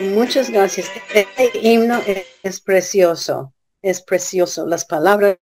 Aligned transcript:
Muchas 0.00 0.48
gracias. 0.48 0.88
Este 1.12 1.50
himno 1.58 2.00
es, 2.42 2.60
precioso, 2.60 3.52
es 3.82 4.00
precioso. 4.00 4.66
Las 4.66 4.84
palabras, 4.84 5.38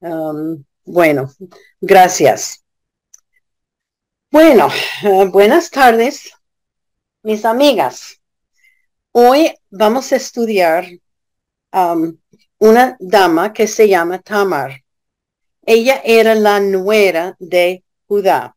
um, 0.00 0.64
bueno, 0.84 1.32
gracias. 1.80 2.64
Bueno, 4.30 4.68
eh, 5.02 5.26
buenas 5.30 5.70
tardes, 5.70 6.30
mis 7.22 7.44
amigas. 7.44 8.17
Hoy 9.12 9.54
vamos 9.70 10.12
a 10.12 10.16
estudiar 10.16 10.86
um, 11.72 12.18
una 12.58 12.96
dama 13.00 13.52
que 13.52 13.66
se 13.66 13.88
llama 13.88 14.18
Tamar. 14.18 14.84
Ella 15.64 16.00
era 16.04 16.34
la 16.34 16.60
nuera 16.60 17.34
de 17.38 17.84
Judá. 18.06 18.54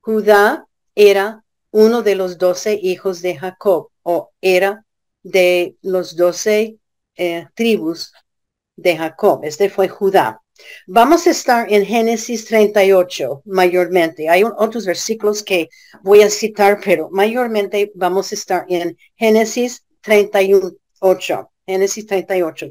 Judá 0.00 0.66
era 0.94 1.44
uno 1.70 2.02
de 2.02 2.14
los 2.14 2.38
doce 2.38 2.78
hijos 2.82 3.20
de 3.22 3.36
Jacob 3.36 3.90
o 4.02 4.30
era 4.40 4.84
de 5.22 5.76
los 5.82 6.16
doce 6.16 6.78
eh, 7.16 7.46
tribus 7.54 8.12
de 8.76 8.96
Jacob. 8.96 9.44
Este 9.44 9.68
fue 9.68 9.88
Judá. 9.88 10.40
Vamos 10.86 11.26
a 11.26 11.30
estar 11.30 11.72
en 11.72 11.84
Génesis 11.84 12.46
38 12.46 13.42
mayormente. 13.44 14.28
Hay 14.28 14.44
otros 14.44 14.86
versículos 14.86 15.42
que 15.42 15.68
voy 16.02 16.22
a 16.22 16.30
citar, 16.30 16.80
pero 16.84 17.08
mayormente 17.10 17.92
vamos 17.94 18.32
a 18.32 18.34
estar 18.34 18.64
en 18.68 18.96
Génesis 19.16 19.84
38. 20.00 21.50
Génesis 21.66 22.06
38. 22.06 22.66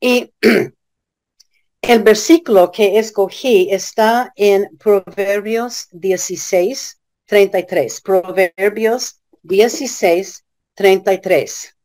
Y 0.00 0.32
el 1.82 2.02
versículo 2.02 2.70
que 2.70 2.98
escogí 2.98 3.68
está 3.70 4.32
en 4.36 4.76
Proverbios 4.76 5.88
16, 5.92 7.00
33. 7.26 8.00
Proverbios 8.00 9.20
16, 9.42 10.44
33. 10.74 11.76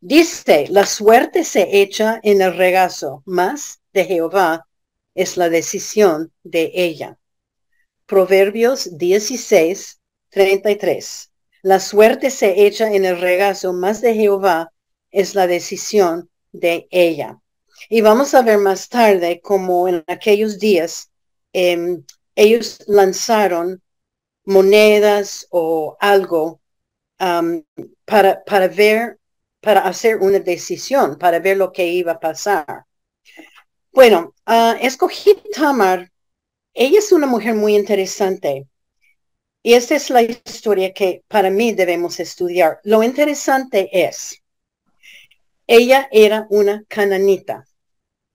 Dice, 0.00 0.66
la 0.68 0.86
suerte 0.86 1.44
se 1.44 1.80
echa 1.80 2.18
en 2.22 2.42
el 2.42 2.56
regazo, 2.56 3.22
más 3.24 3.80
de 3.92 4.04
Jehová 4.04 4.66
es 5.14 5.36
la 5.36 5.48
decisión 5.48 6.32
de 6.42 6.70
ella. 6.74 7.18
Proverbios 8.06 8.96
16, 8.98 10.00
33. 10.30 11.31
La 11.62 11.80
suerte 11.80 12.30
se 12.30 12.66
echa 12.66 12.92
en 12.92 13.04
el 13.04 13.20
regazo, 13.20 13.72
más 13.72 14.00
de 14.00 14.14
Jehová 14.14 14.72
es 15.10 15.34
la 15.34 15.46
decisión 15.46 16.28
de 16.50 16.88
ella. 16.90 17.40
Y 17.88 18.00
vamos 18.00 18.34
a 18.34 18.42
ver 18.42 18.58
más 18.58 18.88
tarde 18.88 19.40
cómo 19.40 19.88
en 19.88 20.04
aquellos 20.06 20.58
días 20.58 21.10
em, 21.52 22.04
ellos 22.34 22.82
lanzaron 22.86 23.82
monedas 24.44 25.46
o 25.50 25.96
algo 26.00 26.60
para, 28.04 28.42
para 28.44 28.68
ver, 28.68 29.18
para 29.60 29.80
hacer 29.80 30.16
una 30.16 30.40
decisión, 30.40 31.16
para 31.18 31.38
ver 31.38 31.56
lo 31.56 31.70
que 31.72 31.86
iba 31.86 32.12
a 32.12 32.20
pasar. 32.20 32.84
Bueno, 33.92 34.34
uh, 34.46 34.74
escogí 34.80 35.34
Tamar. 35.54 36.10
Ella 36.74 36.98
es 36.98 37.12
una 37.12 37.26
mujer 37.26 37.54
muy 37.54 37.76
interesante. 37.76 38.66
Y 39.62 39.74
esta 39.74 39.94
es 39.94 40.10
la 40.10 40.22
historia 40.22 40.92
que 40.92 41.22
para 41.28 41.48
mí 41.48 41.72
debemos 41.72 42.18
estudiar. 42.18 42.80
Lo 42.82 43.02
interesante 43.04 43.88
es, 43.92 44.42
ella 45.68 46.08
era 46.10 46.46
una 46.50 46.84
cananita, 46.88 47.64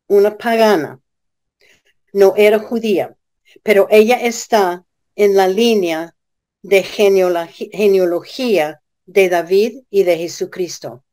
una 0.07 0.37
pagana, 0.37 1.01
no 2.13 2.33
era 2.37 2.59
judía, 2.59 3.17
pero 3.61 3.87
ella 3.89 4.21
está 4.21 4.85
en 5.15 5.35
la 5.35 5.49
línea 5.49 6.15
de 6.61 6.83
genealogía 6.83 8.81
de 9.05 9.29
David 9.29 9.83
y 9.89 10.03
de 10.03 10.17
Jesucristo. 10.17 11.03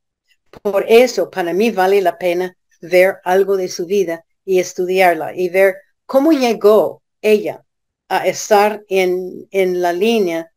Por 0.61 0.85
eso, 0.87 1.29
para 1.29 1.51
mí 1.51 1.71
vale 1.71 2.01
la 2.01 2.17
pena 2.17 2.57
ver 2.79 3.17
algo 3.25 3.57
de 3.57 3.67
su 3.67 3.85
vida 3.85 4.25
y 4.45 4.59
estudiarla 4.59 5.35
y 5.35 5.49
ver 5.49 5.75
cómo 6.05 6.31
llegó 6.31 7.03
ella 7.21 7.64
a 8.07 8.27
estar 8.27 8.83
en, 8.89 9.47
en 9.51 9.81
la 9.81 9.93
línea 9.93 10.51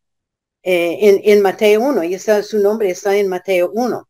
eh, 0.63 0.99
en, 1.09 1.21
en, 1.25 1.43
Mateo 1.43 1.81
1. 1.83 2.05
Y 2.05 2.15
está, 2.15 2.43
su 2.43 2.59
nombre 2.59 2.91
está 2.91 3.17
en 3.17 3.29
Mateo 3.29 3.71
1. 3.75 4.09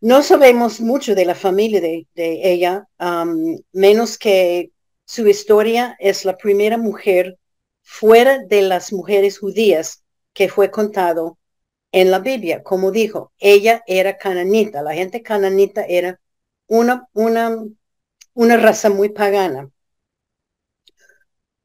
No 0.00 0.22
sabemos 0.22 0.80
mucho 0.80 1.14
de 1.14 1.24
la 1.24 1.34
familia 1.34 1.80
de, 1.80 2.06
ella, 2.14 2.86
um, 3.00 3.58
menos 3.72 4.18
que 4.18 4.70
su 5.04 5.26
historia 5.26 5.96
es 5.98 6.24
la 6.24 6.36
primera 6.36 6.78
mujer 6.78 7.38
fuera 7.82 8.38
de 8.38 8.62
las 8.62 8.92
mujeres 8.92 9.38
judías 9.38 10.04
que 10.32 10.48
fue 10.48 10.70
contado 10.70 11.38
en 11.92 12.10
la 12.10 12.18
Biblia. 12.20 12.62
Como 12.62 12.90
dijo, 12.90 13.32
ella 13.38 13.82
era 13.86 14.18
cananita. 14.18 14.82
La 14.82 14.94
gente 14.94 15.22
cananita 15.22 15.84
era 15.86 16.20
una, 16.66 17.08
una, 17.12 17.64
una 18.34 18.56
raza 18.58 18.90
muy 18.90 19.08
pagana. 19.10 19.70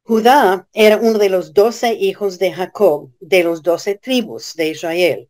Judá 0.03 0.67
era 0.73 0.97
uno 0.97 1.19
de 1.19 1.29
los 1.29 1.53
doce 1.53 1.93
hijos 1.93 2.39
de 2.39 2.51
Jacob, 2.51 3.11
de 3.19 3.43
los 3.43 3.61
doce 3.61 3.95
tribus 3.95 4.55
de 4.55 4.69
Israel. 4.69 5.29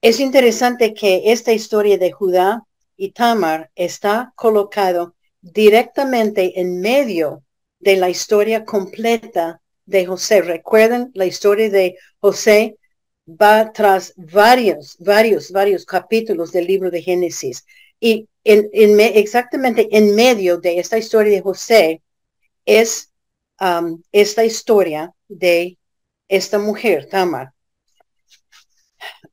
Es 0.00 0.18
interesante 0.18 0.94
que 0.94 1.22
esta 1.26 1.52
historia 1.52 1.98
de 1.98 2.10
Judá 2.10 2.64
y 2.96 3.12
Tamar 3.12 3.70
está 3.76 4.32
colocado 4.34 5.14
directamente 5.40 6.60
en 6.60 6.80
medio 6.80 7.44
de 7.78 7.96
la 7.96 8.08
historia 8.08 8.64
completa 8.64 9.60
de 9.86 10.06
José. 10.06 10.40
Recuerden, 10.40 11.10
la 11.14 11.26
historia 11.26 11.68
de 11.70 11.96
José 12.18 12.78
va 13.28 13.72
tras 13.72 14.14
varios, 14.16 14.96
varios, 14.98 15.52
varios 15.52 15.84
capítulos 15.84 16.50
del 16.50 16.66
libro 16.66 16.90
de 16.90 17.02
Génesis. 17.02 17.64
Y 18.00 18.28
en, 18.44 18.68
exactamente 18.72 19.88
en 19.92 20.14
medio 20.14 20.58
de 20.58 20.78
esta 20.78 20.98
historia 20.98 21.32
de 21.32 21.42
José 21.42 22.02
es 22.64 23.11
um, 23.60 24.02
esta 24.12 24.44
historia 24.44 25.12
de 25.28 25.78
esta 26.28 26.58
mujer, 26.58 27.08
Tamar. 27.08 27.52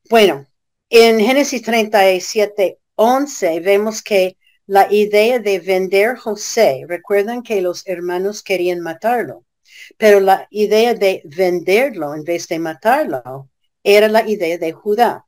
Bueno, 0.09 0.47
en 0.89 1.19
Génesis 1.19 1.61
37, 1.61 2.79
11 2.95 3.59
vemos 3.59 4.01
que 4.01 4.37
la 4.65 4.91
idea 4.91 5.39
de 5.39 5.59
vender 5.59 6.15
José, 6.17 6.85
recuerdan 6.87 7.41
que 7.43 7.61
los 7.61 7.87
hermanos 7.87 8.43
querían 8.43 8.81
matarlo. 8.81 9.45
Pero 9.97 10.19
la 10.19 10.47
idea 10.51 10.93
de 10.93 11.21
venderlo 11.25 12.13
en 12.13 12.23
vez 12.23 12.47
de 12.47 12.59
matarlo 12.59 13.49
era 13.83 14.07
la 14.07 14.27
idea 14.27 14.57
de 14.57 14.71
Judá. 14.73 15.25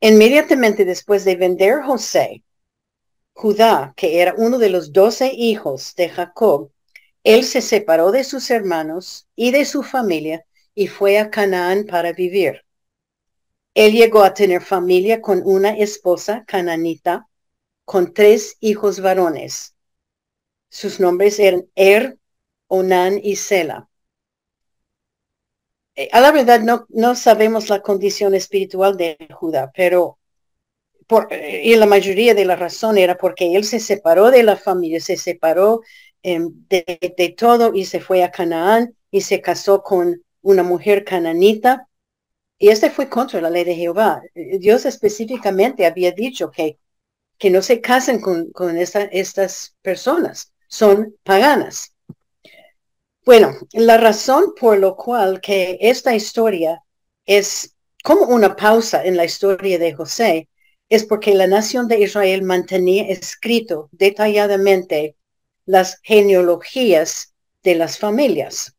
Inmediatamente 0.00 0.84
después 0.84 1.24
de 1.24 1.36
vender 1.36 1.82
José, 1.82 2.44
Judá, 3.32 3.94
que 3.96 4.20
era 4.20 4.34
uno 4.36 4.58
de 4.58 4.70
los 4.70 4.92
doce 4.92 5.32
hijos 5.32 5.94
de 5.96 6.08
Jacob, 6.08 6.70
él 7.24 7.44
se 7.44 7.60
separó 7.60 8.12
de 8.12 8.24
sus 8.24 8.50
hermanos 8.50 9.28
y 9.36 9.50
de 9.50 9.64
su 9.64 9.82
familia 9.82 10.44
y 10.74 10.86
fue 10.86 11.18
a 11.18 11.30
Canaán 11.30 11.84
para 11.84 12.12
vivir. 12.12 12.64
Él 13.74 13.92
llegó 13.92 14.22
a 14.22 14.34
tener 14.34 14.62
familia 14.62 15.20
con 15.20 15.42
una 15.44 15.70
esposa 15.76 16.44
cananita, 16.46 17.28
con 17.84 18.12
tres 18.14 18.56
hijos 18.60 19.00
varones. 19.00 19.74
Sus 20.68 21.00
nombres 21.00 21.38
eran 21.38 21.66
Er, 21.74 22.18
Onan 22.68 23.20
y 23.22 23.36
Sela. 23.36 23.88
Eh, 25.96 26.08
a 26.12 26.20
la 26.20 26.32
verdad 26.32 26.60
no, 26.60 26.86
no 26.88 27.14
sabemos 27.14 27.68
la 27.68 27.82
condición 27.82 28.34
espiritual 28.34 28.96
de 28.96 29.16
Judá, 29.34 29.70
pero 29.74 30.18
por, 31.06 31.28
eh, 31.32 31.62
y 31.64 31.76
la 31.76 31.86
mayoría 31.86 32.34
de 32.34 32.44
la 32.44 32.56
razón 32.56 32.98
era 32.98 33.16
porque 33.16 33.56
él 33.56 33.64
se 33.64 33.80
separó 33.80 34.30
de 34.30 34.42
la 34.44 34.56
familia, 34.56 35.00
se 35.00 35.16
separó 35.16 35.82
em, 36.22 36.52
de, 36.68 37.34
todo 37.36 37.74
y 37.74 37.84
se 37.84 38.00
fue 38.00 38.22
a 38.22 38.30
Canaán 38.30 38.96
y 39.10 39.22
se 39.22 39.40
casó 39.40 39.82
con 39.82 40.22
una 40.42 40.62
mujer 40.62 41.04
cananita. 41.04 41.88
Y 42.58 42.68
este 42.68 42.90
fue 42.90 43.08
contra 43.08 43.40
la 43.40 43.50
ley 43.50 43.64
de 43.64 43.74
Jehová. 43.74 44.22
Eh, 44.34 44.58
Dios 44.58 44.84
específicamente 44.86 45.86
había 45.86 46.12
dicho 46.12 46.50
que, 46.50 46.78
que 47.38 47.50
no 47.50 47.62
se 47.62 47.80
casen 47.80 48.20
con, 48.20 48.50
con 48.52 48.76
estas 48.76 49.76
personas, 49.82 50.52
son 50.68 51.16
paganas. 51.22 51.94
Bueno, 53.24 53.56
la 53.72 53.96
razón 53.96 54.54
por 54.58 54.78
lo 54.78 54.96
cual 54.96 55.40
que 55.40 55.78
esta 55.80 56.14
historia 56.14 56.82
es 57.26 57.76
como 58.02 58.24
una 58.24 58.56
pausa 58.56 59.04
en 59.04 59.16
la 59.16 59.24
historia 59.24 59.78
de 59.78 59.94
José 59.94 60.48
es 60.88 61.04
porque 61.04 61.34
la 61.34 61.46
nación 61.46 61.86
de 61.86 62.00
Israel 62.00 62.42
mantenía 62.42 63.04
escrito 63.04 63.88
detalladamente 63.92 65.16
las 65.70 66.00
genealogías 66.02 67.32
de 67.62 67.76
las 67.76 67.96
familias, 67.96 68.74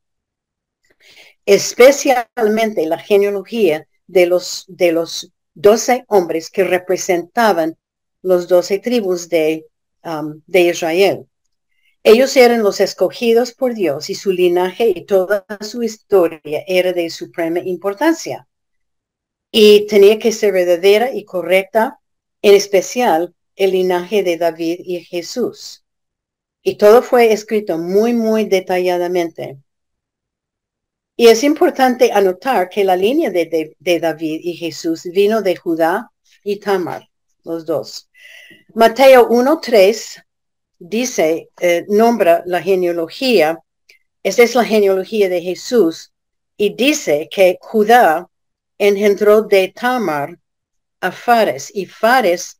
especialmente 1.45 2.85
la 2.85 2.99
genealogía 2.99 3.87
de 4.07 4.25
los, 4.25 4.65
de 4.67 4.91
los 4.91 5.31
doce 5.53 6.03
hombres 6.09 6.49
que 6.49 6.65
representaban 6.65 7.77
los 8.21 8.49
doce 8.49 8.79
tribus 8.79 9.29
de, 9.29 9.67
um, 10.03 10.41
de 10.47 10.61
Israel. 10.63 11.27
Ellos 12.03 12.35
eran 12.35 12.61
los 12.61 12.81
escogidos 12.81 13.53
por 13.53 13.73
Dios 13.73 14.09
y 14.09 14.15
su 14.15 14.33
linaje 14.33 14.91
y 14.93 15.05
toda 15.05 15.45
su 15.61 15.83
historia 15.83 16.65
era 16.67 16.91
de 16.91 17.09
suprema 17.09 17.59
importancia. 17.59 18.49
Y 19.49 19.87
tenía 19.87 20.19
que 20.19 20.33
ser 20.33 20.51
verdadera 20.51 21.13
y 21.13 21.23
correcta, 21.23 22.01
en 22.41 22.53
especial 22.53 23.33
el 23.55 23.71
linaje 23.71 24.23
de 24.23 24.35
David 24.35 24.81
y 24.83 25.05
Jesús. 25.05 25.80
Y 26.63 26.75
todo 26.75 27.01
fue 27.01 27.31
escrito 27.31 27.77
muy, 27.77 28.13
muy 28.13 28.45
detalladamente. 28.45 29.57
Y 31.15 31.27
es 31.27 31.43
importante 31.43 32.11
anotar 32.11 32.69
que 32.69 32.83
la 32.83 32.95
línea 32.95 33.29
de, 33.29 33.75
David 33.79 34.41
y 34.43 34.53
Jesús 34.55 35.03
vino 35.03 35.41
de 35.41 35.55
Judá 35.55 36.11
y 36.43 36.57
Tamar, 36.57 37.07
los 37.43 37.65
dos. 37.65 38.09
Mateo 38.73 39.29
1.3 39.29 40.23
dice, 40.79 41.49
eh, 41.59 41.85
nombra 41.87 42.43
la 42.45 42.61
genealogía, 42.61 43.59
esa 44.23 44.43
es 44.43 44.55
la 44.55 44.65
genealogía 44.65 45.29
de 45.29 45.41
Jesús, 45.41 46.11
y 46.57 46.73
dice 46.73 47.27
que 47.31 47.57
Judá 47.61 48.27
engendró 48.77 49.43
de 49.43 49.67
Tamar 49.69 50.39
a 51.01 51.11
Fares, 51.11 51.71
y 51.73 51.85
Fares 51.85 52.59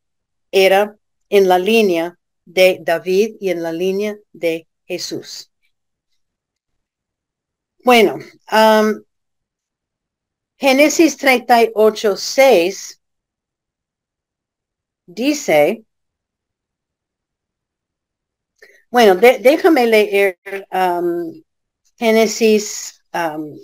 era 0.51 0.95
en 1.29 1.47
la 1.47 1.57
línea 1.57 2.17
de 2.53 2.79
David 2.81 3.37
y 3.39 3.49
en 3.49 3.63
la 3.63 3.71
línea 3.71 4.17
de 4.33 4.67
Jesús. 4.85 5.51
Bueno, 7.83 8.17
um, 8.51 9.03
Génesis 10.57 11.17
38, 11.17 12.15
6 12.17 13.01
dice, 15.07 15.83
bueno, 18.89 19.15
déjame 19.15 19.87
leer 19.87 20.37
um, 20.71 21.41
Génesis 21.97 23.01
um, 23.13 23.57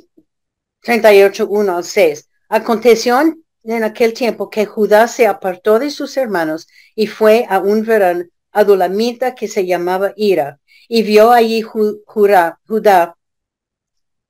38, 0.82 1.48
1 1.48 1.78
al 1.78 1.84
6. 1.84 2.30
Aconteció 2.50 3.20
en 3.64 3.84
aquel 3.84 4.14
tiempo 4.14 4.50
que 4.50 4.66
Judá 4.66 5.08
se 5.08 5.28
apartó 5.28 5.78
de 5.78 5.92
sus 5.92 6.18
hermanos 6.18 6.68
y 6.96 7.08
fue 7.08 7.46
a 7.50 7.60
un 7.60 7.84
verano 7.84 8.24
adulamita 8.58 9.36
que 9.36 9.48
se 9.48 9.68
llamaba 9.68 10.14
Ira, 10.16 10.60
y 10.88 11.04
vio 11.04 11.32
allí 11.32 11.62
Judá 11.62 13.16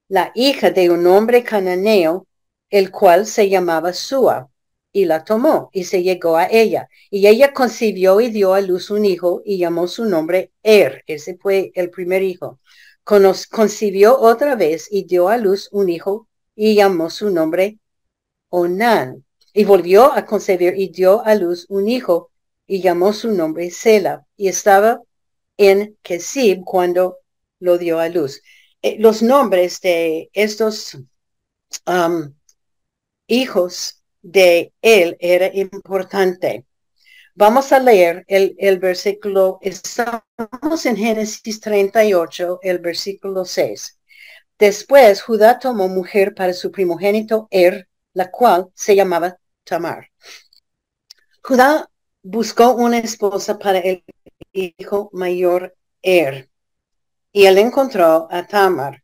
la 0.10 0.32
hija 0.36 0.72
de 0.72 0.90
un 0.90 1.08
hombre 1.08 1.44
cananeo, 1.44 2.28
el 2.70 2.92
cual 2.92 3.26
se 3.26 3.48
llamaba 3.48 3.94
Sua, 3.94 4.50
y 4.92 5.06
la 5.06 5.24
tomó 5.24 5.70
y 5.72 5.86
se 5.86 6.04
llegó 6.04 6.36
a 6.36 6.48
ella. 6.50 6.90
Y 7.10 7.28
ella 7.28 7.54
concibió 7.54 8.20
y 8.20 8.30
dio 8.30 8.54
a 8.54 8.60
luz 8.60 8.90
un 8.90 9.06
hijo 9.06 9.42
y 9.46 9.58
llamó 9.58 9.88
su 9.88 10.04
nombre 10.04 10.52
Er. 10.62 11.04
Ese 11.08 11.38
fue 11.38 11.72
el 11.76 11.90
primer 11.90 12.22
hijo. 12.22 12.60
concibió 13.04 14.20
otra 14.20 14.56
vez 14.56 14.88
y 14.92 15.04
dio 15.04 15.30
a 15.30 15.38
luz 15.38 15.70
un 15.72 15.88
hijo 15.88 16.28
y 16.56 16.76
llamó 16.76 17.10
su 17.10 17.30
nombre 17.30 17.78
Onan. 18.50 19.24
Y 19.54 19.64
volvió 19.64 20.12
a 20.14 20.26
concebir 20.26 20.74
y 20.78 20.90
dio 20.90 21.24
a 21.26 21.36
luz 21.36 21.66
un 21.70 21.88
hijo 21.88 22.32
y 22.68 22.82
llamó 22.82 23.14
su 23.14 23.32
nombre 23.32 23.72
Sela. 23.72 24.26
Y 24.36 24.50
estaba 24.50 25.02
en 25.58 25.98
Kesib 26.04 26.64
cuando 26.64 27.20
lo 27.60 27.78
dio 27.78 28.00
a 28.00 28.10
luz. 28.10 28.42
Eh, 28.82 28.98
los 29.00 29.24
nombres 29.24 29.82
de 29.82 30.30
estos 30.34 30.98
hijos 33.28 34.04
de 34.22 34.74
él 34.82 35.18
era 35.20 35.50
importante. 35.54 36.66
Vamos 37.34 37.72
a 37.72 37.80
leer 37.80 38.26
el, 38.28 38.56
el, 38.58 38.80
versículo, 38.80 39.60
estamos 39.62 40.86
en 40.86 40.98
Génesis 40.98 41.60
38, 41.60 42.60
el 42.64 42.80
versículo 42.80 43.46
6. 43.46 44.00
Después 44.58 45.22
Judá 45.22 45.60
tomó 45.60 45.88
mujer 45.88 46.34
para 46.34 46.54
su 46.54 46.72
primogénito 46.72 47.48
Er, 47.52 47.88
la 48.14 48.32
cual 48.32 48.70
se 48.74 48.96
llamaba 48.96 49.38
Tamar. 49.64 50.10
Judá 51.44 51.88
buscó 52.30 52.74
una 52.74 53.00
esposa 53.00 53.58
para 53.58 53.80
el 53.80 54.04
hijo 54.52 55.10
mayor 55.14 55.76
Er 56.02 56.50
y 57.32 57.46
él 57.46 57.58
encontró 57.58 58.28
a 58.30 58.46
Tamar. 58.48 59.04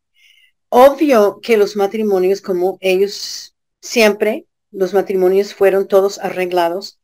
Obvio 0.70 1.40
que 1.42 1.56
los 1.58 1.75
matrimonios, 1.75 2.42
como 2.42 2.78
ellos 2.81 3.56
siempre, 3.81 4.46
los 4.72 4.94
matrimonios 4.94 5.54
fueron 5.54 5.88
todos 5.88 6.20
arreglados 6.20 7.00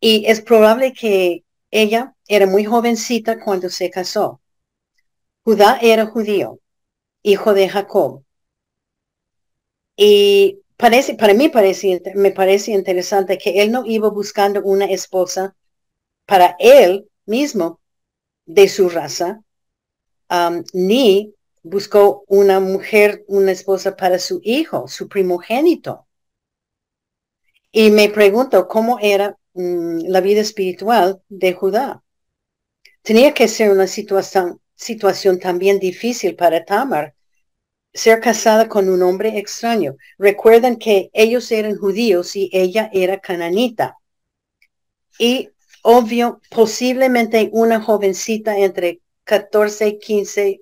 y 0.00 0.24
es 0.26 0.40
probable 0.40 0.94
que 0.94 1.44
ella 1.70 2.14
era 2.28 2.46
muy 2.46 2.64
jovencita 2.64 3.38
cuando 3.44 3.68
se 3.68 3.90
casó. 3.90 4.40
Judá 5.44 5.78
era 5.82 6.06
judío, 6.06 6.60
hijo 7.22 7.52
de 7.54 7.68
Jacob. 7.68 8.24
Y 9.96 10.60
parece, 10.78 11.14
para 11.14 11.34
mí 11.34 11.50
parece, 11.50 12.00
me 12.14 12.30
parece 12.30 12.70
interesante 12.70 13.36
que 13.36 13.60
él 13.62 13.70
no 13.70 13.84
iba 13.84 14.08
buscando 14.08 14.62
una 14.62 14.86
esposa 14.86 15.54
para 16.24 16.56
él 16.58 17.10
mismo 17.26 17.80
de 18.46 18.68
su 18.68 18.88
raza, 18.88 19.42
ni 20.72 21.34
buscó 21.62 22.24
una 22.28 22.60
mujer, 22.60 23.24
una 23.26 23.52
esposa 23.52 23.96
para 23.96 24.18
su 24.18 24.40
hijo, 24.44 24.88
su 24.88 25.08
primogénito. 25.08 26.06
Y 27.72 27.90
me 27.90 28.08
pregunto 28.08 28.68
cómo 28.68 28.98
era 29.00 29.36
mm, 29.54 30.06
la 30.06 30.20
vida 30.20 30.40
espiritual 30.40 31.22
de 31.28 31.52
Judá. 31.52 32.02
Tenía 33.02 33.34
que 33.34 33.48
ser 33.48 33.70
una 33.70 33.86
situación, 33.86 34.60
situación 34.74 35.38
también 35.38 35.78
difícil 35.78 36.36
para 36.36 36.64
Tamar, 36.64 37.14
ser 37.98 38.20
casada 38.20 38.68
con 38.68 38.88
un 38.88 39.02
hombre 39.02 39.38
extraño. 39.38 39.96
Recuerden 40.18 40.76
que 40.76 41.10
ellos 41.12 41.50
eran 41.52 41.76
judíos 41.76 42.36
y 42.36 42.48
ella 42.52 42.90
era 42.92 43.20
cananita. 43.20 43.98
Y 45.18 45.50
obvio, 45.82 46.40
posiblemente 46.50 47.50
una 47.52 47.80
jovencita 47.80 48.56
entre 48.58 49.00
14, 49.24 49.98
15, 49.98 50.60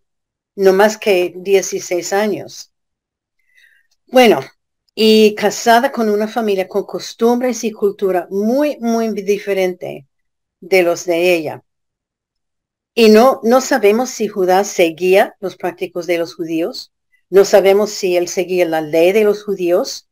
no 0.57 0.73
más 0.73 0.97
que 0.99 1.35
16 1.37 2.13
años. 2.13 2.73
Bueno, 4.07 4.41
y 4.95 5.35
casada 5.35 5.93
con 5.93 6.09
una 6.09 6.27
familia 6.29 6.67
con 6.69 6.85
costumbres 6.85 7.65
y 7.65 7.71
cultura 7.73 8.27
muy, 8.31 8.79
muy 8.81 9.11
diferente 9.11 10.07
de 10.61 10.83
los 10.83 11.05
de 11.05 11.35
ella. 11.35 11.63
Y 12.95 13.11
no, 13.11 13.41
no 13.43 13.61
sabemos 13.61 14.09
si 14.09 14.27
Judá 14.27 14.65
seguía 14.65 15.37
los 15.41 15.57
prácticos 15.57 16.07
de 16.07 16.17
los 16.17 16.35
judíos, 16.35 16.93
no 17.31 17.45
sabemos 17.45 17.91
si 17.91 18.17
él 18.17 18.29
seguía 18.29 18.67
la 18.67 18.81
ley 18.81 19.13
de 19.13 19.25
los 19.25 19.45
judíos, 19.45 20.09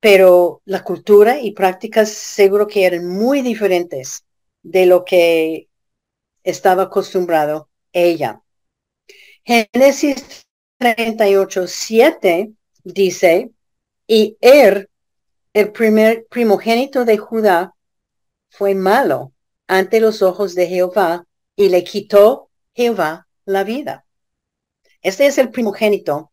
pero 0.00 0.62
la 0.64 0.84
cultura 0.84 1.40
y 1.40 1.52
prácticas 1.52 2.10
seguro 2.10 2.66
que 2.66 2.84
eran 2.84 3.06
muy 3.06 3.42
diferentes 3.42 4.24
de 4.62 4.86
lo 4.86 5.04
que 5.04 5.68
estaba 6.42 6.84
acostumbrado 6.84 7.68
ella. 7.92 8.42
Génesis 9.44 10.46
38, 10.78 11.66
7 11.66 12.52
dice, 12.84 13.50
y 14.06 14.36
Er, 14.40 14.90
el 15.52 15.72
primer 15.72 16.26
primogénito 16.28 17.04
de 17.04 17.18
Judá, 17.18 17.74
fue 18.50 18.74
malo 18.74 19.32
ante 19.66 20.00
los 20.00 20.22
ojos 20.22 20.54
de 20.54 20.66
Jehová 20.66 21.26
y 21.56 21.68
le 21.68 21.84
quitó 21.84 22.50
Jehová 22.74 23.28
la 23.44 23.64
vida. 23.64 24.06
Este 25.02 25.26
es 25.26 25.38
el 25.38 25.50
primogénito 25.50 26.32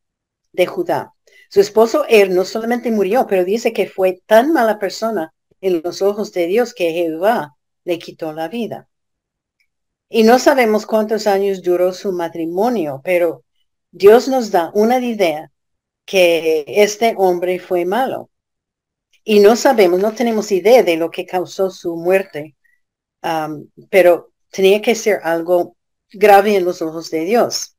de 0.55 0.65
Judá. 0.65 1.13
Su 1.49 1.61
esposo 1.61 2.05
Er 2.07 2.29
no 2.31 2.45
solamente 2.45 2.91
murió, 2.91 3.27
pero 3.27 3.45
dice 3.45 3.73
que 3.73 3.87
fue 3.87 4.21
tan 4.25 4.51
mala 4.51 4.79
persona 4.79 5.33
en 5.61 5.81
los 5.83 6.01
ojos 6.01 6.31
de 6.33 6.47
Dios 6.47 6.73
que 6.73 6.91
Jehová 6.91 7.55
le 7.83 7.99
quitó 7.99 8.33
la 8.33 8.47
vida. 8.47 8.89
Y 10.09 10.23
no 10.23 10.39
sabemos 10.39 10.85
cuántos 10.85 11.27
años 11.27 11.61
duró 11.61 11.93
su 11.93 12.11
matrimonio, 12.11 13.01
pero 13.03 13.43
Dios 13.91 14.27
nos 14.27 14.51
da 14.51 14.71
una 14.73 14.99
idea 14.99 15.51
que 16.05 16.65
este 16.67 17.15
hombre 17.17 17.59
fue 17.59 17.85
malo. 17.85 18.29
Y 19.23 19.39
no 19.39 19.55
sabemos, 19.55 19.99
no 19.99 20.13
tenemos 20.13 20.51
idea 20.51 20.83
de 20.83 20.97
lo 20.97 21.09
que 21.09 21.25
causó 21.25 21.71
su 21.71 21.95
muerte, 21.95 22.55
pero 23.89 24.31
tenía 24.51 24.81
que 24.81 24.95
ser 24.95 25.19
algo 25.23 25.75
grave 26.11 26.55
en 26.55 26.65
los 26.65 26.81
ojos 26.81 27.09
de 27.09 27.25
Dios. 27.25 27.74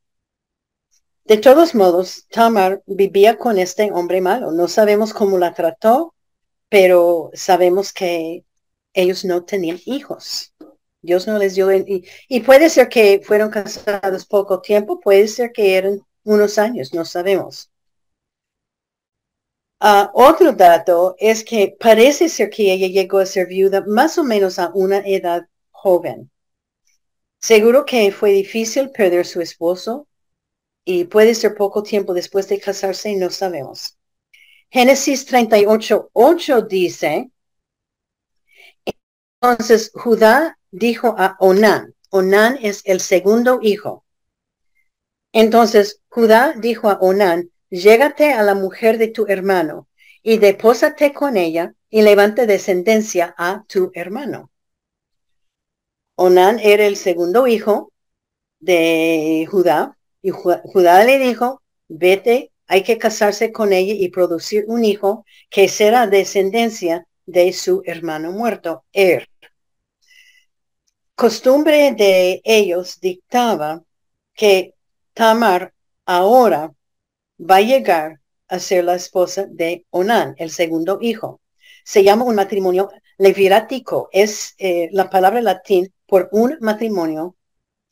De 1.27 1.37
todos 1.37 1.75
modos, 1.75 2.25
Tamar 2.29 2.81
vivía 2.85 3.37
con 3.37 3.57
este 3.59 3.91
hombre 3.91 4.21
malo. 4.21 4.51
No 4.51 4.69
sabemos 4.69 5.13
cómo 5.13 5.37
la 5.37 5.53
trató, 5.53 6.15
pero 6.69 7.31
sabemos 7.33 7.91
que 7.91 8.45
ellos 8.93 9.25
no 9.25 9.43
tenían 9.43 9.77
hijos. 9.85 10.53
Dios 11.01 11.27
no 11.27 11.37
les 11.37 11.55
dio, 11.55 11.69
y, 11.73 12.07
y 12.29 12.39
puede 12.39 12.69
ser 12.69 12.87
que 12.87 13.21
fueron 13.21 13.49
casados 13.49 14.25
poco 14.25 14.61
tiempo, 14.61 15.01
puede 15.01 15.27
ser 15.27 15.51
que 15.51 15.75
eran 15.75 15.99
unos 16.23 16.57
años, 16.57 16.93
no 16.93 17.03
sabemos. 17.03 17.69
Ah, 19.81 20.09
otro 20.13 20.53
dato 20.53 21.15
es 21.19 21.43
que 21.43 21.75
parece 21.77 22.29
ser 22.29 22.49
que 22.49 22.71
ella 22.71 22.87
llegó 22.87 23.19
a 23.19 23.25
ser 23.25 23.47
viuda 23.47 23.83
más 23.85 24.17
o 24.17 24.23
menos 24.23 24.59
a 24.59 24.71
una 24.73 24.99
edad 24.99 25.45
joven. 25.71 26.31
Seguro 27.39 27.85
que 27.85 28.13
fue 28.13 28.31
difícil 28.31 28.91
perder 28.91 29.25
su 29.25 29.41
esposo 29.41 30.07
y 30.87 31.03
puede 31.03 31.35
ser 31.35 31.53
poco 31.53 31.83
tiempo 31.83 32.13
después 32.13 32.47
de 32.47 32.61
casarse 32.61 33.13
no 33.17 33.29
sabemos. 33.29 33.97
Génesis 34.69 35.25
38, 35.25 36.11
8 36.13 36.61
dice, 36.61 37.29
entonces 39.41 39.91
Judá 39.93 40.57
dijo 40.71 41.13
a 41.17 41.35
Onán, 41.41 41.93
Onán 42.09 42.57
es 42.61 42.83
el 42.85 43.01
segundo 43.01 43.59
hijo. 43.61 44.05
Entonces 45.33 45.99
Judá 46.07 46.53
dijo 46.57 46.89
a 46.89 46.99
Onán, 47.01 47.51
llégate 47.69 48.31
a 48.31 48.41
la 48.43 48.55
mujer 48.55 48.97
de 48.97 49.09
tu 49.09 49.25
hermano 49.27 49.89
y 50.23 50.37
depósate 50.37 51.11
con 51.11 51.35
ella 51.35 51.73
y 51.89 52.01
levante 52.01 52.47
descendencia 52.47 53.35
a 53.37 53.65
tu 53.67 53.91
hermano. 53.93 54.51
Onán 56.15 56.59
era 56.59 56.85
el 56.85 56.95
segundo 56.95 57.45
hijo 57.45 57.91
de 58.61 59.45
Judá 59.51 59.96
y 60.21 60.29
Judá 60.31 61.03
le 61.03 61.19
dijo, 61.19 61.61
vete, 61.87 62.51
hay 62.67 62.83
que 62.83 62.97
casarse 62.97 63.51
con 63.51 63.73
ella 63.73 63.93
y 63.93 64.09
producir 64.09 64.65
un 64.67 64.83
hijo 64.83 65.25
que 65.49 65.69
será 65.69 66.07
descendencia 66.07 67.07
de 67.25 67.53
su 67.53 67.81
hermano 67.85 68.31
muerto, 68.31 68.83
Er. 68.91 69.27
Costumbre 71.15 71.93
de 71.93 72.41
ellos 72.43 72.99
dictaba 72.99 73.83
que 74.33 74.75
Tamar 75.13 75.73
ahora 76.05 76.73
va 77.39 77.55
a 77.57 77.61
llegar 77.61 78.19
a 78.47 78.59
ser 78.59 78.83
la 78.83 78.95
esposa 78.95 79.47
de 79.49 79.85
Onán, 79.89 80.35
el 80.37 80.51
segundo 80.51 80.99
hijo. 81.01 81.41
Se 81.83 82.03
llama 82.03 82.25
un 82.25 82.35
matrimonio 82.35 82.89
levirático, 83.17 84.09
es 84.11 84.53
eh, 84.57 84.89
la 84.91 85.09
palabra 85.09 85.41
latín 85.41 85.91
por 86.05 86.29
un 86.31 86.57
matrimonio 86.61 87.35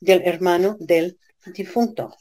del 0.00 0.22
hermano 0.22 0.76
del 0.78 1.18
difunto. 1.52 2.14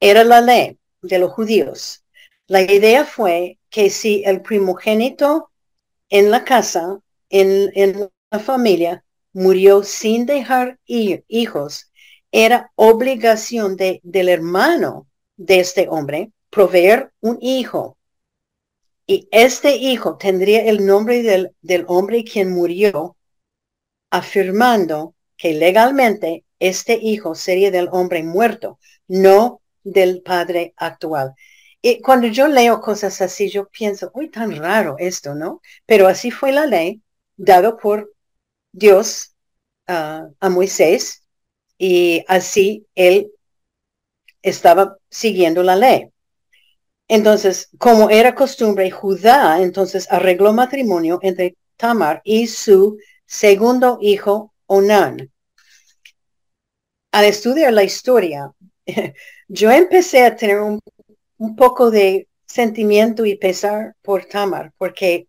Era 0.00 0.24
la 0.24 0.40
ley 0.40 0.78
de 1.02 1.18
los 1.18 1.32
judíos. 1.32 2.04
La 2.46 2.62
idea 2.62 3.04
fue 3.04 3.58
que 3.70 3.90
si 3.90 4.22
el 4.24 4.42
primogénito 4.42 5.50
en 6.10 6.30
la 6.30 6.44
casa, 6.44 7.00
en, 7.30 7.70
en 7.74 8.10
la 8.30 8.38
familia, 8.38 9.04
murió 9.32 9.82
sin 9.82 10.26
dejar 10.26 10.78
hijos, 10.86 11.90
era 12.30 12.72
obligación 12.74 13.76
de, 13.76 14.00
del 14.02 14.28
hermano 14.28 15.06
de 15.36 15.60
este 15.60 15.88
hombre 15.88 16.32
proveer 16.50 17.12
un 17.20 17.38
hijo. 17.40 17.96
Y 19.06 19.28
este 19.32 19.76
hijo 19.76 20.16
tendría 20.16 20.64
el 20.64 20.86
nombre 20.86 21.22
del, 21.22 21.54
del 21.60 21.84
hombre 21.88 22.24
quien 22.24 22.52
murió 22.52 23.16
afirmando 24.10 25.14
que 25.36 25.54
legalmente 25.54 26.43
este 26.58 26.98
hijo 27.00 27.34
sería 27.34 27.70
del 27.70 27.88
hombre 27.92 28.22
muerto, 28.22 28.78
no 29.08 29.60
del 29.82 30.22
padre 30.22 30.74
actual. 30.76 31.34
Y 31.82 32.00
cuando 32.00 32.28
yo 32.28 32.48
leo 32.48 32.80
cosas 32.80 33.20
así, 33.20 33.50
yo 33.50 33.68
pienso, 33.68 34.10
uy, 34.14 34.30
tan 34.30 34.56
raro 34.56 34.96
esto, 34.98 35.34
¿no? 35.34 35.60
Pero 35.86 36.08
así 36.08 36.30
fue 36.30 36.52
la 36.52 36.66
ley 36.66 37.02
dado 37.36 37.76
por 37.76 38.12
Dios 38.72 39.34
ah, 39.86 40.28
a 40.40 40.48
Moisés 40.48 41.22
y 41.76 42.24
así 42.28 42.86
él 42.94 43.32
estaba 44.42 44.98
siguiendo 45.10 45.62
la 45.62 45.76
ley. 45.76 46.10
Entonces, 47.08 47.68
como 47.78 48.08
era 48.08 48.34
costumbre, 48.34 48.90
Judá 48.90 49.60
entonces 49.60 50.10
arregló 50.10 50.52
matrimonio 50.52 51.18
entre 51.22 51.56
Tamar 51.76 52.22
y 52.24 52.46
su 52.46 52.98
Segundo 53.26 53.98
hijo, 54.00 54.54
Onán. 54.66 55.30
Al 57.14 57.26
estudiar 57.26 57.72
la 57.72 57.84
historia, 57.84 58.52
yo 59.48 59.70
empecé 59.70 60.24
a 60.24 60.34
tener 60.34 60.60
un, 60.60 60.80
poco 61.56 61.90
de 61.90 62.28
sentimiento 62.46 63.24
y 63.24 63.36
pesar 63.36 63.94
por 64.02 64.24
Tamar, 64.24 64.72
porque 64.78 65.28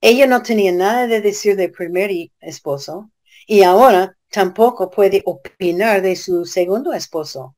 ella 0.00 0.26
no 0.26 0.42
tenía 0.42 0.72
nada 0.72 1.06
de 1.06 1.20
decir 1.20 1.56
del 1.56 1.72
primer 1.72 2.10
esposo 2.40 3.10
y 3.46 3.62
ahora 3.62 4.16
tampoco 4.30 4.90
puede 4.90 5.22
opinar 5.26 6.00
de 6.00 6.16
su 6.16 6.44
segundo 6.46 6.92
esposo. 6.92 7.56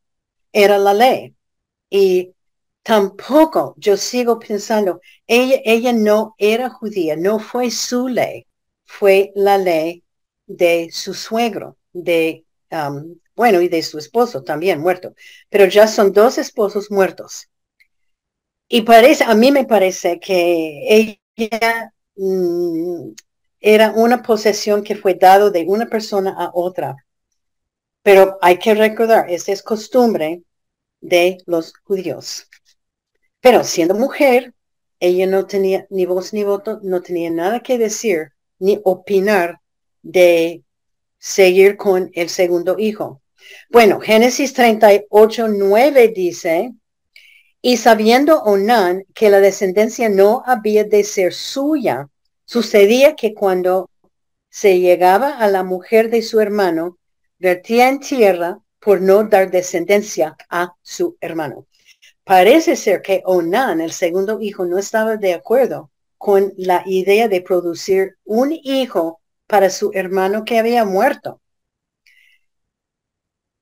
Era 0.53 0.77
la 0.79 0.95
ley. 0.95 1.37
Y 1.91 2.35
tampoco 2.83 3.75
yo 3.79 3.97
sigo 3.97 4.39
pensando, 4.39 5.01
ella, 5.27 5.61
ella 5.65 5.93
no 5.93 6.35
era 6.39 6.71
judía, 6.71 7.17
no 7.17 7.39
fue 7.39 7.71
su 7.71 8.09
ley 8.09 8.47
fue 8.85 9.31
la 9.37 9.57
ley 9.57 10.03
de 10.47 10.91
su 10.93 11.15
suegro, 11.15 11.77
de, 11.93 12.45
um, 12.73 13.15
bueno, 13.41 13.63
y 13.63 13.69
de 13.69 13.83
su 13.83 13.97
esposo 13.97 14.43
también 14.43 14.81
muerto, 14.81 15.15
pero 15.49 15.65
ya 15.65 15.87
son 15.87 16.13
dos 16.13 16.37
esposos 16.37 16.91
muertos. 16.91 17.49
Y 18.69 18.83
parece, 18.83 19.25
a 19.25 19.35
mí 19.35 19.51
me 19.51 19.65
parece 19.65 20.21
que 20.21 21.17
ella 21.39 21.95
mm, 22.17 23.13
era 23.61 23.93
una 23.93 24.23
posesión 24.23 24.83
que 24.85 24.95
fue 24.95 25.15
dado 25.15 25.51
de 25.51 25.65
una 25.67 25.87
persona 25.87 26.35
a 26.39 26.51
otra. 26.53 26.97
Pero 28.03 28.37
hay 28.43 28.59
que 28.59 28.75
recordar, 28.75 29.31
esa 29.31 29.53
es 29.53 29.63
costumbre 29.63 30.43
de 31.01 31.39
los 31.47 31.73
judíos. 31.85 32.47
Pero 33.41 33.65
siendo 33.65 33.95
mujer, 33.95 34.53
ella 35.01 35.27
no 35.27 35.47
tenía 35.47 35.87
ni 35.89 36.05
voz 36.05 36.35
ni 36.35 36.45
voto, 36.45 36.79
no 36.83 37.01
tenía 37.01 37.31
nada 37.31 37.61
que 37.61 37.79
decir 37.79 38.33
ni 38.59 38.79
opinar 38.85 39.61
de 40.03 40.63
seguir 41.19 41.77
con 41.77 42.11
el 42.15 42.29
segundo 42.29 42.77
hijo. 42.79 43.23
Bueno, 43.71 44.01
Génesis 44.01 44.53
38, 44.53 45.49
9 45.49 46.13
dice, 46.15 46.73
y 47.63 47.77
sabiendo 47.77 48.43
Onán 48.43 49.05
que 49.15 49.31
la 49.31 49.41
descendencia 49.41 50.09
no 50.09 50.43
había 50.47 50.85
de 50.85 51.05
ser 51.05 51.35
suya, 51.35 52.09
sucedía 52.45 53.15
que 53.15 53.35
cuando 53.35 53.91
se 54.49 54.81
llegaba 54.81 55.39
a 55.39 55.47
la 55.49 55.63
mujer 55.63 56.11
de 56.11 56.23
su 56.23 56.41
hermano, 56.41 56.99
vertía 57.39 57.89
en 57.89 58.01
tierra 58.01 58.59
por 58.81 59.01
no 59.01 59.25
dar 59.25 59.51
descendencia 59.51 60.37
a 60.49 60.75
su 60.83 61.17
hermano. 61.21 61.67
Parece 62.25 62.77
ser 62.77 63.03
que 63.03 63.23
Onán, 63.25 63.81
el 63.81 63.93
segundo 63.93 64.41
hijo, 64.41 64.65
no 64.65 64.79
estaba 64.79 65.17
de 65.17 65.35
acuerdo 65.35 65.91
con 66.17 66.53
la 66.57 66.83
idea 66.87 67.29
de 67.29 67.41
producir 67.41 68.17
un 68.25 68.53
hijo 68.53 69.21
para 69.47 69.71
su 69.71 69.91
hermano 69.95 70.45
que 70.45 70.59
había 70.59 70.85
muerto. 70.85 71.40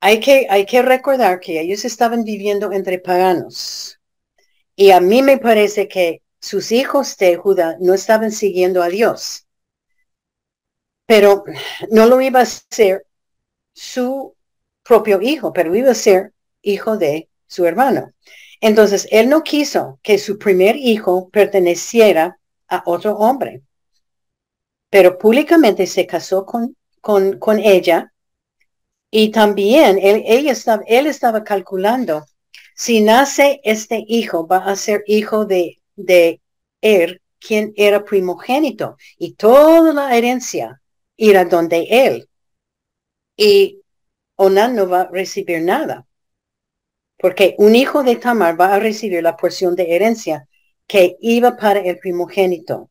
Hay 0.00 0.20
que, 0.20 0.46
hay 0.48 0.64
que 0.64 0.82
recordar 0.82 1.40
que 1.40 1.60
ellos 1.60 1.84
estaban 1.84 2.24
viviendo 2.24 2.72
entre 2.72 2.98
paganos. 2.98 4.00
Y 4.76 4.92
a 4.92 5.00
mí 5.00 5.22
me 5.22 5.38
parece 5.38 5.88
que 5.88 6.22
sus 6.40 6.70
hijos 6.70 7.16
de 7.16 7.36
Judá 7.36 7.76
no 7.80 7.94
estaban 7.94 8.30
siguiendo 8.30 8.82
a 8.82 8.88
Dios. 8.88 9.46
Pero 11.06 11.42
no 11.90 12.06
lo 12.06 12.20
iba 12.20 12.40
a 12.40 12.46
ser 12.46 13.06
su 13.72 14.36
propio 14.84 15.20
hijo, 15.20 15.52
pero 15.52 15.74
iba 15.74 15.90
a 15.90 15.94
ser 15.94 16.32
hijo 16.62 16.96
de 16.96 17.28
su 17.46 17.66
hermano. 17.66 18.12
Entonces, 18.60 19.08
él 19.10 19.28
no 19.28 19.42
quiso 19.42 19.98
que 20.02 20.18
su 20.18 20.38
primer 20.38 20.76
hijo 20.76 21.28
perteneciera 21.30 22.38
a 22.68 22.82
otro 22.86 23.16
hombre. 23.16 23.62
Pero 24.90 25.18
públicamente 25.18 25.86
se 25.86 26.06
casó 26.06 26.46
con, 26.46 26.76
con, 27.00 27.38
con 27.38 27.58
ella 27.58 28.12
y 29.10 29.30
también 29.30 29.98
él, 30.02 30.48
estaba, 30.48 30.82
él 30.86 31.06
estaba 31.06 31.44
calculando, 31.44 32.26
si 32.74 33.00
nace 33.00 33.60
este 33.64 34.04
hijo, 34.06 34.46
va 34.46 34.58
a 34.58 34.76
ser 34.76 35.02
hijo 35.06 35.46
de, 35.46 35.80
de 35.96 36.40
él, 36.80 37.22
quien 37.40 37.72
era 37.76 38.04
primogénito, 38.04 38.96
y 39.16 39.34
toda 39.34 39.92
la 39.92 40.16
herencia 40.16 40.80
irá 41.16 41.44
donde 41.44 41.86
él. 41.90 42.28
Y 43.36 43.80
Onan 44.36 44.76
no 44.76 44.88
va 44.88 45.02
a 45.02 45.10
recibir 45.10 45.62
nada, 45.62 46.06
porque 47.18 47.54
un 47.58 47.74
hijo 47.74 48.02
de 48.02 48.16
Tamar 48.16 48.60
va 48.60 48.74
a 48.74 48.78
recibir 48.78 49.22
la 49.22 49.36
porción 49.36 49.74
de 49.74 49.94
herencia 49.96 50.48
que 50.86 51.16
iba 51.20 51.56
para 51.56 51.80
el 51.80 51.98
primogénito, 51.98 52.90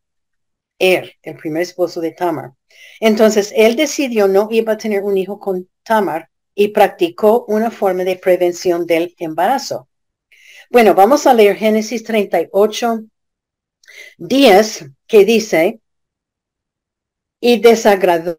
Er, 0.79 1.13
el 1.23 1.35
primer 1.37 1.63
esposo 1.63 2.01
de 2.01 2.11
Tamar. 2.11 2.53
Entonces, 2.99 3.51
él 3.55 3.75
decidió 3.75 4.27
no 4.27 4.47
iba 4.51 4.73
a 4.73 4.77
tener 4.77 5.03
un 5.03 5.17
hijo 5.17 5.39
con 5.39 5.67
Tamar 5.87 6.29
y 6.53 6.69
practicó 6.69 7.45
una 7.47 7.71
forma 7.71 8.03
de 8.03 8.17
prevención 8.17 8.85
del 8.85 9.15
embarazo. 9.19 9.87
Bueno, 10.69 10.93
vamos 10.93 11.25
a 11.25 11.33
leer 11.33 11.55
Génesis 11.55 12.03
38, 12.03 13.05
10, 14.17 14.85
que 15.07 15.23
dice, 15.23 15.79
y 17.39 17.61
desagradó 17.61 18.37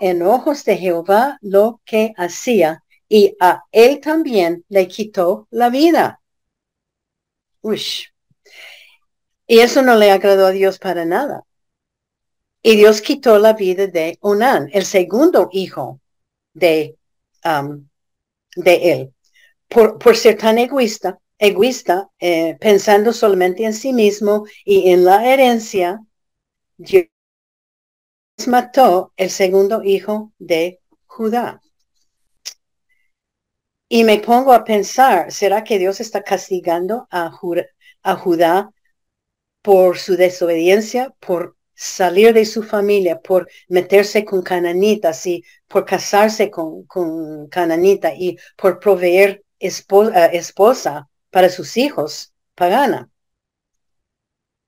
en 0.00 0.22
ojos 0.22 0.64
de 0.64 0.78
Jehová 0.78 1.38
lo 1.42 1.82
que 1.84 2.14
hacía, 2.16 2.82
y 3.08 3.36
a 3.40 3.64
él 3.70 4.00
también 4.00 4.64
le 4.68 4.88
quitó 4.88 5.48
la 5.50 5.68
vida. 5.68 6.20
Uy, 7.60 7.82
Y 9.46 9.58
eso 9.58 9.82
no 9.82 9.96
le 9.96 10.10
agradó 10.10 10.46
a 10.46 10.52
Dios 10.52 10.78
para 10.78 11.04
nada. 11.04 11.42
Y 12.62 12.76
Dios 12.76 13.02
quitó 13.02 13.38
la 13.38 13.52
vida 13.52 13.86
de 13.88 14.16
Onán, 14.22 14.70
el 14.72 14.86
segundo 14.86 15.50
hijo 15.52 16.00
de, 16.54 16.96
um, 17.44 17.86
de 18.56 18.92
él, 18.92 19.14
por, 19.68 19.98
por 19.98 20.16
ser 20.16 20.38
tan 20.38 20.58
egoísta, 20.58 21.18
egoísta 21.38 22.10
eh, 22.18 22.56
pensando 22.60 23.12
solamente 23.12 23.64
en 23.64 23.74
sí 23.74 23.92
mismo 23.92 24.46
y 24.64 24.90
en 24.90 25.04
la 25.04 25.26
herencia, 25.26 26.00
Dios 26.76 27.08
mató 28.46 29.12
el 29.16 29.30
segundo 29.30 29.82
hijo 29.82 30.32
de 30.38 30.80
Judá. 31.06 31.60
Y 33.88 34.04
me 34.04 34.18
pongo 34.18 34.52
a 34.52 34.64
pensar, 34.64 35.30
¿será 35.30 35.62
que 35.62 35.78
Dios 35.78 36.00
está 36.00 36.22
castigando 36.22 37.06
a, 37.10 37.30
a 38.02 38.16
Judá 38.16 38.70
por 39.62 39.98
su 39.98 40.16
desobediencia, 40.16 41.14
por 41.20 41.53
salir 41.74 42.32
de 42.34 42.44
su 42.44 42.62
familia, 42.62 43.20
por 43.20 43.48
meterse 43.68 44.24
con 44.24 44.42
cananitas 44.42 45.26
y 45.26 45.44
por 45.68 45.84
casarse 45.84 46.50
con, 46.50 46.86
cananita 47.48 48.14
y 48.14 48.38
por 48.56 48.78
proveer 48.78 49.44
esposa, 49.58 50.26
esposa 50.26 51.08
para 51.30 51.48
sus 51.48 51.76
hijos 51.76 52.32
pagana? 52.54 53.10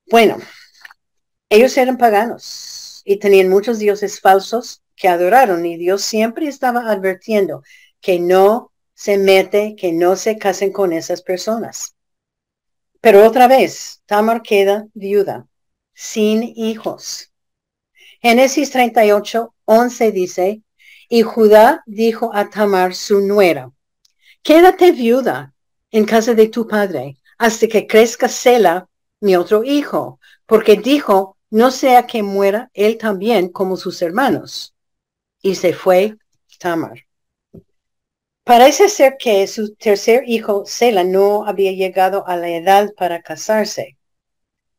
Bueno, 0.09 0.39
ellos 1.49 1.77
eran 1.77 1.99
paganos 1.99 3.03
y 3.05 3.19
tenían 3.19 3.49
muchos 3.49 3.79
dioses 3.79 4.21
falsos 4.21 4.83
que 4.97 5.09
adoraron 5.09 5.65
y 5.67 5.77
Dios 5.77 6.03
siempre 6.03 6.49
estaba 6.49 6.91
advirtiendo 6.91 7.63
que 8.01 8.19
no 8.19 8.73
se 8.95 9.19
mete, 9.19 9.77
que 9.77 9.93
no 9.93 10.17
se 10.17 10.39
casen 10.39 10.73
con 10.73 10.93
esas 10.93 11.23
personas. 11.23 11.95
Pero 13.01 13.25
otra 13.25 13.47
vez, 13.47 14.03
Tamar 14.07 14.43
queda 14.43 14.87
viuda, 14.95 15.47
sin 15.97 16.43
hijos. 16.57 17.33
Génesis 18.21 18.71
38, 18.71 19.55
11 19.65 20.13
dice, 20.13 20.63
y 21.09 21.23
Judá 21.23 21.83
dijo 21.87 22.31
a 22.35 22.51
Tamar, 22.51 22.95
su 22.95 23.21
nuera, 23.21 23.73
quédate 24.43 24.93
viuda 24.93 25.55
en 25.91 26.05
casa 26.05 26.35
de 26.35 26.49
tu 26.49 26.69
padre 26.69 27.17
hasta 27.39 27.67
que 27.67 27.87
crezca 27.87 28.29
Sela, 28.29 28.89
mi 29.21 29.37
otro 29.37 29.65
hijo, 29.65 30.21
porque 30.45 30.77
dijo, 30.77 31.39
no 31.51 31.71
sea 31.71 32.07
que 32.07 32.23
muera 32.23 32.71
él 32.75 32.99
también 32.99 33.49
como 33.49 33.79
sus 33.79 34.03
hermanos. 34.03 34.75
Y 35.41 35.55
se 35.55 35.73
fue 35.73 36.17
Tamar. 36.59 37.07
Parece 38.45 38.91
ser 38.91 39.17
que 39.19 39.47
su 39.47 39.75
tercer 39.77 40.25
hijo, 40.27 40.65
Sela, 40.67 41.05
no 41.05 41.47
había 41.47 41.73
llegado 41.73 42.27
a 42.27 42.37
la 42.37 42.51
edad 42.51 42.93
para 42.97 43.23
casarse, 43.23 43.96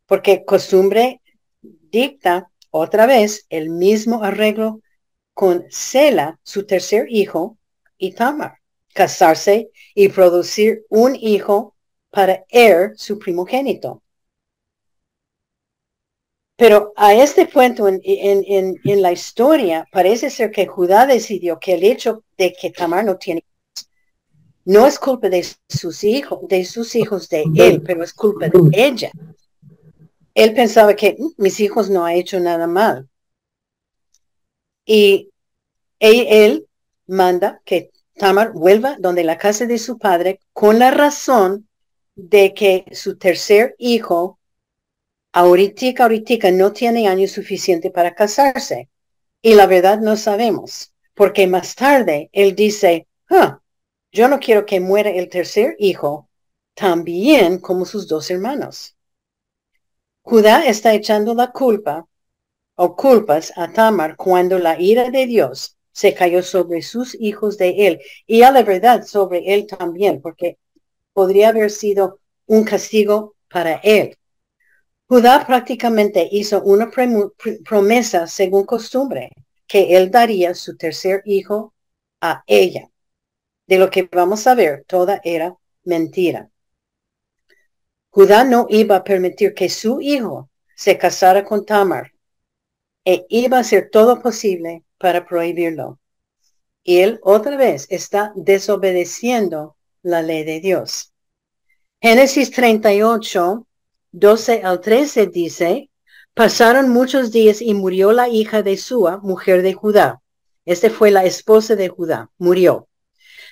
porque 0.07 0.43
costumbre 0.45 1.21
dicta 1.61 2.49
otra 2.71 3.05
vez 3.05 3.45
el 3.49 3.69
mismo 3.69 4.23
arreglo 4.23 4.81
con 5.33 5.65
Sela, 5.69 6.39
su 6.43 6.65
tercer 6.65 7.05
hijo, 7.09 7.57
y 7.97 8.13
Tamar, 8.13 8.59
casarse 8.93 9.69
y 9.93 10.09
producir 10.09 10.85
un 10.89 11.15
hijo 11.15 11.75
para 12.09 12.45
Er, 12.49 12.93
su 12.95 13.19
primogénito. 13.19 14.01
Pero 16.55 16.91
a 16.95 17.13
este 17.13 17.45
punto 17.45 17.87
en, 17.87 18.01
en, 18.03 19.01
la 19.01 19.11
historia 19.11 19.87
parece 19.91 20.31
ser 20.31 20.49
que 20.49 20.65
Judá 20.65 21.05
decidió 21.05 21.59
que 21.59 21.75
el 21.75 21.83
hecho 21.83 22.23
de 22.35 22.53
que 22.59 22.71
Tamar 22.71 23.05
no 23.05 23.17
tiene 23.17 23.43
no 24.65 24.85
es 24.85 24.99
culpa 24.99 25.29
de 25.29 25.45
sus 25.69 26.03
hijos, 26.03 26.39
de 26.49 26.65
sus 26.65 26.95
hijos 26.95 27.29
de 27.29 27.45
él, 27.55 27.81
pero 27.83 28.03
es 28.03 28.11
culpa 28.11 28.49
de 28.49 28.59
ella. 28.73 29.11
Él 30.37 30.53
pensaba 30.53 30.95
que 30.95 31.15
mm, 31.17 31.41
mis 31.41 31.59
hijos 31.59 31.89
no 31.89 32.05
han 32.05 32.13
hecho 32.13 32.39
nada 32.39 32.67
mal. 32.67 33.09
Y 34.85 35.31
él, 35.99 36.67
manda 37.07 37.61
que 37.65 37.91
Tamar 38.13 38.51
vuelva 38.53 38.97
donde 38.99 39.23
la 39.23 39.39
casa 39.39 39.65
de 39.65 39.79
su 39.79 39.97
padre 39.97 40.39
con 40.53 40.77
la 40.77 40.91
razón 40.91 41.67
de 42.15 42.53
que 42.53 42.85
su 42.91 43.17
tercer 43.17 43.75
hijo 43.79 44.39
ahorita, 45.33 46.03
ahorita 46.03 46.51
no 46.51 46.71
tiene 46.71 47.07
años 47.07 47.31
suficiente 47.31 47.89
para 47.89 48.13
casarse. 48.13 48.89
Y 49.41 49.55
la 49.55 49.65
verdad 49.65 49.99
no 49.99 50.15
sabemos, 50.17 50.93
porque 51.15 51.47
más 51.47 51.73
tarde 51.75 52.29
él 52.31 52.55
dice, 52.55 53.07
yo 54.11 54.27
no 54.27 54.39
quiero 54.39 54.67
que 54.67 54.79
muera 54.79 55.09
el 55.09 55.29
tercer 55.29 55.75
hijo 55.79 56.29
también 56.75 57.59
como 57.59 57.85
sus 57.85 58.07
dos 58.07 58.29
hermanos. 58.29 58.96
Judá 60.29 60.67
está 60.67 60.93
echando 60.93 61.33
la 61.33 61.53
culpa 61.53 62.05
o 62.75 62.97
culpas 62.97 63.53
a 63.55 63.71
Tamar 63.71 64.17
cuando 64.17 64.59
la 64.59 64.77
ira 64.77 65.09
de 65.09 65.25
Dios 65.25 65.77
se 65.93 66.13
cayó 66.13 66.43
sobre 66.43 66.81
sus 66.81 67.15
hijos 67.17 67.57
de 67.57 67.87
él 67.87 68.01
y 68.25 68.41
a 68.41 68.51
la 68.51 68.61
verdad 68.63 69.05
sobre 69.05 69.53
él 69.53 69.65
también, 69.67 70.21
porque 70.21 70.57
podría 71.13 71.47
haber 71.47 71.71
sido 71.71 72.19
un 72.45 72.65
castigo 72.65 73.35
para 73.49 73.75
él. 73.75 74.17
Judá 75.07 75.45
prácticamente 75.47 76.27
hizo 76.29 76.61
una 76.61 76.91
promesa 77.63 78.27
según 78.27 78.65
costumbre, 78.65 79.31
que 79.65 79.95
él 79.95 80.11
daría 80.11 80.53
su 80.55 80.75
tercer 80.75 81.21
hijo 81.23 81.73
a 82.19 82.43
ella 82.47 82.89
de 83.65 83.77
lo 83.77 83.89
que 83.89 84.09
vamos 84.11 84.45
a 84.45 84.55
ver, 84.55 84.83
toda 84.89 85.21
era 85.23 85.55
mentira. 85.85 86.49
Judá 88.17 88.43
no 88.43 88.65
iba 88.71 88.95
a 88.95 89.03
permitir 89.03 89.53
que 89.53 89.69
su 89.69 90.01
hijo 90.01 90.49
se 90.75 90.97
casara 90.97 91.45
con 91.45 91.63
Tamar 91.67 92.13
e 93.05 93.27
iba 93.29 93.57
a 93.57 93.59
hacer 93.59 93.89
todo 93.91 94.19
posible 94.19 94.83
para 94.97 95.23
prohibirlo. 95.23 95.99
Y 96.83 96.97
él 97.01 97.19
otra 97.21 97.55
vez 97.57 97.85
está 97.91 98.33
desobedeciendo 98.35 99.77
la 100.01 100.23
ley 100.23 100.43
de 100.45 100.59
Dios. 100.59 101.13
Génesis 102.01 102.49
38, 102.49 103.67
12 104.13 104.61
al 104.63 104.81
13 104.81 105.27
dice, 105.27 105.91
pasaron 106.33 106.89
muchos 106.89 107.31
días 107.31 107.61
y 107.61 107.75
murió 107.75 108.13
la 108.13 108.29
hija 108.29 108.63
de 108.63 108.77
Sua, 108.77 109.17
mujer 109.17 109.61
de 109.61 109.73
Judá. 109.73 110.23
Esta 110.65 110.89
fue 110.89 111.11
la 111.11 111.23
esposa 111.23 111.75
de 111.75 111.89
Judá, 111.89 112.31
murió. 112.39 112.87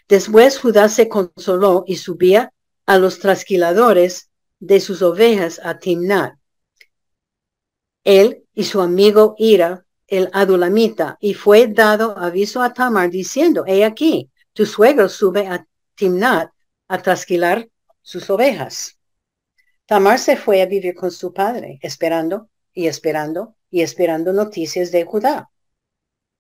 Después 0.10 0.58
Judá 0.58 0.90
se 0.90 1.08
consoló 1.08 1.84
y 1.86 1.98
subía 1.98 2.52
a 2.88 2.98
los 2.98 3.20
trasquiladores 3.20 4.32
de 4.60 4.80
sus 4.80 5.02
ovejas 5.02 5.60
a 5.64 5.80
Timnat. 5.80 6.36
Él 8.04 8.46
y 8.54 8.64
su 8.64 8.82
amigo 8.82 9.36
Ira, 9.38 9.86
el 10.08 10.30
adulamita, 10.34 11.18
y 11.20 11.34
fue 11.34 11.68
dado 11.68 12.18
aviso 12.18 12.62
a 12.62 12.74
Tamar 12.74 13.10
diciendo, 13.10 13.64
he 13.68 13.84
aquí, 13.84 14.30
tu 14.54 14.66
suegro 14.66 15.10
sube 15.10 15.48
a 15.48 15.68
Timnat 15.96 16.52
a 16.88 17.02
trasquilar 17.02 17.68
sus 18.02 18.30
ovejas. 18.30 19.00
Tamar 19.88 20.20
se 20.20 20.38
fue 20.38 20.62
a 20.62 20.66
vivir 20.66 20.96
con 20.96 21.12
su 21.12 21.34
padre, 21.34 21.80
esperando 21.82 22.50
y 22.74 22.88
esperando 22.88 23.56
y 23.70 23.82
esperando 23.82 24.34
noticias 24.34 24.92
de 24.92 25.04
Judá, 25.04 25.50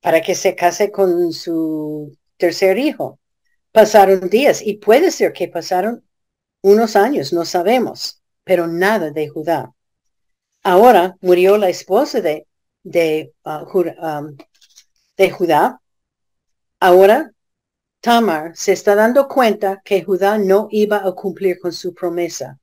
para 0.01 0.21
que 0.21 0.36
se 0.36 0.56
case 0.56 0.91
con 0.91 1.34
su 1.34 2.17
tercer 2.38 2.78
hijo. 2.78 3.19
Pasaron 3.71 4.30
días 4.30 4.62
y 4.62 4.78
puede 4.78 5.12
ser 5.12 5.34
que 5.34 5.47
pasaron 5.47 6.06
unos 6.65 6.95
años, 6.95 7.32
no 7.32 7.45
sabemos, 7.45 8.23
pero 8.43 8.65
nada 8.65 9.12
de 9.12 9.30
Judá. 9.30 9.71
Ahora 10.63 11.15
murió 11.21 11.60
la 11.60 11.69
esposa 11.69 12.21
de, 12.21 12.47
de, 12.82 13.34
um, 13.43 14.36
de 15.15 15.30
Judá. 15.30 15.80
Ahora 16.80 17.32
Tamar 18.01 18.58
se 18.58 18.71
está 18.71 18.95
dando 18.95 19.28
cuenta 19.28 19.80
que 19.86 20.04
Judá 20.04 20.39
no 20.39 20.67
iba 20.71 21.06
a 21.06 21.12
cumplir 21.12 21.60
con 21.60 21.71
su 21.71 21.93
promesa. 21.93 22.60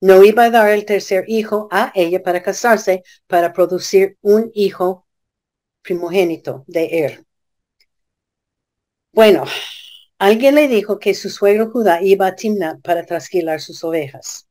No 0.00 0.24
iba 0.24 0.44
a 0.44 0.50
dar 0.50 0.70
el 0.70 0.86
tercer 0.86 1.24
hijo 1.28 1.68
a 1.70 1.92
ella 1.94 2.22
para 2.22 2.42
casarse, 2.42 3.02
para 3.26 3.52
producir 3.52 4.16
un 4.22 4.50
hijo 4.54 5.06
primogénito 5.82 6.64
de 6.66 6.84
él. 7.04 7.26
Bueno, 9.12 9.44
alguien 10.18 10.54
le 10.54 10.68
dijo 10.68 10.98
que 10.98 11.14
su 11.14 11.30
suegro 11.30 11.70
Judá 11.70 12.02
iba 12.02 12.26
a 12.26 12.34
Timnat 12.36 12.80
para 12.82 13.04
trasquilar 13.04 13.60
sus 13.60 13.82
ovejas. 13.84 14.46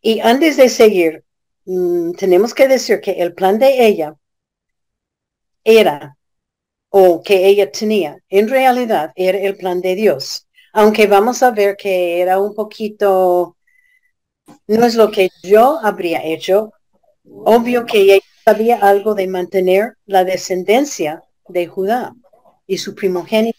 Y 0.00 0.20
antes 0.20 0.56
de 0.56 0.68
seguir, 0.68 1.24
mm, 1.66 2.12
tenemos 2.12 2.54
que 2.54 2.68
decir 2.68 3.00
que 3.00 3.12
el 3.12 3.34
plan 3.34 3.58
de 3.58 3.86
ella 3.86 4.14
era, 5.64 6.16
o 6.90 7.22
que 7.22 7.46
ella 7.46 7.70
tenía, 7.70 8.18
en 8.28 8.48
realidad 8.48 9.12
era 9.16 9.38
el 9.38 9.56
plan 9.56 9.80
de 9.80 9.94
Dios. 9.94 10.46
Aunque 10.72 11.06
vamos 11.06 11.42
a 11.42 11.50
ver 11.50 11.76
que 11.76 12.20
era 12.20 12.40
un 12.40 12.54
poquito, 12.54 13.56
no 14.66 14.86
es 14.86 14.94
lo 14.94 15.10
que 15.10 15.30
yo 15.42 15.78
habría 15.82 16.24
hecho. 16.24 16.72
Obvio 17.24 17.84
que 17.86 18.00
ella 18.00 18.20
sabía 18.44 18.78
algo 18.78 19.14
de 19.14 19.26
mantener 19.28 19.96
la 20.06 20.24
descendencia 20.24 21.22
de 21.48 21.66
Judá 21.66 22.14
y 22.66 22.78
su 22.78 22.94
primogénito 22.94 23.58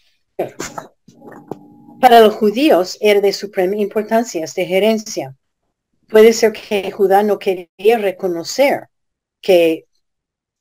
para 2.00 2.22
los 2.22 2.36
judíos 2.36 2.98
era 3.02 3.22
de 3.22 3.34
suprema 3.34 3.76
importancia 3.76 4.44
esta 4.44 4.64
gerencia. 4.64 5.36
puede 6.08 6.34
ser 6.34 6.54
que 6.54 6.92
Judá 6.92 7.22
no 7.24 7.38
quería 7.38 7.98
reconocer 8.00 8.90
que 9.42 9.86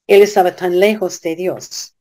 él 0.06 0.22
estaba 0.22 0.54
tan 0.54 0.78
lejos 0.78 1.20
de 1.22 1.36
Dios. 1.36 1.94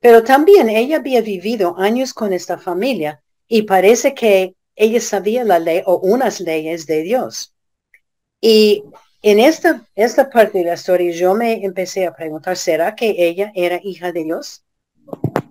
Pero 0.00 0.22
también 0.22 0.68
ella 0.68 0.98
había 0.98 1.20
vivido 1.20 1.76
años 1.78 2.14
con 2.14 2.32
esta 2.32 2.58
familia 2.58 3.22
y 3.48 3.62
parece 3.62 4.14
que 4.14 4.54
ella 4.76 5.00
sabía 5.00 5.44
la 5.44 5.58
ley 5.58 5.82
o 5.86 5.98
unas 5.98 6.40
leyes 6.40 6.86
de 6.86 7.02
Dios. 7.02 7.54
Y 8.40 8.84
en 9.22 9.40
esta, 9.40 9.84
esta 9.96 10.30
parte 10.30 10.58
de 10.58 10.64
la 10.64 10.74
historia 10.74 11.12
yo 11.12 11.34
me 11.34 11.64
empecé 11.64 12.06
a 12.06 12.14
preguntar, 12.14 12.56
¿será 12.56 12.94
que 12.94 13.14
ella 13.18 13.50
era 13.54 13.80
hija 13.82 14.12
de 14.12 14.24
Dios? 14.24 14.64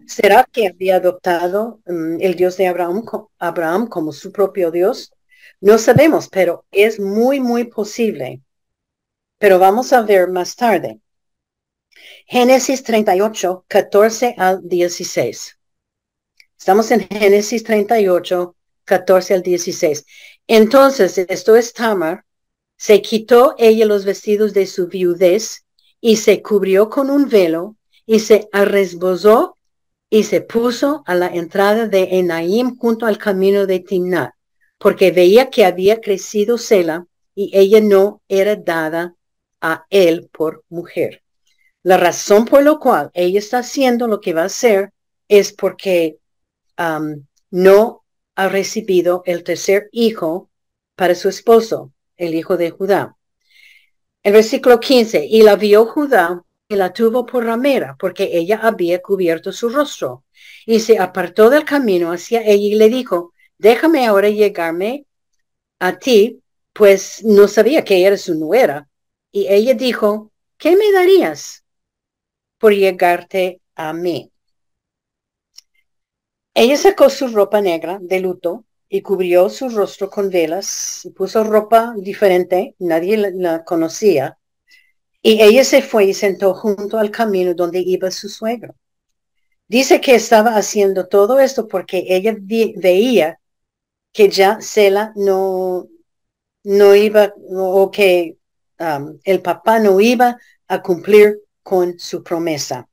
¿Será 0.08 0.48
que 0.50 0.68
había 0.68 0.96
adoptado 0.96 1.82
mm, 1.86 2.22
el 2.22 2.36
Dios 2.36 2.56
de 2.56 2.68
Abraham, 2.68 3.04
Abraham 3.40 3.88
como 3.88 4.14
su 4.14 4.32
propio 4.32 4.72
Dios? 4.72 5.12
No 5.60 5.78
sabemos, 5.78 6.30
pero 6.30 6.66
es 6.72 7.00
muy, 7.00 7.42
muy 7.42 7.66
posible. 7.66 8.42
Pero 9.38 9.60
vamos 9.60 9.92
a 9.92 10.02
ver 10.04 10.30
más 10.30 10.56
tarde. 10.56 11.02
Génesis 12.26 12.84
38, 12.84 13.66
14 13.68 14.36
al 14.38 14.62
16. 14.68 15.60
Estamos 16.58 16.90
en 16.92 17.02
Génesis 17.02 17.64
38, 17.64 18.56
14 18.86 19.34
al 19.34 19.42
16. 19.42 20.06
Entonces, 20.48 21.18
esto 21.18 21.58
es 21.58 21.74
Tamar, 21.74 22.24
se 22.78 23.02
quitó 23.02 23.56
ella 23.58 23.86
los 23.86 24.06
vestidos 24.06 24.54
de 24.54 24.68
su 24.68 24.88
viudez 24.88 25.66
y 26.00 26.16
se 26.16 26.42
cubrió 26.42 26.90
con 26.90 27.10
un 27.10 27.28
velo 27.28 27.76
y 28.06 28.20
se 28.20 28.48
arresbozó 28.54 29.57
y 30.10 30.24
se 30.24 30.42
puso 30.42 31.04
a 31.06 31.16
la 31.16 31.28
entrada 31.28 31.88
de 31.88 32.18
Enaim 32.18 32.78
junto 32.78 33.06
al 33.06 33.18
camino 33.18 33.66
de 33.66 33.80
Timnat, 33.80 34.34
porque 34.78 35.12
veía 35.12 35.50
que 35.50 35.66
había 35.66 36.00
crecido 36.00 36.58
Sela 36.58 37.06
y 37.36 37.52
ella 37.54 37.82
no 37.82 38.22
era 38.28 38.56
dada 38.56 39.16
a 39.62 39.86
él 39.90 40.30
por 40.32 40.64
mujer. 40.70 41.24
La 41.84 41.98
razón 41.98 42.46
por 42.46 42.64
la 42.64 42.76
cual 42.78 43.12
ella 43.14 43.40
está 43.40 43.60
haciendo 43.60 44.08
lo 44.08 44.20
que 44.20 44.34
va 44.34 44.44
a 44.44 44.46
hacer 44.46 44.92
es 45.28 45.54
porque 45.54 46.18
um, 46.78 47.26
no 47.52 48.04
ha 48.36 48.50
recibido 48.50 49.24
el 49.26 49.44
tercer 49.44 49.90
hijo 49.92 50.50
para 50.96 51.16
su 51.16 51.30
esposo, 51.30 51.92
el 52.16 52.36
hijo 52.36 52.58
de 52.58 52.72
Judá. 52.72 53.18
El 54.24 54.34
versículo 54.34 54.80
15, 54.80 55.26
y 55.26 55.42
la 55.44 55.56
vio 55.56 55.86
Judá 55.86 56.44
y 56.70 56.76
la 56.76 56.94
tuvo 56.94 57.26
por 57.26 57.46
ramera, 57.46 57.96
porque 58.00 58.38
ella 58.38 58.60
había 58.62 59.02
cubierto 59.02 59.52
su 59.52 59.70
rostro, 59.70 60.26
y 60.66 60.80
se 60.80 61.00
apartó 61.00 61.50
del 61.50 61.66
camino 61.66 62.12
hacia 62.12 62.42
ella 62.42 62.68
y 62.68 62.76
le 62.76 62.90
dijo, 62.90 63.34
déjame 63.58 64.06
ahora 64.06 64.30
llegarme 64.30 65.06
a 65.80 65.98
ti, 65.98 66.42
pues 66.74 67.24
no 67.24 67.48
sabía 67.48 67.84
que 67.84 68.06
eres 68.06 68.24
su 68.24 68.36
nuera. 68.36 68.88
Y 69.32 69.48
ella 69.48 69.74
dijo, 69.74 70.32
¿qué 70.58 70.76
me 70.76 70.92
darías 70.92 71.64
por 72.60 72.74
llegarte 72.74 73.62
a 73.76 73.94
mí? 73.94 74.32
Ella 76.54 76.78
sacó 76.78 77.10
su 77.10 77.28
ropa 77.28 77.62
negra 77.62 78.00
de 78.02 78.20
luto 78.20 78.66
y 78.90 79.02
cubrió 79.02 79.50
su 79.50 79.70
rostro 79.70 80.10
con 80.10 80.30
velas 80.30 81.06
y 81.06 81.12
puso 81.12 81.44
ropa 81.44 81.94
diferente, 81.98 82.76
nadie 82.80 83.18
la, 83.18 83.64
conocía. 83.64 84.37
Y 85.22 85.42
ella 85.42 85.64
se 85.64 85.82
fue 85.82 86.06
y 86.06 86.14
sentó 86.14 86.54
junto 86.54 86.98
al 86.98 87.12
camino 87.12 87.54
donde 87.54 87.80
iba 87.80 88.12
su 88.12 88.30
suegro. 88.30 88.76
Dice 89.68 90.00
que 90.00 90.16
estaba 90.16 90.56
haciendo 90.56 91.08
todo 91.08 91.40
esto 91.40 91.68
porque 91.68 92.06
ella 92.08 92.36
veía 92.40 93.40
que 94.14 94.30
ya 94.30 94.62
Sela 94.62 95.12
no, 95.16 95.88
no 96.64 96.96
iba, 96.96 97.34
o 97.50 97.92
que 97.92 98.38
um, 98.80 99.20
el 99.24 99.42
papá 99.42 99.80
no 99.80 100.00
iba 100.00 100.38
a 100.68 100.82
cumplir 100.82 101.42
con 101.64 102.00
su 102.00 102.24
promesa. 102.24 102.88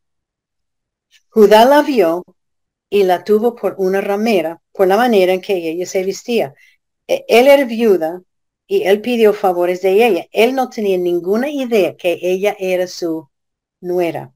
Judá 1.28 1.64
la 1.64 1.82
vio 1.82 2.24
y 2.90 3.04
la 3.04 3.24
tuvo 3.24 3.54
por 3.54 3.74
una 3.78 4.00
ramera 4.00 4.60
por 4.72 4.88
la 4.88 4.96
manera 4.96 5.32
en 5.32 5.40
que 5.40 5.54
ella 5.56 5.86
se 5.86 6.04
vestía. 6.04 6.54
E, 7.06 7.24
él 7.28 7.46
era 7.48 7.64
viuda 7.64 8.20
y 8.74 8.82
él 8.84 9.00
pidió 9.00 9.32
favores 9.32 9.82
de 9.82 10.04
ella. 10.06 10.26
Él 10.32 10.54
no 10.54 10.68
tenía 10.68 10.98
ninguna 10.98 11.48
idea 11.48 11.96
que 11.96 12.18
ella 12.22 12.56
era 12.58 12.86
su 12.86 13.28
nuera. 13.80 14.32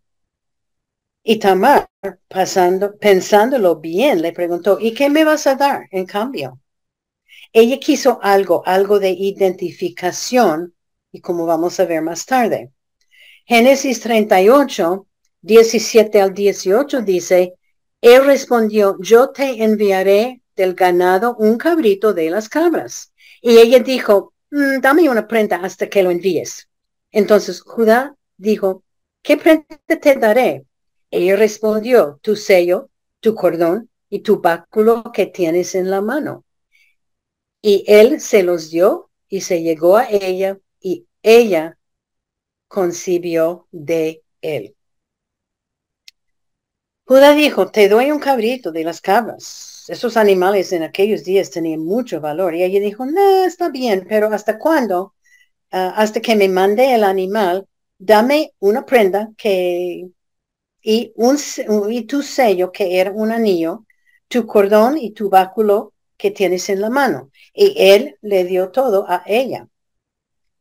Y 1.24 1.38
Tamar, 1.38 1.88
pasando, 2.28 2.96
pensándolo 2.98 3.76
bien, 3.76 4.22
le 4.22 4.32
preguntó, 4.32 4.78
¿y 4.80 4.94
qué 4.94 5.10
me 5.10 5.24
vas 5.24 5.46
a 5.46 5.56
dar 5.56 5.88
en 5.90 6.06
cambio? 6.06 6.60
Ella 7.52 7.78
quiso 7.80 8.18
algo, 8.22 8.62
algo 8.66 9.00
de 9.00 9.10
identificación, 9.10 10.74
y 11.10 11.20
como 11.20 11.44
vamos 11.44 11.80
a 11.80 11.84
ver 11.84 12.02
más 12.02 12.24
tarde. 12.24 12.70
Génesis 13.44 14.00
38, 14.00 15.06
17 15.40 16.20
al 16.20 16.32
18 16.32 17.02
dice, 17.02 17.54
él 18.00 18.24
respondió, 18.24 18.96
yo 19.00 19.30
te 19.30 19.64
enviaré 19.64 20.42
del 20.54 20.74
ganado 20.74 21.34
un 21.36 21.58
cabrito 21.58 22.14
de 22.14 22.30
las 22.30 22.48
cabras. 22.48 23.12
Y 23.40 23.58
ella 23.58 23.80
dijo, 23.80 24.34
mm, 24.50 24.80
dame 24.80 25.08
una 25.08 25.26
prenda 25.26 25.56
hasta 25.56 25.88
que 25.88 26.02
lo 26.02 26.10
envíes. 26.10 26.68
Entonces 27.10 27.60
Judá 27.60 28.16
dijo, 28.36 28.84
¿qué 29.22 29.36
prenda 29.36 29.66
te 29.86 30.14
daré? 30.16 30.64
Ella 31.10 31.36
respondió, 31.36 32.18
tu 32.22 32.36
sello, 32.36 32.90
tu 33.20 33.34
cordón 33.34 33.90
y 34.10 34.20
tu 34.20 34.40
báculo 34.40 35.10
que 35.12 35.26
tienes 35.26 35.74
en 35.74 35.90
la 35.90 36.00
mano. 36.00 36.44
Y 37.62 37.84
él 37.86 38.20
se 38.20 38.42
los 38.42 38.70
dio 38.70 39.10
y 39.28 39.40
se 39.42 39.62
llegó 39.62 39.96
a 39.96 40.08
ella 40.10 40.58
y 40.80 41.06
ella 41.22 41.78
concibió 42.68 43.66
de 43.72 44.22
él. 44.42 44.76
Judá 47.08 47.34
dijo, 47.34 47.70
te 47.70 47.88
doy 47.88 48.10
un 48.10 48.18
cabrito 48.18 48.70
de 48.70 48.84
las 48.84 49.00
cabras. 49.00 49.86
Esos 49.88 50.18
animales 50.18 50.72
en 50.74 50.82
aquellos 50.82 51.24
días 51.24 51.50
tenían 51.50 51.80
mucho 51.82 52.20
valor. 52.20 52.54
Y 52.54 52.62
ella 52.62 52.80
dijo, 52.80 53.06
no, 53.06 53.44
está 53.46 53.70
bien, 53.70 54.04
pero 54.06 54.26
¿hasta 54.30 54.58
cuándo? 54.58 55.14
Ah, 55.70 55.94
hasta 55.96 56.20
que 56.20 56.36
me 56.36 56.50
mande 56.50 56.94
el 56.94 57.04
animal, 57.04 57.66
dame 57.98 58.52
una 58.58 58.84
prenda 58.84 59.30
que 59.38 60.10
y, 60.82 61.12
un, 61.16 61.38
y 61.90 62.02
tu 62.02 62.22
sello 62.22 62.72
que 62.72 63.00
era 63.00 63.10
un 63.10 63.32
anillo, 63.32 63.86
tu 64.28 64.46
cordón 64.46 64.98
y 64.98 65.12
tu 65.12 65.30
báculo 65.30 65.94
que 66.18 66.30
tienes 66.30 66.68
en 66.68 66.82
la 66.82 66.90
mano. 66.90 67.30
Y 67.54 67.74
él 67.78 68.18
le 68.20 68.44
dio 68.44 68.70
todo 68.70 69.06
a 69.08 69.22
ella. 69.26 69.66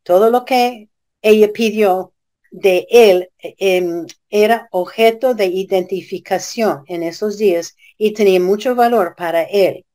Todo 0.04 0.30
lo 0.30 0.46
que 0.46 0.90
ella 1.22 1.52
pidió 1.54 2.14
de 2.52 2.88
él 2.90 3.30
em, 3.40 4.06
era 4.30 4.68
objeto 4.72 5.34
de 5.34 5.46
identificación 5.46 6.84
en 6.88 7.04
esos 7.04 7.38
días 7.38 7.76
y 7.98 8.14
tenía 8.14 8.40
mucho 8.40 8.76
valor 8.76 9.16
para 9.18 9.44
él. 9.44 9.86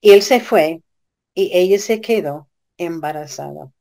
Él 0.00 0.22
se 0.22 0.40
fue 0.40 0.82
y 1.34 1.50
ella 1.52 1.78
se 1.78 2.00
quedó 2.00 2.48
embarazada. 2.76 3.72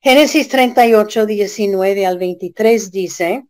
Génesis 0.00 0.48
38, 0.48 1.24
19 1.26 2.06
al 2.06 2.18
23 2.18 2.90
dice, 2.90 3.46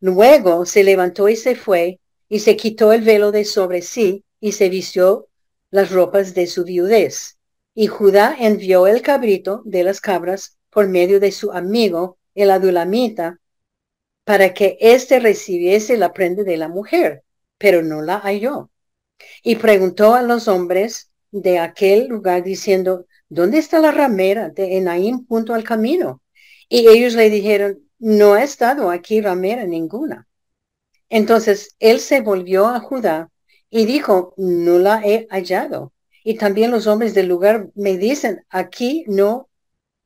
Luego 0.00 0.66
se 0.66 0.84
levantó 0.84 1.28
y 1.28 1.36
se 1.36 1.56
fue 1.56 1.98
y 2.28 2.40
se 2.40 2.56
quitó 2.56 2.92
el 2.92 3.02
velo 3.02 3.32
de 3.32 3.44
sobre 3.44 3.82
sí 3.82 4.24
y 4.38 4.52
se 4.52 4.68
vistió 4.68 5.28
las 5.70 5.90
ropas 5.90 6.34
de 6.34 6.46
su 6.46 6.64
viudez. 6.64 7.38
Y 7.74 7.86
Judá 7.86 8.36
envió 8.38 8.86
el 8.86 9.02
cabrito 9.02 9.62
de 9.64 9.82
las 9.82 10.00
cabras 10.00 10.57
por 10.78 10.86
medio 10.86 11.18
de 11.18 11.32
su 11.32 11.50
amigo, 11.50 12.18
el 12.36 12.52
adulamita, 12.52 13.40
para 14.22 14.54
que 14.54 14.78
éste 14.80 15.18
recibiese 15.18 15.96
la 15.96 16.12
prenda 16.12 16.44
de 16.44 16.56
la 16.56 16.68
mujer, 16.68 17.24
pero 17.58 17.82
no 17.82 18.00
la 18.00 18.20
halló. 18.20 18.70
Y 19.42 19.56
preguntó 19.56 20.14
a 20.14 20.22
los 20.22 20.46
hombres 20.46 21.10
de 21.32 21.58
aquel 21.58 22.06
lugar 22.06 22.44
diciendo, 22.44 23.06
¿dónde 23.28 23.58
está 23.58 23.80
la 23.80 23.90
ramera 23.90 24.50
de 24.50 24.76
Enaim 24.76 25.26
junto 25.26 25.52
al 25.52 25.64
camino? 25.64 26.22
Y 26.68 26.86
ellos 26.86 27.14
le 27.14 27.28
dijeron, 27.28 27.80
no 27.98 28.34
ha 28.34 28.44
estado 28.44 28.92
aquí 28.92 29.20
ramera 29.20 29.64
ninguna. 29.64 30.28
Entonces 31.08 31.74
él 31.80 31.98
se 31.98 32.20
volvió 32.20 32.68
a 32.68 32.78
Judá 32.78 33.32
y 33.68 33.84
dijo, 33.84 34.32
no 34.36 34.78
la 34.78 35.02
he 35.04 35.26
hallado. 35.28 35.92
Y 36.22 36.36
también 36.36 36.70
los 36.70 36.86
hombres 36.86 37.14
del 37.14 37.26
lugar 37.26 37.68
me 37.74 37.98
dicen, 37.98 38.44
aquí 38.48 39.04
no 39.08 39.48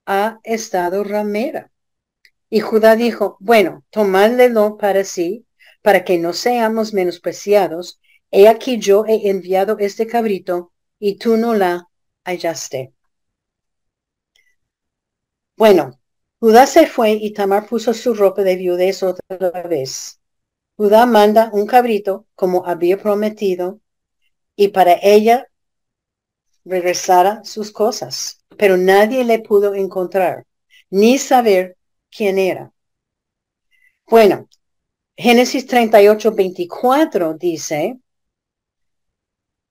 ha 0.06 0.40
estado 0.44 1.04
ramera. 1.04 1.70
Y 2.50 2.60
Judá 2.60 2.96
dijo, 2.96 3.36
bueno, 3.40 3.84
tomadlo 3.90 4.76
para 4.76 5.04
sí, 5.04 5.46
para 5.82 6.04
que 6.04 6.18
no 6.18 6.32
seamos 6.32 6.92
menospreciados. 6.92 8.00
He 8.30 8.48
aquí 8.48 8.78
yo 8.78 9.04
he 9.06 9.30
enviado 9.30 9.78
este 9.78 10.06
cabrito 10.06 10.72
y 10.98 11.16
tú 11.18 11.36
no 11.36 11.54
la 11.54 11.88
hallaste. 12.24 12.92
Bueno, 15.56 15.98
Judá 16.40 16.66
se 16.66 16.86
fue 16.86 17.12
y 17.12 17.32
Tamar 17.32 17.66
puso 17.68 17.94
su 17.94 18.14
ropa 18.14 18.42
de 18.42 18.56
viudez 18.56 19.02
otra 19.02 19.62
vez. 19.62 20.20
Judá 20.76 21.06
manda 21.06 21.50
un 21.52 21.66
cabrito 21.66 22.26
como 22.34 22.66
había 22.66 23.00
prometido 23.00 23.80
y 24.56 24.68
para 24.68 24.98
ella 25.02 25.46
regresara 26.64 27.44
sus 27.44 27.70
cosas, 27.72 28.38
pero 28.56 28.76
nadie 28.76 29.24
le 29.24 29.40
pudo 29.40 29.74
encontrar, 29.74 30.46
ni 30.90 31.18
saber 31.18 31.76
quién 32.10 32.38
era. 32.38 32.72
Bueno, 34.06 34.48
Génesis 35.16 35.66
38, 35.66 36.32
24 36.32 37.34
dice, 37.34 37.98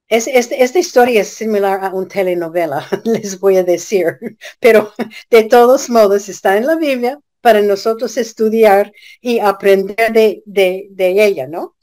es, 0.07 0.27
esta 0.27 0.79
historia 0.79 1.21
es 1.21 1.29
similar 1.29 1.83
a 1.83 1.89
una 1.93 2.07
telenovela, 2.07 2.85
les 3.05 3.39
voy 3.39 3.57
a 3.57 3.63
decir, 3.63 4.17
pero 4.59 4.93
de 5.29 5.43
todos 5.43 5.89
modos 5.89 6.27
está 6.29 6.57
en 6.57 6.67
la 6.67 6.75
Biblia 6.75 7.19
para 7.39 7.61
nosotros 7.61 8.17
estudiar 8.17 8.93
y 9.19 9.39
aprender 9.39 10.13
de, 10.13 10.43
de, 10.45 11.25
ella, 11.25 11.47
¿no? 11.47 11.75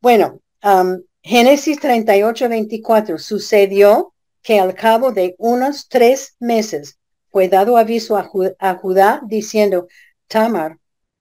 Bueno, 0.00 0.40
um, 0.64 1.02
Génesis 1.22 1.78
38, 1.80 2.48
24, 2.48 3.18
sucedió 3.18 4.14
que 4.46 4.60
al 4.60 4.76
cabo 4.76 5.10
de 5.10 5.34
unos 5.38 5.88
tres 5.88 6.36
meses 6.38 7.00
fue 7.32 7.48
dado 7.48 7.76
aviso 7.76 8.16
a, 8.16 8.74
Judá 8.76 9.20
diciendo, 9.26 9.88
Tamar, 10.28 10.78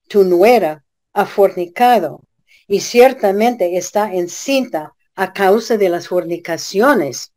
tu 0.07 0.23
nuera, 0.23 0.85
ha 1.11 1.25
fornicado 1.25 2.21
y 2.67 2.81
ciertamente 2.81 3.77
está 3.77 4.13
encinta 4.13 4.93
a 5.15 5.33
causa 5.33 5.75
de 5.75 5.89
las 5.89 6.07
fornicaciones. 6.07 7.33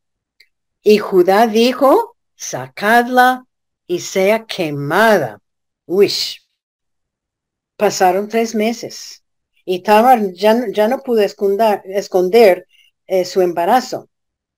Y 0.82 0.98
Judá 0.98 1.46
dijo, 1.46 2.18
sacadla 2.36 3.46
y 3.86 4.00
sea 4.00 4.44
quemada. 4.44 5.40
Uy, 5.86 6.12
pasaron 7.78 8.28
tres 8.28 8.54
meses 8.54 9.24
y 9.64 9.80
Tamar 9.82 10.34
ya, 10.34 10.66
ya 10.70 10.86
no 10.86 10.98
pudo 10.98 11.22
esconder, 11.22 11.80
esconder 11.86 12.66
eh, 13.06 13.24
su 13.24 13.40
embarazo. 13.40 14.10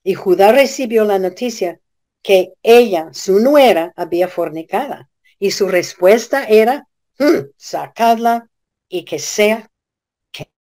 Y 0.03 0.15
Judá 0.15 0.53
recibió 0.53 1.05
la 1.05 1.19
noticia 1.19 1.81
que 2.23 2.55
ella, 2.63 3.11
su 3.13 3.39
nuera, 3.39 3.93
había 3.97 4.29
fornicada. 4.29 5.11
Y 5.39 5.51
su 5.53 5.69
respuesta 5.69 6.45
era, 6.45 6.89
hmm, 7.19 7.51
sacadla 7.57 8.49
y 8.89 9.05
que 9.05 9.19
sea 9.19 9.71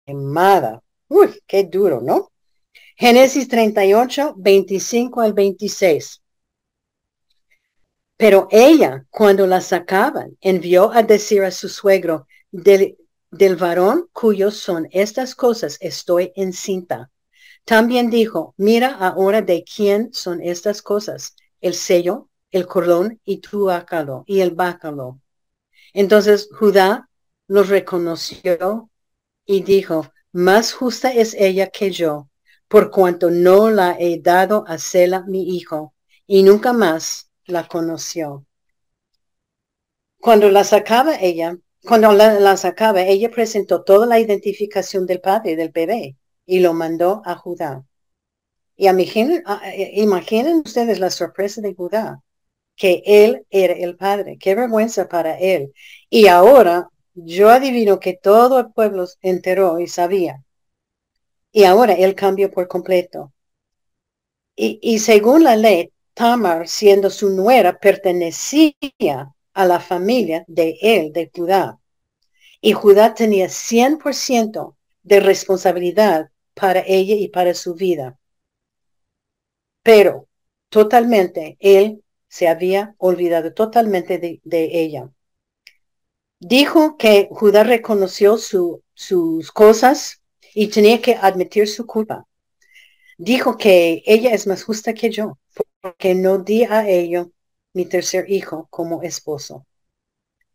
quemada. 0.05 0.83
Uy, 1.09 1.41
qué 1.47 1.65
duro, 1.65 2.01
¿no? 2.01 2.33
Génesis 2.97 3.47
38, 3.49 4.35
25 4.37 5.21
al 5.21 5.33
26. 5.35 6.23
Pero 8.17 8.49
ella, 8.51 9.05
cuando 9.11 9.47
la 9.47 9.61
sacaban, 9.61 10.37
envió 10.41 10.91
a 10.91 11.03
decir 11.03 11.43
a 11.43 11.51
su 11.51 11.69
suegro, 11.69 12.27
del, 12.51 12.97
del 13.31 13.57
varón 13.57 14.09
cuyos 14.12 14.57
son 14.57 14.89
estas 14.91 15.35
cosas 15.35 15.77
estoy 15.81 16.33
encinta. 16.35 17.11
También 17.67 18.11
dijo, 18.11 18.55
mira 18.59 18.95
ahora 18.95 19.43
de 19.43 19.65
quién 19.65 20.15
son 20.15 20.41
estas 20.41 20.83
cosas, 20.83 21.35
el 21.61 21.75
sello, 21.75 22.29
el 22.53 22.65
cordón 22.65 23.21
y 23.25 23.39
tu 23.39 23.65
bácalo, 23.65 24.23
y 24.29 24.39
el 24.39 24.53
bácalo. 24.53 25.21
Entonces 25.93 26.49
Judá 26.57 27.11
los 27.49 27.69
reconoció 27.69 28.89
y 29.45 29.65
dijo, 29.65 30.13
más 30.31 30.73
justa 30.73 31.13
es 31.13 31.35
ella 31.35 31.67
que 31.71 31.91
yo, 31.91 32.29
por 32.69 32.93
cuanto 32.93 33.31
no 33.31 33.69
la 33.69 33.97
he 33.99 34.21
dado 34.21 34.65
a 34.69 34.79
Sela 34.79 35.25
mi 35.27 35.57
hijo, 35.57 35.93
y 36.25 36.45
nunca 36.45 36.73
más 36.73 37.33
la 37.47 37.67
conoció. 37.67 38.47
Cuando 40.21 40.51
la 40.51 40.63
sacaba 40.63 41.17
ella, 41.21 41.59
cuando 41.83 42.13
la, 42.13 42.57
sacaba, 42.57 43.03
ella 43.03 43.29
presentó 43.29 43.83
toda 43.83 44.07
la 44.07 44.21
identificación 44.21 45.05
del 45.05 45.21
padre 45.21 45.57
del 45.57 45.71
bebé 45.71 46.17
y 46.47 46.61
lo 46.61 46.73
mandó 46.73 47.23
a 47.25 47.37
Judá. 47.37 47.85
Y 48.77 48.89
imaginen, 48.89 49.43
eh, 49.65 49.93
imaginen 49.95 50.63
ustedes 50.65 51.01
la 51.01 51.11
sorpresa 51.11 51.61
de 51.61 51.75
Judá, 51.75 52.23
que 52.77 53.03
él 53.07 53.47
era 53.51 53.75
el 53.75 53.97
padre. 53.97 54.39
Qué 54.39 54.55
vergüenza 54.55 55.09
para 55.09 55.39
él. 55.39 55.73
Y 56.11 56.29
ahora 56.29 56.89
yo 57.15 57.51
adivino 57.51 57.99
que 58.01 58.19
todo 58.23 58.61
el 58.61 58.73
pueblo 58.73 59.07
enteró 59.23 59.81
y 59.81 59.89
sabía. 59.89 60.43
Y 61.53 61.65
ahora 61.65 61.95
él 61.95 62.15
cambió 62.15 62.51
por 62.51 62.69
completo. 62.69 63.33
Y, 64.55 64.79
y 64.83 64.99
según 64.99 65.45
la 65.45 65.57
ley, 65.57 65.91
Tamar, 66.15 66.69
siendo 66.69 67.11
su 67.11 67.31
nuera, 67.31 67.79
pertenecía 67.79 68.75
a 69.53 69.67
la 69.67 69.81
familia 69.81 70.45
de 70.47 70.79
él, 70.81 71.13
de 71.13 71.31
Judá. 71.35 71.79
Y 72.61 72.73
Judá 72.73 73.15
tenía 73.15 73.49
100% 73.49 74.77
de 75.03 75.21
responsabilidad 75.21 76.31
para 76.57 76.83
ella 76.87 77.14
y 77.14 77.29
para 77.29 77.55
su 77.55 77.75
vida. 77.75 78.19
Pero 79.83 80.29
totalmente, 80.71 81.57
él 81.61 82.03
se 82.29 82.49
había 82.49 82.95
olvidado 82.99 83.53
totalmente 83.53 84.19
de, 84.19 84.40
ella. 84.73 85.11
Dijo 86.40 86.97
que 86.97 87.29
Judá 87.31 87.62
reconoció 87.62 88.38
su, 88.38 88.83
sus 88.95 89.53
cosas 89.53 90.23
y 90.55 90.69
tenía 90.69 91.01
que 91.03 91.14
admitir 91.14 91.69
su 91.69 91.87
culpa. 91.87 92.27
Dijo 93.19 93.57
que 93.59 94.03
ella 94.07 94.33
es 94.33 94.47
más 94.47 94.64
justa 94.64 94.95
que 94.95 95.11
yo, 95.11 95.38
porque 95.81 96.14
no 96.14 96.38
di 96.38 96.64
a 96.64 96.88
ello 96.88 97.33
mi 97.75 97.85
tercer 97.87 98.31
hijo 98.31 98.66
como 98.71 99.03
esposo. 99.03 99.66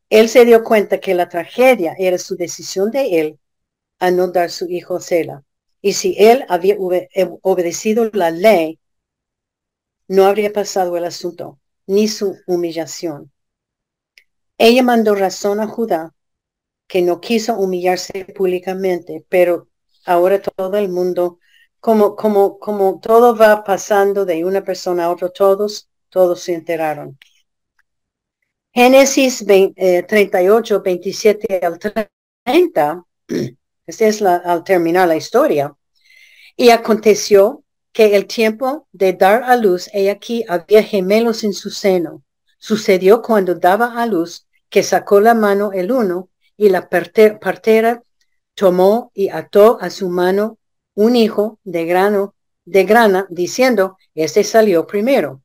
Él 0.09 0.29
se 0.29 0.45
dio 0.45 0.63
cuenta 0.63 0.99
que 0.99 1.13
la 1.13 1.29
tragedia 1.29 1.95
era 1.97 2.17
su 2.17 2.35
decisión 2.35 2.91
de 2.91 3.19
él 3.19 3.39
a 3.99 4.11
no 4.11 4.27
dar 4.27 4.49
su 4.51 4.67
hijo 4.67 4.99
Sela. 4.99 5.43
Y 5.81 5.93
si 5.93 6.15
él 6.17 6.45
había 6.47 6.75
obedecido 7.41 8.09
la 8.13 8.31
ley, 8.31 8.79
no 10.07 10.25
habría 10.25 10.53
pasado 10.53 10.97
el 10.97 11.05
asunto, 11.05 11.59
ni 11.87 12.07
su 12.07 12.37
humillación. 12.45 13.31
Ella 14.57 14.83
mandó 14.83 15.15
razón 15.15 15.59
a 15.59 15.67
Judá, 15.67 16.13
que 16.87 17.01
no 17.01 17.21
quiso 17.21 17.55
humillarse 17.55 18.25
públicamente, 18.25 19.25
pero 19.29 19.69
ahora 20.05 20.41
todo 20.41 20.77
el 20.77 20.89
mundo, 20.89 21.39
como, 21.79 22.15
como, 22.15 22.59
como 22.59 22.99
todo 22.99 23.35
va 23.35 23.63
pasando 23.63 24.25
de 24.25 24.45
una 24.45 24.63
persona 24.63 25.05
a 25.05 25.09
otra, 25.11 25.29
todos, 25.29 25.89
todos 26.09 26.41
se 26.41 26.53
enteraron. 26.53 27.17
Génesis 28.73 29.45
38, 29.45 30.81
27 30.81 31.55
eh, 31.55 31.65
al 31.65 31.79
30, 31.79 33.03
esta 33.85 34.07
es 34.07 34.21
la, 34.21 34.35
al 34.35 34.63
terminar 34.63 35.07
la 35.07 35.15
historia, 35.15 35.75
y 36.55 36.69
aconteció 36.69 37.63
que 37.91 38.15
el 38.15 38.25
tiempo 38.27 38.87
de 38.91 39.13
dar 39.13 39.43
a 39.43 39.55
luz, 39.55 39.89
he 39.93 40.09
aquí 40.09 40.45
había 40.47 40.83
gemelos 40.83 41.43
en 41.43 41.53
su 41.53 41.69
seno. 41.69 42.23
Sucedió 42.57 43.21
cuando 43.21 43.55
daba 43.55 44.01
a 44.01 44.05
luz 44.05 44.47
que 44.69 44.83
sacó 44.83 45.19
la 45.19 45.33
mano 45.33 45.71
el 45.73 45.91
uno 45.91 46.29
y 46.55 46.69
la 46.69 46.89
partera 46.89 48.03
tomó 48.55 49.11
y 49.13 49.29
ató 49.29 49.77
a 49.81 49.89
su 49.89 50.09
mano 50.09 50.57
un 50.93 51.15
hijo 51.15 51.59
de 51.63 51.85
grano, 51.85 52.35
de 52.65 52.83
grana, 52.83 53.25
diciendo, 53.29 53.97
este 54.13 54.43
salió 54.43 54.85
primero. 54.85 55.41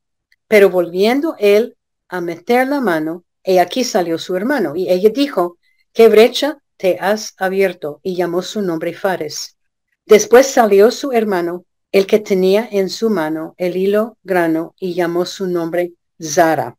Pero 0.47 0.69
volviendo 0.69 1.35
él 1.39 1.75
a 2.07 2.21
meter 2.21 2.67
la 2.67 2.79
mano, 2.79 3.25
y 3.43 3.57
aquí 3.57 3.83
salió 3.83 4.17
su 4.17 4.35
hermano. 4.35 4.75
Y 4.75 4.89
ella 4.89 5.09
dijo, 5.09 5.57
¿qué 5.93 6.09
brecha 6.09 6.59
te 6.77 6.97
has 6.99 7.33
abierto? 7.37 7.99
Y 8.03 8.15
llamó 8.15 8.41
su 8.41 8.61
nombre 8.61 8.93
Fares. 8.93 9.57
Después 10.05 10.47
salió 10.47 10.91
su 10.91 11.11
hermano, 11.11 11.65
el 11.91 12.07
que 12.07 12.19
tenía 12.19 12.67
en 12.71 12.89
su 12.89 13.09
mano 13.09 13.55
el 13.57 13.75
hilo 13.75 14.17
grano, 14.23 14.73
y 14.79 14.93
llamó 14.93 15.25
su 15.25 15.47
nombre 15.47 15.93
Zara. 16.21 16.77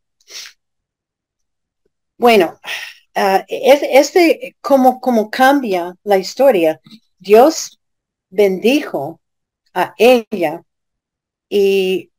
Bueno, 2.17 2.59
uh, 3.15 3.41
este, 3.49 4.57
como, 4.61 5.01
como 5.01 5.31
cambia 5.31 5.95
la 6.05 6.19
historia, 6.19 6.81
Dios 7.19 7.79
bendijo 8.31 9.21
a 9.75 9.95
ella 9.99 10.63
y 11.49 12.11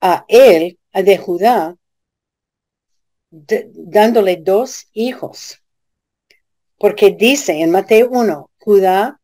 a 0.00 0.24
él, 0.28 0.78
de 0.92 1.18
Judá, 1.18 1.76
dándole 3.30 4.36
dos 4.36 4.88
hijos. 4.92 5.62
Porque 6.78 7.10
dice 7.10 7.60
en 7.60 7.70
Mateo 7.70 8.08
1, 8.10 8.50
Judá 8.58 9.20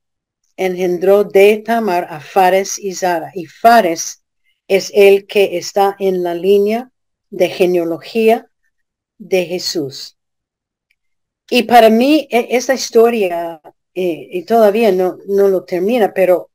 engendró 0.56 1.24
de 1.24 1.58
Tamar 1.58 2.06
a 2.10 2.20
Fares 2.20 2.78
y 2.78 2.94
Zara. 2.94 3.30
Y 3.34 3.46
Fares 3.46 4.22
es 4.68 4.90
el 4.94 5.26
que 5.26 5.56
está 5.56 5.96
en 5.98 6.22
la 6.22 6.34
línea 6.34 6.90
de 7.30 7.48
genealogía 7.48 8.50
de 9.18 9.46
Jesús. 9.46 10.16
Y 11.50 11.64
para 11.64 11.90
mí, 11.90 12.26
e, 12.30 12.48
esta 12.50 12.74
historia, 12.74 13.60
eh, 13.94 14.28
y 14.30 14.44
todavía 14.44 14.90
no, 14.92 15.18
no 15.26 15.48
lo 15.48 15.64
termina, 15.64 16.12
pero 16.12 16.50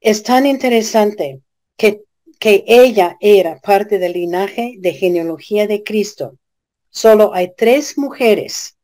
es 0.00 0.22
tan 0.22 0.46
interesante 0.46 1.40
que, 1.76 2.02
que 2.38 2.64
ella 2.66 3.16
era 3.20 3.58
parte 3.60 3.98
del 3.98 4.12
linaje 4.12 4.76
de 4.78 4.92
genealogía 4.92 5.66
de 5.66 5.82
Cristo. 5.82 6.38
Solo 6.90 7.34
hay 7.34 7.52
tres 7.56 7.98
mujeres 7.98 8.75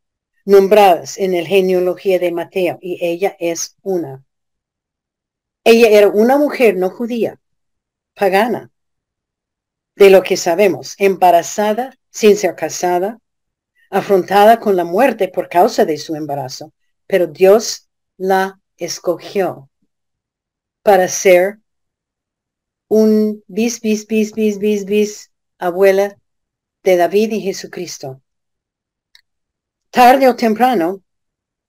nombradas 0.44 1.18
en 1.18 1.34
el 1.34 1.46
genealogía 1.46 2.18
de 2.18 2.32
Mateo 2.32 2.78
y 2.80 2.98
ella 3.04 3.36
es 3.38 3.76
una. 3.82 4.24
Ella 5.64 5.88
era 5.88 6.08
una 6.08 6.38
mujer 6.38 6.76
no 6.76 6.90
judía, 6.90 7.40
pagana, 8.14 8.70
de 9.94 10.10
lo 10.10 10.22
que 10.22 10.36
sabemos, 10.36 10.94
embarazada 10.98 11.96
sin 12.10 12.36
ser 12.36 12.56
casada, 12.56 13.18
afrontada 13.90 14.58
con 14.58 14.76
la 14.76 14.84
muerte 14.84 15.28
por 15.28 15.48
causa 15.48 15.84
de 15.84 15.98
su 15.98 16.14
embarazo, 16.14 16.72
pero 17.06 17.26
Dios 17.26 17.88
la 18.16 18.60
escogió 18.76 19.68
para 20.82 21.08
ser 21.08 21.58
un 22.88 23.42
bis, 23.46 23.80
bis, 23.80 24.06
bis, 24.06 24.32
bis, 24.32 24.58
bis, 24.58 24.84
bis 24.84 25.30
abuela 25.58 26.18
de 26.82 26.96
David 26.96 27.32
y 27.32 27.40
Jesucristo. 27.40 28.20
Tarde 29.92 30.26
o 30.26 30.34
temprano, 30.34 31.02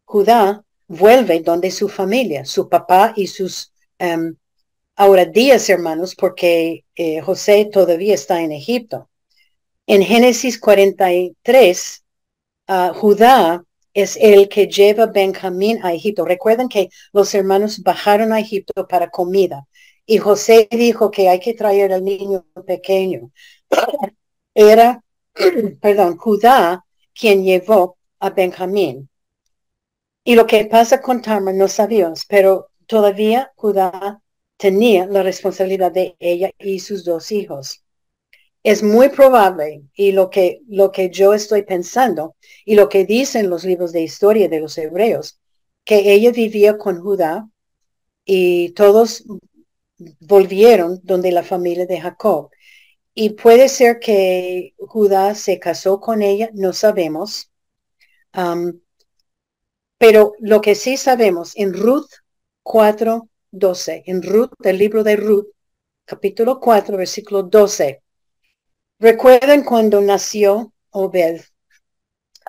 Judá 0.06 0.64
vuelve 0.88 1.42
donde 1.42 1.70
su 1.72 1.90
familia, 1.90 2.46
su 2.46 2.70
papá 2.70 3.12
y 3.18 3.28
sus 3.28 3.74
um, 4.00 4.34
ahora 4.96 5.26
diez 5.26 5.70
hermanos, 5.70 6.16
porque 6.16 6.86
eh, 6.96 7.20
José 7.20 7.70
todavía 7.70 8.14
está 8.14 8.40
en 8.40 8.54
Egipto. 8.54 9.10
En 9.88 10.02
Génesis 10.04 10.58
43, 10.58 12.04
uh, 12.70 12.94
Judá 12.94 13.66
es 13.94 14.18
el 14.22 14.48
que 14.48 14.68
lleva 14.68 15.08
Benjamín 15.08 15.82
a 15.84 15.94
Egipto. 15.94 16.24
Recuerden 16.24 16.70
que 16.70 16.88
los 17.12 17.36
hermanos 17.36 17.84
bajaron 17.84 18.32
a 18.32 18.40
Egipto 18.40 18.88
para 18.88 19.10
comida 19.10 19.68
y 20.06 20.18
José 20.18 20.70
dijo 20.72 21.12
que 21.12 21.28
hay 21.28 21.42
que 21.42 21.56
traer 21.56 21.92
al 21.92 22.06
niño 22.06 22.46
pequeño. 22.66 23.32
Era, 24.56 25.04
perdón, 25.82 26.16
Judá 26.16 26.86
quien 27.14 27.44
llevó 27.44 27.98
a 28.24 28.30
Benjamín. 28.30 29.10
Y 30.24 30.36
lo 30.36 30.48
que 30.48 30.66
pasa 30.66 31.02
con 31.02 31.22
Tamar 31.22 31.54
no 31.56 31.68
sabíamos, 31.68 32.26
pero 32.26 32.70
todavía 32.88 33.52
Judá 33.56 34.22
tenía 34.56 35.06
la 35.06 35.24
responsabilidad 35.24 35.92
de 35.92 36.16
ella 36.20 36.52
y 36.58 36.80
sus 36.80 37.04
dos 37.04 37.32
hijos. 37.34 37.84
Es 38.64 38.82
muy 38.82 39.10
probable, 39.10 39.84
y 39.94 40.14
lo 40.14 40.30
que, 40.30 40.62
lo 40.70 40.92
que 40.94 41.10
yo 41.10 41.34
estoy 41.34 41.64
pensando, 41.64 42.38
y 42.64 42.76
lo 42.76 42.88
que 42.88 43.06
dicen 43.06 43.50
los 43.50 43.66
libros 43.66 43.92
de 43.92 44.02
historia 44.04 44.48
de 44.48 44.62
los 44.62 44.78
hebreos, 44.78 45.42
que 45.84 46.14
ella 46.14 46.32
vivía 46.32 46.78
con 46.78 47.02
Judá 47.02 47.50
y 48.24 48.70
todos 48.70 49.26
volvieron 50.22 51.02
donde 51.04 51.34
la 51.34 51.44
familia 51.44 51.86
de 51.86 52.00
Jacob. 52.00 52.52
Y 53.14 53.32
puede 53.32 53.68
ser 53.70 54.00
que 54.00 54.76
Judá 54.78 55.36
se 55.36 55.60
casó 55.60 56.00
con 56.00 56.22
ella, 56.22 56.50
no 56.54 56.72
sabemos. 56.72 57.53
Pero 59.98 60.34
lo 60.39 60.62
que 60.62 60.76
sí 60.76 60.98
sabemos 60.98 61.54
en 61.56 61.74
Ruth 61.74 62.10
4, 62.63 63.30
12, 63.52 64.04
en 64.06 64.24
Ruth, 64.24 64.52
el 64.63 64.78
libro 64.78 65.04
de 65.04 65.15
Ruth, 65.15 65.48
capítulo 66.06 66.60
4, 66.60 66.98
versículo 66.98 67.43
12. 67.43 68.02
Recuerden 69.00 69.63
cuando 69.63 70.02
nació 70.02 70.74
Obed, 70.89 71.41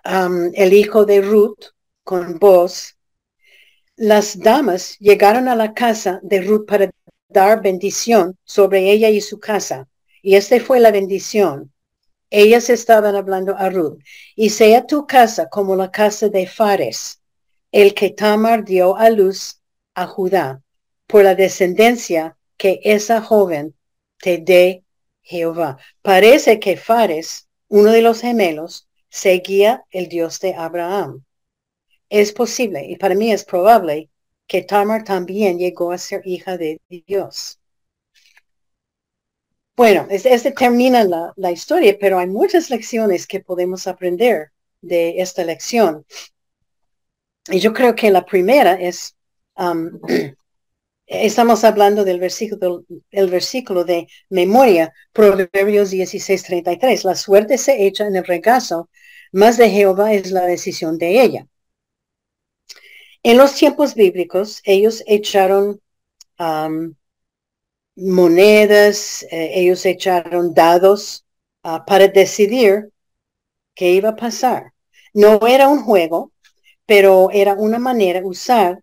el 0.05 0.73
hijo 0.73 1.05
de 1.05 1.21
Ruth, 1.21 1.75
con 2.03 2.39
voz. 2.39 2.97
Las 3.97 4.39
damas 4.39 4.97
llegaron 4.99 5.49
a 5.49 5.57
la 5.57 5.75
casa 5.75 6.21
de 6.23 6.41
Ruth 6.41 6.67
para 6.67 6.91
dar 7.29 7.63
bendición 7.63 8.39
sobre 8.45 8.91
ella 8.91 9.11
y 9.11 9.21
su 9.21 9.39
casa. 9.39 9.89
Y 10.23 10.37
esta 10.37 10.59
fue 10.61 10.81
la 10.81 10.91
bendición. 10.91 11.74
Ellas 12.31 12.71
estaban 12.71 13.15
hablando 13.17 13.57
a 13.57 13.71
Ruth. 13.71 13.99
Y 14.35 14.51
sea 14.51 14.87
tu 14.87 15.07
casa 15.07 15.49
como 15.49 15.77
la 15.77 15.91
casa 15.91 16.29
de 16.29 16.47
Fares, 16.47 17.21
el 17.73 17.95
que 17.95 18.11
Tamar 18.11 18.65
dio 18.65 18.97
a 18.97 19.11
luz 19.11 19.61
a 19.95 20.07
Judá, 20.07 20.63
por 21.07 21.25
la 21.25 21.35
descendencia 21.35 22.37
que 22.57 22.81
esa 22.85 23.21
joven 23.21 23.75
te 24.19 24.39
dé 24.39 24.85
Jehová. 25.23 25.79
Parece 26.03 26.61
que 26.61 26.77
Fares, 26.77 27.49
uno 27.69 27.91
de 27.91 28.03
los 28.03 28.21
gemelos, 28.21 28.89
seguía 29.09 29.85
el 29.91 30.09
Dios 30.09 30.41
de 30.41 30.55
Abraham. 30.55 31.25
Es 32.09 32.33
posible, 32.33 32.85
y 32.87 32.97
para 32.97 33.15
mí 33.15 33.33
es 33.33 33.45
probable, 33.45 34.11
que 34.47 34.63
Tamar 34.63 35.05
también 35.05 35.59
llegó 35.59 35.93
a 35.93 35.99
ser 35.99 36.23
hija 36.25 36.57
de 36.57 36.81
Dios. 36.89 37.59
Bueno, 39.77 40.07
este, 40.11 40.53
termina 40.53 41.03
la, 41.05 41.33
la, 41.37 41.51
historia, 41.51 41.97
pero 42.01 42.19
hay 42.19 42.29
muchas 42.29 42.71
lecciones 42.71 43.27
que 43.27 43.41
podemos 43.41 43.87
aprender 43.89 44.53
de 44.81 45.21
esta 45.21 45.45
lección. 45.45 46.07
Y 47.51 47.61
yo 47.61 47.73
creo 47.73 47.95
que 47.95 48.11
la 48.11 48.25
primera 48.25 48.75
es, 48.75 49.17
um, 49.57 50.01
estamos 51.07 51.65
hablando 51.65 52.05
del 52.05 52.21
versículo, 52.21 52.85
el 53.11 53.31
versículo 53.31 53.85
de 53.85 54.07
memoria, 54.31 54.93
Proverbios 55.13 55.91
16:33. 55.91 57.05
La 57.05 57.17
suerte 57.17 57.59
se 57.59 57.85
echa 57.87 58.07
en 58.07 58.17
el 58.17 58.25
regazo, 58.25 58.89
más 59.33 59.57
de 59.57 59.71
Jehová 59.71 60.13
es 60.15 60.31
la 60.31 60.47
decisión 60.47 60.99
de 60.99 61.23
ella. 61.23 61.47
En 63.25 63.39
los 63.39 63.55
tiempos 63.55 63.95
bíblicos, 63.95 64.61
ellos 64.65 65.03
echaron 65.07 65.81
um, 66.39 66.95
monedas, 67.97 69.25
eh, 69.31 69.53
ellos 69.55 69.85
echaron 69.87 70.55
dados 70.55 71.25
ah, 71.63 71.85
para 71.85 72.09
decidir 72.09 72.91
qué 73.75 73.93
iba 73.93 74.11
a 74.11 74.17
pasar. 74.17 74.73
No 75.13 75.47
era 75.47 75.69
un 75.69 75.83
juego, 75.83 76.33
pero 76.87 77.31
era 77.31 77.55
una 77.55 77.79
manera 77.79 78.21
usar 78.25 78.83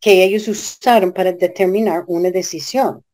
que 0.00 0.24
ellos 0.24 0.48
usaron 0.48 1.12
para 1.12 1.32
determinar 1.32 2.04
una 2.06 2.30
decisión. 2.30 3.04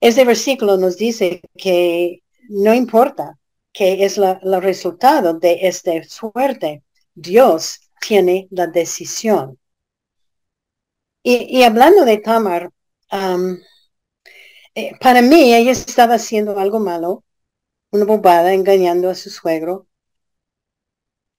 Este 0.00 0.24
versículo 0.24 0.76
nos 0.76 0.96
dice 0.96 1.40
que 1.56 2.22
no 2.48 2.74
importa 2.74 3.38
qué 3.72 4.04
es 4.04 4.18
el 4.18 4.62
resultado 4.62 5.34
de 5.34 5.58
esta 5.62 6.02
suerte, 6.04 6.82
Dios 7.14 7.80
tiene 8.00 8.48
la 8.50 8.66
decisión. 8.66 9.58
Y, 11.22 11.62
hablando 11.64 12.04
de 12.04 12.18
Tamar, 12.18 12.70
eh, 14.76 14.92
para 15.00 15.22
mí 15.22 15.54
ella 15.54 15.72
estaba 15.72 16.14
haciendo 16.16 16.58
algo 16.58 16.78
malo, 16.80 17.24
una 17.92 18.04
bobada, 18.04 18.52
engañando 18.54 19.10
a 19.10 19.14
su 19.14 19.30
suegro. 19.30 19.88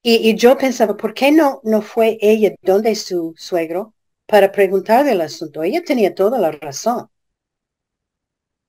Y, 0.02 0.36
yo 0.36 0.58
pensaba, 0.58 0.96
¿por 0.98 1.14
qué 1.14 1.32
no, 1.32 1.62
no 1.64 1.82
fue 1.82 2.18
ella 2.22 2.56
donde 2.62 2.96
su 2.96 3.34
suegro 3.38 3.94
para 4.26 4.52
preguntar 4.52 5.06
del 5.06 5.22
asunto? 5.22 5.64
Ella 5.64 5.84
tenía 5.84 6.16
toda 6.16 6.40
la 6.40 6.52
razón. 6.52 7.10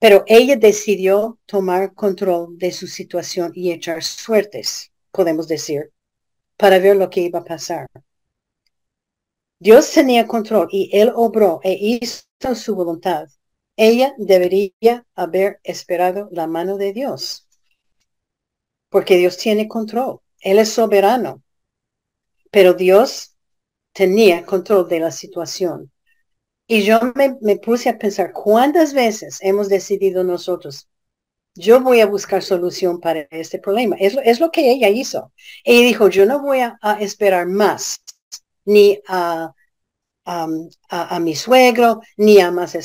Pero 0.00 0.24
ella 0.26 0.56
decidió 0.56 1.38
tomar 1.46 1.94
control 1.94 2.58
de 2.58 2.72
su 2.72 2.86
situación 2.86 3.52
y 3.54 3.72
echar 3.72 4.02
suertes, 4.02 4.92
podemos 5.12 5.48
decir, 5.48 5.92
para 6.56 6.78
ver 6.78 6.96
lo 6.96 7.10
que 7.10 7.22
iba 7.22 7.40
a 7.40 7.44
pasar. 7.44 7.86
Dios 9.60 9.92
tenía 9.92 10.26
control 10.26 10.68
y 10.70 10.90
él 10.92 11.12
obró 11.14 11.60
e 11.62 11.72
hizo 11.74 12.54
su 12.54 12.74
voluntad. 12.74 13.28
Ella 13.78 14.12
debería 14.18 15.06
haber 15.14 15.60
esperado 15.62 16.28
la 16.32 16.48
mano 16.48 16.76
de 16.78 16.92
Dios. 16.92 17.46
Porque 18.90 19.16
Dios 19.16 19.38
tiene 19.38 19.68
control. 19.68 20.20
Él 20.40 20.58
es 20.58 20.70
soberano. 20.72 21.42
Pero 22.50 22.74
Dios 22.74 23.36
tenía 23.92 24.44
control 24.44 24.88
de 24.88 24.98
la 24.98 25.12
situación. 25.12 25.92
Y 26.66 26.82
yo 26.82 26.98
me, 27.14 27.56
puse 27.58 27.88
a 27.88 27.98
pensar, 27.98 28.32
¿cuántas 28.32 28.92
veces 28.94 29.38
hemos 29.42 29.68
decidido 29.68 30.24
nosotros 30.24 30.88
yo 31.54 31.80
voy 31.80 32.00
a 32.00 32.06
buscar 32.06 32.42
solución 32.42 33.00
para 33.00 33.26
este 33.30 33.58
problema. 33.58 33.96
Es, 33.98 34.16
es 34.22 34.38
lo 34.38 34.52
que 34.52 34.70
ella 34.70 34.88
hizo. 34.88 35.32
Ella 35.64 35.86
dijo, 35.86 36.08
yo 36.08 36.24
no 36.24 36.40
voy 36.40 36.60
a, 36.60 36.78
esperar 37.00 37.48
más 37.48 38.00
ni 38.64 39.00
a, 39.08 39.52
a, 40.24 41.20
mi 41.20 41.34
suegro, 41.34 42.00
ni 42.16 42.38
a 42.38 42.52
más 42.52 42.76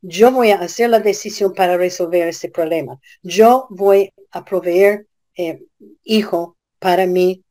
Yo 0.00 0.30
voy 0.30 0.50
a 0.50 0.60
hacer 0.60 0.90
la 0.90 1.00
decisión 1.00 1.54
para 1.54 1.76
resolver 1.76 2.28
este 2.28 2.50
problema. 2.50 2.98
Yo 3.22 3.66
voy 3.70 4.12
a 4.30 4.44
proveer 4.44 5.06
eh, 5.36 5.64
hijo 6.02 6.56
para 6.78 7.06
mi 7.06 7.44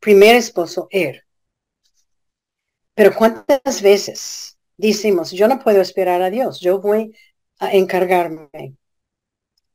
primer 0.00 0.36
esposo, 0.36 0.86
él. 0.90 1.22
Pero 2.94 3.14
¿cuántas 3.14 3.82
veces 3.82 4.58
decimos, 4.76 5.30
yo 5.30 5.48
no 5.48 5.58
puedo 5.58 5.80
esperar 5.80 6.22
a 6.22 6.30
Dios, 6.30 6.60
yo 6.60 6.80
voy 6.80 7.14
a 7.58 7.72
encargarme? 7.72 8.76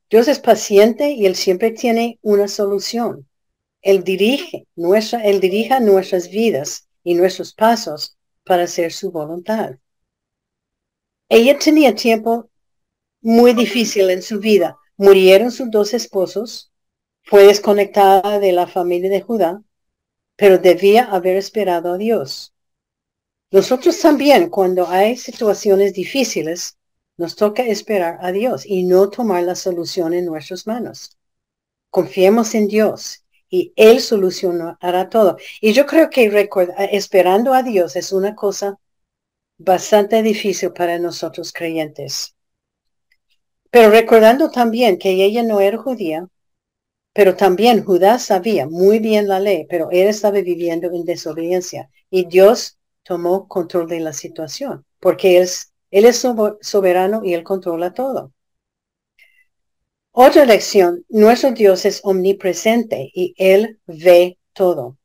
Dios 0.09 0.27
es 0.27 0.39
paciente 0.39 1.11
y 1.11 1.25
Él 1.25 1.35
siempre 1.35 1.71
tiene 1.71 2.19
una 2.21 2.47
solución. 2.47 3.27
Él 3.81 4.03
dirige, 4.03 4.67
nuestra, 4.75 5.23
él 5.23 5.39
dirija 5.39 5.79
nuestras 5.79 6.29
vidas 6.29 6.87
y 7.03 7.13
nuestros 7.13 7.53
pasos 7.53 8.17
para 8.43 8.63
hacer 8.63 8.91
su 8.91 9.11
voluntad. 9.11 9.77
Ella 11.29 11.57
tenía 11.57 11.95
tiempo 11.95 12.49
muy 13.21 13.53
difícil 13.53 14.09
en 14.09 14.21
su 14.21 14.39
vida. 14.39 14.77
Murieron 14.97 15.51
sus 15.51 15.71
dos 15.71 15.93
esposos, 15.93 16.71
fue 17.23 17.45
desconectada 17.45 18.39
de 18.39 18.51
la 18.51 18.67
familia 18.67 19.09
de 19.09 19.21
Judá, 19.21 19.61
pero 20.35 20.57
debía 20.57 21.05
haber 21.05 21.37
esperado 21.37 21.93
a 21.93 21.97
Dios. 21.97 22.53
Nosotros 23.51 23.99
también, 23.99 24.49
cuando 24.49 24.87
hay 24.87 25.17
situaciones 25.17 25.93
difíciles, 25.93 26.77
Nos 27.17 27.35
toca 27.35 27.63
esperar 27.63 28.17
a 28.21 28.31
Dios 28.31 28.65
y 28.65 28.83
no 28.85 29.09
tomar 29.09 29.43
la 29.43 29.55
solución 29.55 30.13
en 30.13 30.25
nuestras 30.25 30.65
manos. 30.67 31.17
Confiemos 31.91 32.55
en 32.55 32.67
Dios 32.67 33.25
y 33.49 33.73
Él 33.75 33.99
solucionará 34.01 35.09
todo. 35.09 35.37
Y 35.61 35.73
yo 35.73 35.85
creo 35.85 36.09
que 36.09 36.49
esperando 36.91 37.53
a 37.53 37.63
Dios 37.63 37.95
es 37.95 38.11
una 38.13 38.35
cosa 38.35 38.79
bastante 39.59 40.23
difícil 40.23 40.71
para 40.71 40.97
nosotros 40.97 41.53
creyentes. 41.53 42.35
Pero 43.71 43.91
recordando 43.91 44.49
también 44.49 44.97
que 44.97 45.11
ella 45.11 45.43
no 45.43 45.59
era 45.59 45.77
judía, 45.77 46.27
pero 47.13 47.35
también 47.35 47.83
Judá 47.83 48.17
sabía 48.19 48.67
muy 48.67 48.99
bien 48.99 49.27
la 49.27 49.39
ley, 49.39 49.65
pero 49.69 49.89
él 49.91 50.07
estaba 50.07 50.41
viviendo 50.41 50.87
en 50.91 51.05
desobediencia 51.05 51.89
y 52.09 52.25
Dios 52.25 52.79
tomó 53.03 53.47
control 53.47 53.87
de 53.87 53.99
la 53.99 54.13
situación, 54.13 54.85
porque 54.99 55.37
él, 55.37 55.47
él 55.91 56.05
es 56.05 56.25
soberano 56.61 57.21
y 57.23 57.33
él 57.33 57.43
controla 57.43 57.93
todo. 57.93 58.31
Otra 60.11 60.45
lección, 60.45 61.03
nuestro 61.09 61.51
Dios 61.51 61.85
es 61.85 62.01
omnipresente 62.03 63.09
y 63.13 63.33
él 63.37 63.79
ve 63.87 64.37
todo. 64.53 64.98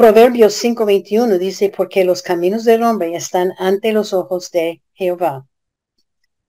Proverbios 0.00 0.54
5:21 0.54 1.36
dice, 1.36 1.68
porque 1.68 2.04
los 2.04 2.22
caminos 2.22 2.64
del 2.64 2.84
hombre 2.84 3.14
están 3.14 3.52
ante 3.58 3.92
los 3.92 4.14
ojos 4.14 4.50
de 4.50 4.80
Jehová. 4.94 5.46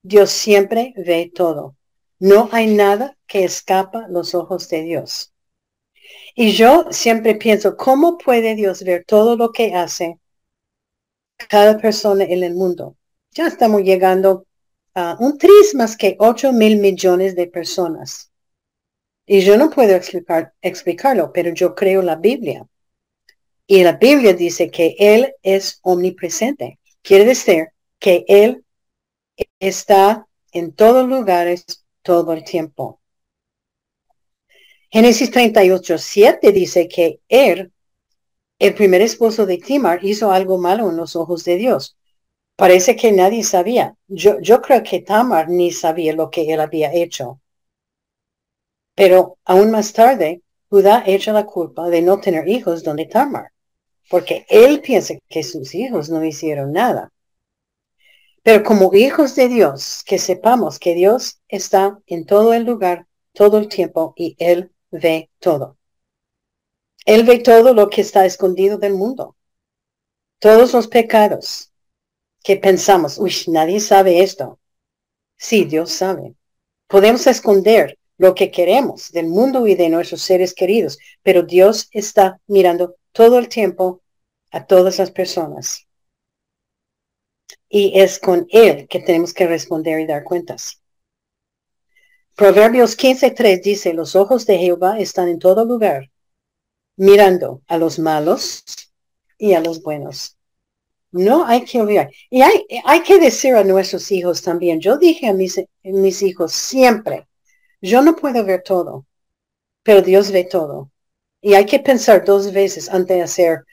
Dios 0.01 0.29
siempre 0.29 0.93
ve 0.95 1.29
todo. 1.35 1.75
No 2.17 2.47
hay 2.53 2.73
nada 2.73 3.17
que 3.27 3.43
escapa 3.43 4.07
los 4.07 4.35
ojos 4.35 4.69
de 4.69 4.83
Dios. 4.83 5.33
Y 6.33 6.53
yo 6.53 6.85
siempre 6.91 7.35
pienso, 7.35 7.75
¿cómo 7.75 8.17
puede 8.17 8.55
Dios 8.55 8.83
ver 8.83 9.03
todo 9.05 9.35
lo 9.35 9.51
que 9.51 9.75
hace 9.75 10.17
cada 11.49 11.77
persona 11.77 12.23
en 12.23 12.43
el 12.43 12.53
mundo? 12.53 12.95
Ya 13.31 13.47
estamos 13.47 13.81
llegando 13.81 14.45
a 14.93 15.17
un 15.19 15.37
tris 15.37 15.75
más 15.75 15.97
que 15.97 16.15
8 16.19 16.53
mil 16.53 16.79
millones 16.79 17.35
de 17.35 17.47
personas. 17.47 18.31
Y 19.25 19.41
yo 19.41 19.57
no 19.57 19.69
puedo 19.69 19.93
explicar, 19.93 20.53
explicarlo, 20.61 21.33
pero 21.33 21.53
yo 21.53 21.75
creo 21.75 22.01
la 22.01 22.15
Biblia. 22.15 22.65
Y 23.71 23.85
la 23.85 23.93
Biblia 23.93 24.33
dice 24.33 24.69
que 24.69 24.97
Él 24.99 25.33
es 25.43 25.79
omnipresente. 25.83 26.77
Quiere 27.01 27.23
decir 27.23 27.69
que 27.99 28.25
Él 28.27 28.65
está 29.61 30.27
en 30.51 30.73
todos 30.73 31.07
lugares 31.07 31.85
todo 32.01 32.33
el 32.33 32.43
tiempo. 32.43 32.99
Génesis 34.89 35.31
38, 35.31 35.97
7 35.97 36.51
dice 36.51 36.89
que 36.89 37.21
él, 37.29 37.71
el 38.59 38.73
primer 38.73 38.99
esposo 38.99 39.45
de 39.45 39.57
Timar, 39.57 40.03
hizo 40.03 40.33
algo 40.33 40.57
malo 40.57 40.89
en 40.89 40.97
los 40.97 41.15
ojos 41.15 41.45
de 41.45 41.55
Dios. 41.55 41.95
Parece 42.57 42.97
que 42.97 43.13
nadie 43.13 43.45
sabía. 43.45 43.95
Yo, 44.09 44.61
creo 44.61 44.83
que 44.83 44.99
Tamar 44.99 45.47
ni 45.47 45.71
sabía 45.71 46.11
lo 46.11 46.29
que 46.29 46.53
él 46.53 46.59
había 46.59 46.91
hecho. 46.93 47.39
Pero 48.95 49.37
aún 49.45 49.71
más 49.71 49.93
tarde, 49.93 50.41
Judá 50.69 51.03
echa 51.07 51.31
la 51.31 51.45
culpa 51.45 51.87
de 51.87 52.01
no 52.01 52.19
tener 52.19 52.49
hijos 52.49 52.83
donde 52.83 53.05
Tamar, 53.05 53.50
porque 54.11 54.45
él 54.49 54.81
piensa 54.81 55.15
que 55.29 55.41
sus 55.41 55.73
hijos 55.73 56.09
no 56.09 56.21
hicieron 56.23 56.73
nada. 56.73 57.13
Pero 58.43 58.61
como 58.61 58.93
hijos 58.93 59.35
de 59.35 59.47
Dios, 59.47 60.03
que 60.05 60.19
sepamos 60.19 60.79
que 60.79 60.93
Dios 60.93 61.39
está 61.47 61.97
en 62.07 62.25
todo 62.25 62.53
el 62.53 62.65
lugar, 62.65 63.07
todo 63.31 63.57
el 63.57 63.69
tiempo, 63.69 64.13
y 64.17 64.35
Él 64.37 64.73
ve 64.91 65.29
todo. 65.39 65.77
Él 67.05 67.23
ve 67.23 67.39
todo 67.39 67.73
lo 67.73 67.89
que 67.89 68.01
está 68.01 68.25
escondido 68.25 68.77
del 68.77 68.95
mundo. 68.95 69.37
Todos 70.39 70.73
los 70.73 70.89
pecados 70.89 71.71
que 72.43 72.57
pensamos, 72.57 73.17
uy, 73.17 73.33
nadie 73.47 73.79
sabe 73.79 74.21
esto. 74.21 74.59
Sí, 75.37 75.63
Dios 75.63 75.93
sabe. 75.93 76.35
Podemos 76.87 77.27
esconder 77.27 77.97
lo 78.17 78.35
que 78.35 78.51
queremos 78.51 79.09
del 79.13 79.27
mundo 79.27 79.67
y 79.67 79.75
de 79.75 79.87
nuestros 79.87 80.21
seres 80.21 80.53
queridos, 80.53 80.99
pero 81.23 81.43
Dios 81.43 81.87
está 81.91 82.41
mirando 82.47 82.95
todo 83.13 83.39
el 83.39 83.47
tiempo 83.49 84.00
a 84.51 84.65
todas 84.65 84.99
las 84.99 85.11
personas 85.11 85.87
y 87.71 87.99
es 87.99 88.19
con 88.19 88.45
Él 88.49 88.87
que 88.87 88.99
tenemos 88.99 89.33
que 89.33 89.47
responder 89.47 90.01
y 90.01 90.05
dar 90.05 90.23
cuentas. 90.23 90.81
Proverbios 92.35 92.97
15.3 92.97 93.61
dice, 93.63 93.93
los 93.93 94.15
ojos 94.15 94.45
de 94.45 94.57
Jehová 94.57 94.99
están 94.99 95.29
en 95.29 95.39
todo 95.39 95.65
lugar, 95.65 96.11
mirando 96.97 97.61
a 97.67 97.77
los 97.77 97.97
malos 97.97 98.63
y 99.37 99.53
a 99.53 99.61
los 99.61 99.81
buenos. 99.81 100.37
No 101.11 101.45
hay 101.45 101.63
que 101.63 101.81
olvidar. 101.81 102.09
Y 102.29 102.41
hay, 102.41 102.65
hay 102.85 103.03
que 103.03 103.19
decir 103.19 103.55
a 103.55 103.63
nuestros 103.63 104.11
hijos 104.11 104.41
también, 104.41 104.79
yo 104.81 104.97
dije 104.97 105.27
a 105.27 105.33
mis, 105.33 105.61
mis 105.83 106.21
hijos 106.21 106.51
siempre, 106.51 107.27
yo 107.81 108.01
no 108.01 108.15
puedo 108.15 108.43
ver 108.43 108.63
todo, 108.63 109.05
pero 109.83 110.01
Dios 110.01 110.31
ve 110.31 110.43
todo. 110.43 110.91
Y 111.41 111.53
hay 111.53 111.65
que 111.65 111.79
pensar 111.79 112.23
dos 112.25 112.51
veces 112.51 112.89
antes 112.89 113.17
de 113.17 113.23
hacer 113.23 113.65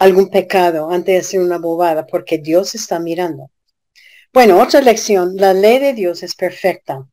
algún 0.00 0.30
pecado 0.30 0.90
antes 0.90 1.14
de 1.14 1.18
hacer 1.18 1.40
una 1.40 1.58
bobada, 1.58 2.06
porque 2.06 2.38
Dios 2.38 2.74
está 2.74 2.98
mirando. 2.98 3.50
Bueno, 4.32 4.60
otra 4.60 4.80
lección, 4.80 5.36
la 5.36 5.52
ley 5.52 5.78
de 5.78 5.92
Dios 5.92 6.22
es 6.22 6.34
perfecta. 6.34 7.06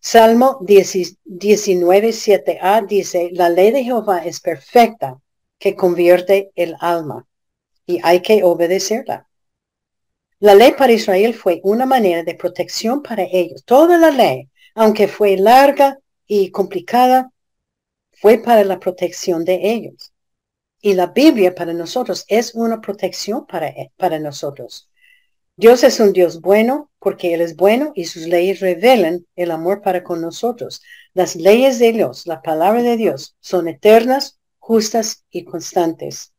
Salmo 0.00 0.58
19, 0.62 2.08
7a 2.08 2.86
dice, 2.86 3.28
la 3.32 3.50
ley 3.50 3.70
de 3.70 3.84
Jehová 3.84 4.24
es 4.24 4.40
perfecta, 4.40 5.18
que 5.58 5.76
convierte 5.76 6.52
el 6.54 6.74
alma, 6.80 7.26
y 7.84 8.00
hay 8.02 8.22
que 8.22 8.42
obedecerla. 8.42 9.28
La 10.38 10.54
ley 10.54 10.72
para 10.72 10.92
Israel 10.92 11.34
fue 11.34 11.60
una 11.64 11.84
manera 11.84 12.22
de 12.22 12.34
protección 12.34 13.02
para 13.02 13.24
ellos. 13.24 13.62
Toda 13.64 13.98
la 13.98 14.10
ley, 14.10 14.48
aunque 14.74 15.06
fue 15.06 15.36
larga 15.36 15.98
y 16.26 16.50
complicada, 16.50 17.30
fue 18.12 18.38
para 18.38 18.64
la 18.64 18.78
protección 18.78 19.44
de 19.44 19.60
ellos. 19.62 20.12
Y 20.86 20.94
la 20.94 21.08
Biblia 21.08 21.52
para 21.52 21.72
nosotros 21.72 22.24
es 22.28 22.54
una 22.54 22.80
protección 22.80 23.44
para, 23.44 23.74
para 23.96 24.20
nosotros. 24.20 24.88
Dios 25.56 25.82
es 25.82 25.98
un 25.98 26.12
Dios 26.12 26.40
bueno 26.40 26.92
porque 27.00 27.34
Él 27.34 27.40
es 27.40 27.56
bueno 27.56 27.90
y 27.96 28.04
sus 28.04 28.28
leyes 28.28 28.60
revelan 28.60 29.26
el 29.34 29.50
amor 29.50 29.82
para 29.82 30.04
con 30.04 30.20
nosotros. 30.20 30.80
Las 31.12 31.34
leyes 31.34 31.80
de 31.80 31.90
Dios, 31.90 32.28
la 32.28 32.40
palabra 32.40 32.84
de 32.84 32.96
Dios, 32.96 33.34
son 33.40 33.66
eternas, 33.66 34.38
justas 34.60 35.24
y 35.28 35.42
constantes. 35.42 36.32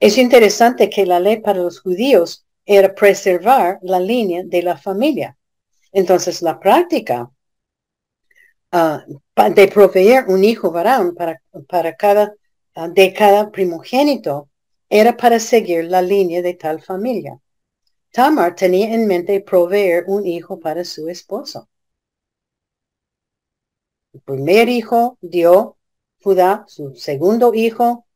Es 0.00 0.18
interesante 0.18 0.90
que 0.90 1.06
la 1.06 1.20
ley 1.20 1.36
para 1.36 1.60
los 1.60 1.80
judíos 1.80 2.44
era 2.64 2.96
preservar 2.96 3.78
la 3.80 4.00
línea 4.00 4.42
de 4.44 4.62
la 4.64 4.76
familia. 4.76 5.38
Entonces 5.92 6.42
la 6.42 6.58
práctica 6.58 7.30
ah, 8.72 9.04
de 9.54 9.68
proveer 9.68 10.24
un 10.26 10.42
hijo 10.42 10.72
varón 10.72 11.14
para, 11.14 11.40
para 11.68 11.94
cada 11.94 12.34
de 12.76 13.14
cada 13.14 13.50
primogénito 13.50 14.50
era 14.88 15.16
para 15.16 15.40
seguir 15.40 15.84
la 15.84 16.02
línea 16.02 16.42
de 16.42 16.54
tal 16.54 16.82
familia. 16.82 17.40
Tamar 18.12 18.54
tenía 18.54 18.94
en 18.94 19.06
mente 19.06 19.40
proveer 19.40 20.04
un 20.06 20.26
hijo 20.26 20.60
para 20.60 20.84
su 20.84 21.08
esposo. 21.08 21.68
El 24.12 24.20
primer 24.20 24.68
hijo 24.68 25.18
dio 25.20 25.76
Judá 26.22 26.64
su 26.68 26.94
segundo 26.94 27.54
hijo 27.54 28.06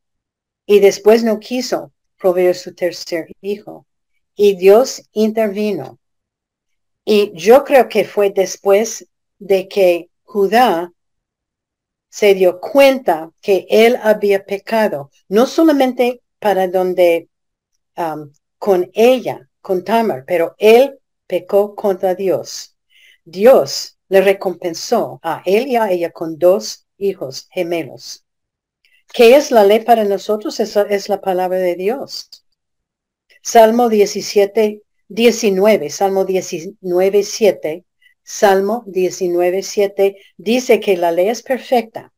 y 0.65 0.79
después 0.79 1.23
no 1.23 1.39
quiso 1.39 1.91
proveer 2.17 2.55
su 2.55 2.73
tercer 2.75 3.27
hijo. 3.41 3.85
Y 4.35 4.55
Dios 4.55 5.03
intervino. 5.11 5.99
Y 7.03 7.31
yo 7.33 7.63
creo 7.63 7.89
que 7.89 8.05
fue 8.05 8.31
después 8.31 9.07
de 9.39 9.67
que 9.67 10.09
Judá 10.23 10.93
se 12.11 12.33
dio 12.33 12.59
cuenta 12.59 13.31
que 13.41 13.65
él 13.69 13.97
había 14.03 14.45
pecado, 14.45 15.11
no 15.29 15.45
solamente 15.45 16.21
para 16.39 16.67
donde 16.67 17.29
um, 17.95 18.31
con 18.59 18.91
ella, 18.93 19.49
con 19.61 19.85
Tamar, 19.85 20.25
pero 20.27 20.53
él 20.57 20.99
pecó 21.25 21.73
contra 21.73 22.13
Dios. 22.13 22.75
Dios 23.23 23.97
le 24.09 24.19
recompensó 24.19 25.21
a 25.23 25.41
él 25.45 25.67
y 25.67 25.77
a 25.77 25.89
ella 25.89 26.11
con 26.11 26.37
dos 26.37 26.85
hijos 26.97 27.47
gemelos. 27.49 28.25
¿Qué 29.13 29.37
es 29.37 29.49
la 29.49 29.63
ley 29.63 29.79
para 29.79 30.03
nosotros? 30.03 30.59
Esa 30.59 30.81
es 30.83 31.07
la 31.07 31.21
palabra 31.21 31.59
de 31.59 31.75
Dios. 31.75 32.29
Salmo 33.41 33.87
17, 33.87 34.83
19, 35.07 35.89
Salmo 35.89 36.25
19, 36.25 37.23
7 37.23 37.85
Salmo 38.23 38.83
19.7 38.85 40.17
dice 40.37 40.79
que 40.79 40.97
la 40.97 41.11
ley 41.11 41.29
es 41.29 41.43
perfecta 41.43 42.13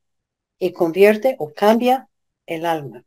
y 0.60 0.72
convierte 0.72 1.36
o 1.40 1.54
cambia 1.54 2.10
el 2.46 2.66
alma. 2.66 3.06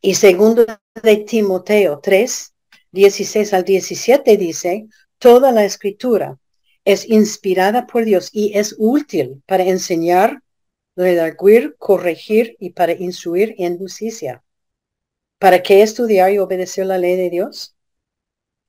Y 0.00 0.14
segundo 0.14 0.64
de 1.02 1.16
Timoteo 1.18 2.00
3, 2.00 2.54
16 2.92 3.52
al 3.52 3.64
17 3.64 4.36
dice, 4.36 4.86
toda 5.18 5.52
la 5.52 5.64
escritura 5.64 6.38
es 6.84 7.08
inspirada 7.08 7.86
por 7.86 8.04
Dios 8.04 8.30
y 8.32 8.56
es 8.56 8.74
útil 8.78 9.42
para 9.46 9.64
enseñar, 9.64 10.42
redarguir, 10.96 11.76
corregir 11.78 12.56
y 12.60 12.70
para 12.70 12.92
instruir 12.92 13.54
en 13.58 13.78
justicia. 13.78 14.42
¿Para 15.38 15.62
qué 15.62 15.82
estudiar 15.82 16.32
y 16.32 16.38
obedecer 16.38 16.86
la 16.86 16.98
ley 16.98 17.16
de 17.16 17.30
Dios? 17.30 17.76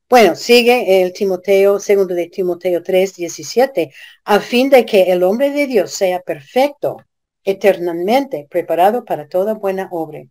Bueno, 0.10 0.36
sigue 0.36 1.04
el 1.04 1.14
Timoteo, 1.14 1.80
segundo 1.80 2.16
de 2.16 2.28
Timoteo 2.30 2.82
3, 2.82 3.16
17, 3.16 3.94
a 4.26 4.40
fin 4.40 4.70
de 4.72 4.84
que 4.84 5.12
el 5.12 5.22
hombre 5.22 5.52
de 5.52 5.68
Dios 5.68 5.92
sea 5.92 6.20
perfecto, 6.22 6.98
eternamente 7.44 8.48
preparado 8.50 9.06
para 9.06 9.28
toda 9.28 9.54
buena 9.54 9.88
obra. 9.92 10.24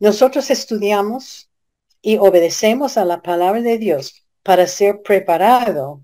Nosotros 0.00 0.50
estudiamos 0.50 1.50
y 2.00 2.16
obedecemos 2.16 2.96
a 2.96 3.04
la 3.04 3.20
palabra 3.20 3.60
de 3.60 3.76
Dios 3.76 4.26
para 4.42 4.66
ser 4.66 5.02
preparado 5.02 6.02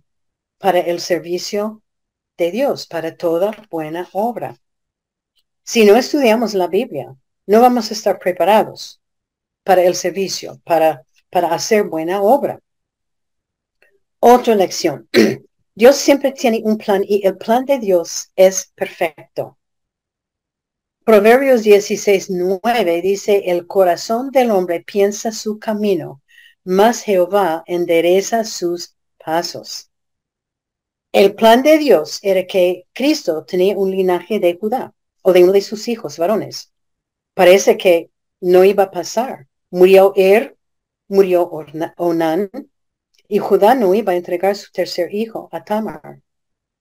para 0.59 0.81
el 0.81 1.01
servicio 1.01 1.83
de 2.37 2.51
Dios, 2.51 2.87
para 2.87 3.17
toda 3.17 3.53
buena 3.71 4.07
obra. 4.13 4.59
Si 5.63 5.87
no 5.87 5.97
estudiamos 5.97 6.53
la 6.53 6.67
Biblia, 6.67 7.17
no 7.47 7.61
vamos 7.63 7.91
a 7.91 7.95
estar 7.95 8.19
preparados 8.19 9.01
para 9.63 9.83
el 9.83 9.95
servicio, 9.95 10.61
para, 10.65 11.07
para 11.31 11.55
hacer 11.55 11.85
buena 11.85 12.21
obra. 12.21 12.61
Otra 14.27 14.55
lección. 14.55 15.07
Dios 15.75 15.97
siempre 15.97 16.33
tiene 16.33 16.63
un 16.65 16.79
plan 16.79 17.05
y 17.07 17.27
el 17.27 17.37
plan 17.37 17.67
de 17.67 17.79
Dios 17.79 18.31
es 18.35 18.73
perfecto. 18.75 19.59
Proverbios 21.05 21.63
16, 21.63 22.31
9 22.31 23.03
dice, 23.03 23.43
el 23.45 23.67
corazón 23.67 24.31
del 24.31 24.51
hombre 24.51 24.81
piensa 24.83 25.31
su 25.31 25.59
camino, 25.59 26.23
mas 26.65 27.03
Jehová 27.03 27.65
endereza 27.67 28.45
sus 28.45 28.97
pasos. 29.23 29.91
El 31.13 31.35
plan 31.35 31.63
de 31.63 31.77
Dios 31.77 32.19
era 32.23 32.47
que 32.47 32.87
Cristo 32.95 33.45
tenía 33.45 33.77
un 33.77 33.91
linaje 33.91 34.41
de 34.41 34.57
Judá 34.59 34.95
o 35.21 35.35
de 35.35 35.45
uno 35.45 35.53
de 35.53 35.61
sus 35.61 35.87
hijos 35.87 36.17
varones. 36.17 36.73
Parece 37.35 37.77
que 37.77 38.09
no 38.41 38.65
iba 38.65 38.85
a 38.85 38.91
pasar. 38.91 39.49
Murió 39.69 40.15
Er, 40.17 40.57
murió 41.09 41.51
Onan, 41.99 42.49
y 43.29 43.39
Judá 43.39 43.75
no 43.75 43.95
iba 43.95 44.13
a 44.13 44.17
entregar 44.17 44.57
su 44.57 44.71
tercer 44.73 45.15
hijo 45.15 45.49
a 45.53 45.65
Tamar. 45.65 46.21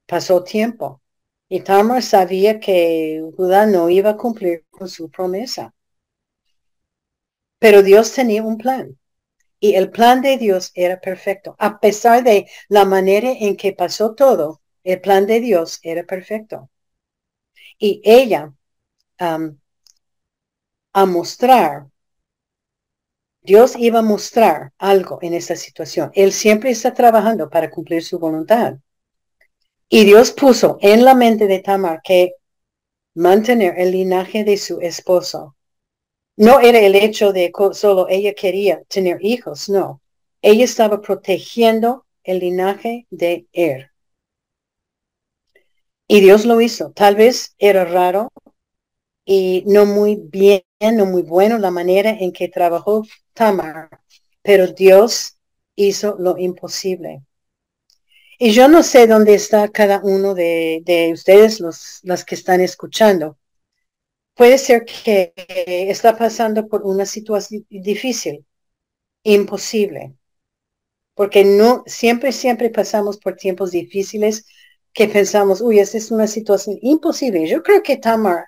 Pasó 0.08 0.44
tiempo. 0.44 1.02
Y 1.50 1.62
Tamar 1.62 2.04
sabía 2.04 2.60
que 2.60 3.24
Judá 3.38 3.66
no 3.66 3.90
iba 3.90 4.12
a 4.12 4.18
cumplir 4.18 4.66
con 4.70 4.90
su 4.90 5.10
promesa. 5.10 5.74
Pero 7.60 7.82
Dios 7.82 8.14
tenía 8.14 8.44
un 8.44 8.58
plan. 8.58 9.00
Y 9.60 9.76
el 9.76 9.90
plan 9.92 10.22
de 10.22 10.38
Dios 10.38 10.72
era 10.76 11.00
perfecto. 11.00 11.56
A 11.60 11.80
pesar 11.80 12.24
de 12.24 12.48
la 12.68 12.86
manera 12.86 13.32
en 13.32 13.56
que 13.58 13.74
pasó 13.74 14.16
todo, 14.16 14.62
el 14.84 15.00
plan 15.02 15.26
de 15.26 15.40
Dios 15.40 15.80
era 15.84 16.04
perfecto. 16.04 16.70
Y 17.78 18.02
ella, 18.04 18.54
a 20.94 21.06
mostrar 21.06 21.88
Dios 23.44 23.76
iba 23.78 24.00
a 24.00 24.04
mostrar 24.04 24.72
algo 24.78 25.20
en 25.22 25.34
esta 25.34 25.58
situación. 25.58 26.12
Él 26.14 26.32
siempre 26.32 26.72
está 26.72 26.94
trabajando 26.94 27.50
para 27.50 27.70
cumplir 27.70 28.02
su 28.04 28.18
voluntad. 28.18 28.78
Y 29.90 30.06
Dios 30.06 30.32
puso 30.32 30.78
en 30.82 31.04
la 31.04 31.14
mente 31.14 31.48
de 31.48 31.60
Tamar 31.60 32.02
que 32.04 32.36
mantener 33.16 33.78
el 33.78 33.92
linaje 33.92 34.46
de 34.46 34.58
su 34.58 34.80
esposo. 34.80 35.56
No 36.38 36.62
era 36.62 36.80
el 36.80 36.96
hecho 36.96 37.34
de 37.34 37.52
solo 37.74 38.08
ella 38.10 38.34
quería 38.34 38.82
tener 38.88 39.18
hijos, 39.24 39.70
no. 39.70 40.02
Ella 40.42 40.64
estaba 40.64 41.02
protegiendo 41.02 42.06
el 42.24 42.40
linaje 42.40 43.08
de 43.10 43.46
Er. 43.52 43.92
Y 46.08 46.22
Dios 46.22 46.46
lo 46.46 46.62
hizo. 46.62 46.92
Tal 46.92 47.16
vez 47.16 47.56
era 47.58 47.84
raro 47.86 48.32
y 49.26 49.64
no 49.68 49.86
muy 49.86 50.16
bien, 50.16 50.64
no 50.80 51.06
muy 51.06 51.22
bueno 51.22 51.58
la 51.58 51.72
manera 51.72 52.12
en 52.12 52.32
que 52.32 52.50
trabajó 52.50 53.04
Tamar, 53.34 53.90
pero 54.42 54.68
Dios 54.68 55.38
hizo 55.76 56.16
lo 56.20 56.38
imposible. 56.38 57.24
Y 58.40 58.52
yo 58.52 58.68
no 58.68 58.84
sé 58.84 59.08
dónde 59.08 59.36
está 59.36 59.70
cada 59.70 60.02
uno 60.04 60.34
de, 60.34 61.12
ustedes, 61.14 61.60
los, 61.60 62.00
las 62.04 62.26
que 62.26 62.36
están 62.36 62.62
escuchando. 62.62 63.38
Puede 64.36 64.58
ser 64.58 64.86
que 64.86 65.34
está 65.90 66.18
pasando 66.18 66.68
por 66.68 66.84
una 66.84 67.06
situación 67.06 67.66
difícil, 67.70 68.46
imposible, 69.24 70.16
porque 71.14 71.46
no 71.46 71.84
siempre, 71.86 72.32
siempre 72.32 72.70
pasamos 72.70 73.18
por 73.18 73.36
tiempos 73.36 73.72
difíciles 73.72 74.46
que 74.94 75.08
pensamos, 75.08 75.62
uy, 75.62 75.80
esta 75.80 75.98
es 75.98 76.12
una 76.12 76.28
situación 76.28 76.78
imposible. 76.82 77.48
Yo 77.48 77.64
creo 77.64 77.84
que 77.84 77.98
Tamar 77.98 78.46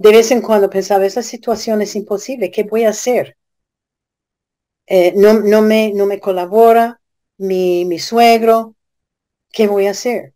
de 0.00 0.12
vez 0.12 0.30
en 0.30 0.42
cuando 0.42 0.70
pensaba, 0.70 1.04
esa 1.06 1.22
situación 1.24 1.82
es 1.82 1.96
imposible, 1.96 2.52
¿qué 2.52 2.62
voy 2.62 2.84
a 2.84 2.90
hacer? 2.90 3.36
Eh, 4.86 5.12
no, 5.16 5.40
no, 5.40 5.60
me, 5.60 5.92
no 5.92 6.06
me 6.06 6.20
colabora 6.20 7.00
mi, 7.36 7.84
mi 7.84 7.98
suegro, 7.98 8.76
¿qué 9.52 9.68
voy 9.68 9.86
a 9.86 9.92
hacer? 9.92 10.34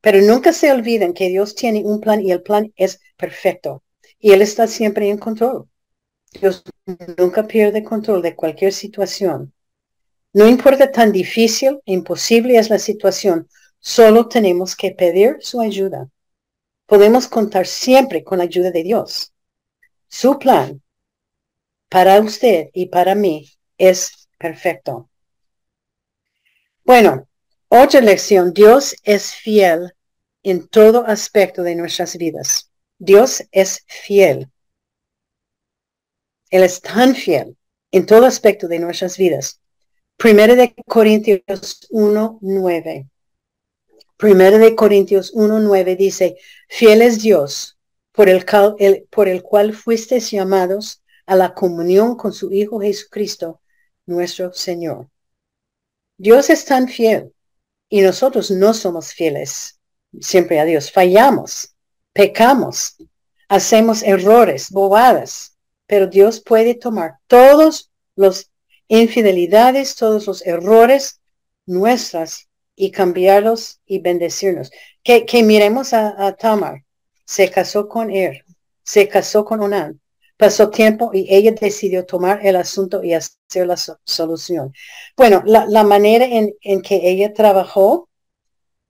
Pero 0.00 0.20
nunca 0.22 0.52
se 0.52 0.72
olviden 0.72 1.14
que 1.14 1.28
Dios 1.28 1.54
tiene 1.54 1.84
un 1.84 2.00
plan 2.00 2.20
y 2.22 2.32
el 2.32 2.42
plan 2.42 2.72
es 2.76 3.00
perfecto. 3.16 3.82
Y 4.18 4.32
Él 4.32 4.42
está 4.42 4.66
siempre 4.66 5.08
en 5.10 5.18
control. 5.18 5.68
Dios 6.40 6.64
nunca 7.18 7.46
pierde 7.46 7.84
control 7.84 8.22
de 8.22 8.36
cualquier 8.36 8.72
situación. 8.72 9.52
No 10.32 10.48
importa 10.48 10.92
tan 10.92 11.12
difícil 11.12 11.80
e 11.86 11.92
imposible 11.94 12.58
es 12.58 12.70
la 12.70 12.78
situación, 12.78 13.48
solo 13.80 14.28
tenemos 14.28 14.76
que 14.76 14.92
pedir 14.92 15.38
su 15.40 15.60
ayuda. 15.60 16.10
Podemos 16.90 17.28
contar 17.28 17.68
siempre 17.68 18.24
con 18.24 18.38
la 18.38 18.44
ayuda 18.44 18.72
de 18.72 18.82
Dios. 18.82 19.32
Su 20.08 20.40
plan 20.40 20.82
para 21.88 22.18
usted 22.18 22.70
y 22.72 22.86
para 22.86 23.14
mí 23.14 23.48
es 23.78 24.28
perfecto. 24.36 25.08
Bueno, 26.82 27.28
otra 27.68 28.00
lección. 28.00 28.52
Dios 28.52 28.96
es 29.04 29.32
fiel 29.32 29.94
en 30.42 30.66
todo 30.66 31.06
aspecto 31.06 31.62
de 31.62 31.76
nuestras 31.76 32.16
vidas. 32.16 32.72
Dios 32.98 33.44
es 33.52 33.84
fiel. 33.86 34.50
Él 36.50 36.64
es 36.64 36.80
tan 36.80 37.14
fiel 37.14 37.56
en 37.92 38.04
todo 38.04 38.26
aspecto 38.26 38.66
de 38.66 38.80
nuestras 38.80 39.16
vidas. 39.16 39.60
Primero 40.16 40.56
de 40.56 40.74
Corintios 40.88 41.86
1, 41.90 42.38
9. 42.42 43.08
Primero 44.16 44.58
de 44.58 44.74
Corintios 44.74 45.30
1, 45.32 45.60
9 45.60 45.94
dice, 45.94 46.36
fiel 46.70 47.02
es 47.02 47.20
Dios, 47.20 47.76
por 48.12 48.28
el, 48.28 48.46
por 49.10 49.28
el 49.28 49.42
cual 49.42 49.74
fuisteis 49.74 50.30
llamados 50.30 51.02
a 51.26 51.34
la 51.34 51.52
comunión 51.52 52.16
con 52.16 52.32
su 52.32 52.52
Hijo 52.52 52.80
Jesucristo, 52.80 53.60
nuestro 54.06 54.52
Señor. 54.52 55.08
Dios 56.16 56.48
es 56.48 56.64
tan 56.64 56.88
fiel 56.88 57.34
y 57.88 58.02
nosotros 58.02 58.50
no 58.50 58.72
somos 58.72 59.12
fieles 59.12 59.80
siempre 60.20 60.60
a 60.60 60.64
Dios. 60.64 60.92
Fallamos, 60.92 61.74
pecamos, 62.12 62.96
hacemos 63.48 64.02
errores, 64.02 64.70
bobadas, 64.70 65.56
pero 65.86 66.06
Dios 66.06 66.40
puede 66.40 66.74
tomar 66.74 67.18
todos 67.26 67.90
los 68.14 68.50
infidelidades, 68.86 69.96
todos 69.96 70.26
los 70.26 70.46
errores 70.46 71.20
nuestras 71.66 72.48
y 72.76 72.90
cambiarlos 72.92 73.80
y 73.86 73.98
bendecirnos. 73.98 74.70
Que, 75.02 75.24
que 75.26 75.42
miremos 75.42 75.92
a, 75.92 76.32
Tamar. 76.36 76.84
Se 77.24 77.50
casó 77.50 77.88
con 77.88 78.10
él, 78.10 78.42
se 78.82 79.08
casó 79.08 79.44
con 79.44 79.60
Onan, 79.60 80.00
Pasó 80.40 80.70
tiempo 80.70 81.10
y 81.12 81.26
ella 81.28 81.52
decidió 81.52 82.06
tomar 82.06 82.40
el 82.46 82.56
asunto 82.56 83.04
y 83.04 83.12
hacer 83.12 83.66
la 83.66 83.76
solución. 83.76 84.72
Bueno, 85.14 85.42
la, 85.44 85.84
manera 85.84 86.24
en, 86.26 86.80
que 86.80 87.10
ella 87.10 87.34
trabajó, 87.34 88.08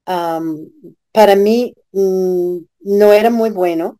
para 0.04 1.34
mí 1.34 1.74
mm, 1.90 2.58
no 2.82 3.12
era 3.12 3.30
muy 3.30 3.50
bueno. 3.50 3.98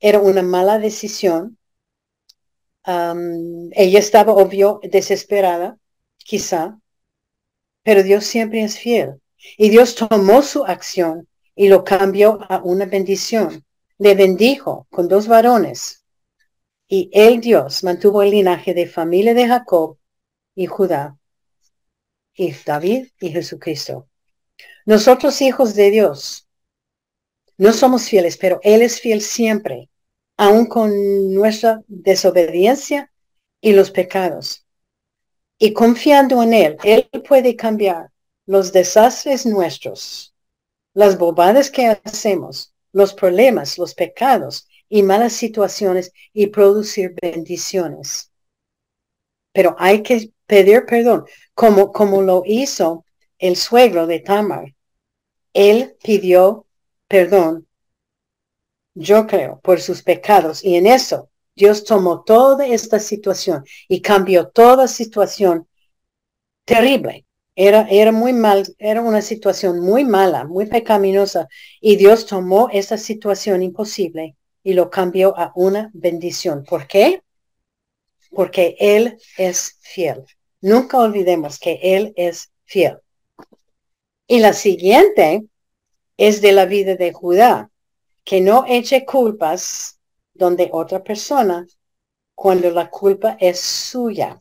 Era 0.00 0.20
una 0.20 0.42
mala 0.42 0.78
decisión. 0.78 1.58
ella 2.86 3.98
estaba, 3.98 4.32
obvio, 4.32 4.80
desesperada, 4.82 5.76
quizá, 6.16 6.78
pero 7.82 8.02
Dios 8.02 8.24
siempre 8.24 8.62
es 8.62 8.78
fiel. 8.78 9.20
Y 9.58 9.68
Dios 9.68 9.94
tomó 9.96 10.40
su 10.40 10.64
acción 10.64 11.28
y 11.60 11.68
lo 11.68 11.84
cambió 11.84 12.38
a 12.48 12.62
una 12.64 12.86
bendición. 12.86 13.66
Le 13.98 14.14
bendijo 14.14 14.86
con 14.88 15.08
dos 15.08 15.28
varones 15.28 16.06
y 16.88 17.10
el 17.12 17.42
Dios 17.42 17.84
mantuvo 17.84 18.22
el 18.22 18.30
linaje 18.30 18.72
de 18.72 18.86
familia 18.86 19.34
de 19.34 19.46
Jacob 19.46 19.98
y 20.54 20.64
Judá, 20.64 21.18
y 22.32 22.54
David 22.64 23.08
y 23.20 23.28
Jesucristo. 23.28 24.08
Nosotros 24.86 25.42
hijos 25.42 25.74
de 25.74 25.90
Dios 25.90 26.48
no 27.58 27.74
somos 27.74 28.08
fieles, 28.08 28.38
pero 28.38 28.58
Él 28.62 28.80
es 28.80 28.98
fiel 28.98 29.20
siempre, 29.20 29.90
aun 30.38 30.64
con 30.64 31.34
nuestra 31.34 31.82
desobediencia 31.88 33.12
y 33.60 33.74
los 33.74 33.90
pecados. 33.90 34.64
Y 35.58 35.74
confiando 35.74 36.42
en 36.42 36.54
Él, 36.54 36.76
Él 36.84 37.10
puede 37.28 37.54
cambiar 37.54 38.10
los 38.46 38.72
desastres 38.72 39.44
nuestros, 39.44 40.34
las 40.94 41.18
bobadas 41.18 41.70
que 41.70 41.86
hacemos, 41.86 42.74
los 42.92 43.14
problemas, 43.14 43.78
los 43.78 43.94
pecados, 43.94 44.66
y 44.88 45.02
malas 45.02 45.32
situaciones 45.34 46.12
y 46.32 46.48
producir 46.48 47.14
bendiciones. 47.20 48.30
pero 49.52 49.74
hay 49.78 50.02
que 50.02 50.32
pedir 50.46 50.84
perdón, 50.86 51.24
como, 51.54 51.92
como 51.92 52.22
lo 52.22 52.42
hizo 52.46 53.04
el 53.38 53.56
suegro 53.56 54.06
de 54.06 54.20
Tamar. 54.20 54.74
Él 55.52 55.96
pidió 56.02 56.66
perdón, 57.08 57.66
yo 58.94 59.26
creo, 59.26 59.60
por 59.60 59.80
sus 59.80 60.02
pecados. 60.02 60.64
Y 60.64 60.76
en 60.76 60.86
eso 60.86 61.30
Dios 61.56 61.84
tomó 61.84 62.22
toda 62.22 62.66
esta 62.66 62.98
situación 62.98 63.64
y 63.88 64.00
cambió 64.00 64.48
toda 64.48 64.86
situación 64.88 65.68
terrible. 66.64 67.26
Era, 67.62 67.86
era 67.90 68.10
muy 68.10 68.32
mal, 68.32 68.74
era 68.78 69.02
una 69.02 69.20
situación 69.20 69.80
muy 69.80 70.06
mala, 70.06 70.44
muy 70.44 70.64
pecaminosa. 70.64 71.46
Y 71.78 71.96
Dios 71.96 72.24
tomó 72.24 72.70
esa 72.72 72.96
situación 72.96 73.62
imposible 73.62 74.34
y 74.62 74.72
lo 74.72 74.88
cambió 74.88 75.38
a 75.38 75.52
una 75.54 75.90
bendición. 75.92 76.64
¿Por 76.64 76.86
qué? 76.86 77.22
Porque 78.30 78.76
Él 78.80 79.18
es 79.36 79.76
fiel. 79.80 80.24
Nunca 80.62 80.96
olvidemos 81.00 81.58
que 81.58 81.78
Él 81.82 82.14
es 82.16 82.50
fiel. 82.64 82.96
Y 84.26 84.38
la 84.38 84.54
siguiente 84.54 85.44
es 86.16 86.40
de 86.40 86.52
la 86.52 86.64
vida 86.64 86.94
de 86.96 87.12
Judá, 87.12 87.70
que 88.24 88.40
no 88.40 88.64
eche 88.66 89.04
culpas 89.04 90.00
donde 90.32 90.70
otra 90.72 91.04
persona 91.04 91.66
cuando 92.34 92.70
la 92.70 92.88
culpa 92.88 93.36
es 93.38 93.60
suya. 93.60 94.40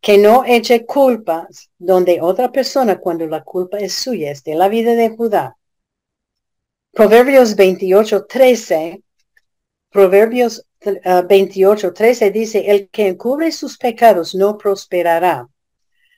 Que 0.00 0.18
no 0.18 0.44
eche 0.44 0.86
culpas 0.86 1.70
donde 1.78 2.20
otra 2.20 2.50
persona 2.50 2.98
cuando 2.98 3.26
la 3.26 3.42
culpa 3.42 3.78
es 3.78 3.94
suya. 3.94 4.30
Es 4.30 4.44
de 4.44 4.54
la 4.54 4.68
vida 4.68 4.94
de 4.94 5.10
Judá. 5.10 5.56
Proverbios 6.92 7.54
28, 7.54 8.26
13. 8.26 9.02
Proverbios 9.90 10.66
28, 10.80 11.92
13 11.92 12.30
dice, 12.30 12.70
el 12.70 12.88
que 12.88 13.08
encubre 13.08 13.50
sus 13.52 13.78
pecados 13.78 14.34
no 14.34 14.56
prosperará, 14.58 15.48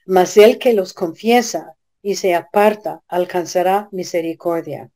mas 0.05 0.37
el 0.37 0.59
que 0.59 0.73
los 0.73 0.93
confiesa 0.93 1.75
y 2.01 2.15
se 2.15 2.35
aparta 2.35 3.01
alcanzará 3.07 3.89
misericordia. 3.91 4.91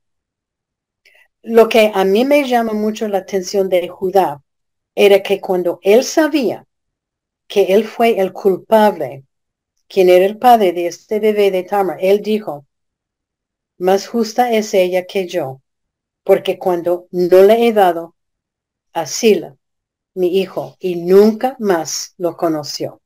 Lo 1.41 1.69
que 1.69 1.91
a 1.93 2.03
mí 2.05 2.25
me 2.25 2.47
llama 2.47 2.73
mucho 2.73 3.07
la 3.07 3.19
atención 3.19 3.69
de 3.69 3.87
Judá 3.87 4.41
era 4.95 5.21
que 5.21 5.39
cuando 5.39 5.79
él 5.83 6.03
sabía 6.03 6.64
que 7.47 7.73
él 7.73 7.85
fue 7.85 8.19
el 8.19 8.33
culpable, 8.33 9.25
quien 9.87 10.09
era 10.09 10.25
el 10.25 10.37
padre 10.37 10.73
de 10.73 10.87
este 10.87 11.19
bebé 11.19 11.51
de 11.51 11.63
Tamar, 11.63 11.97
él 12.01 12.21
dijo, 12.21 12.65
más 13.77 14.07
justa 14.07 14.51
es 14.51 14.73
ella 14.73 15.05
que 15.05 15.27
yo, 15.27 15.61
porque 16.23 16.57
cuando 16.57 17.07
no 17.11 17.43
le 17.43 17.67
he 17.67 17.73
dado 17.73 18.15
a 18.93 19.05
Sila, 19.05 19.55
mi 20.13 20.39
hijo, 20.39 20.77
y 20.79 20.95
nunca 20.95 21.55
más 21.59 22.15
lo 22.17 22.37
conoció. 22.37 23.01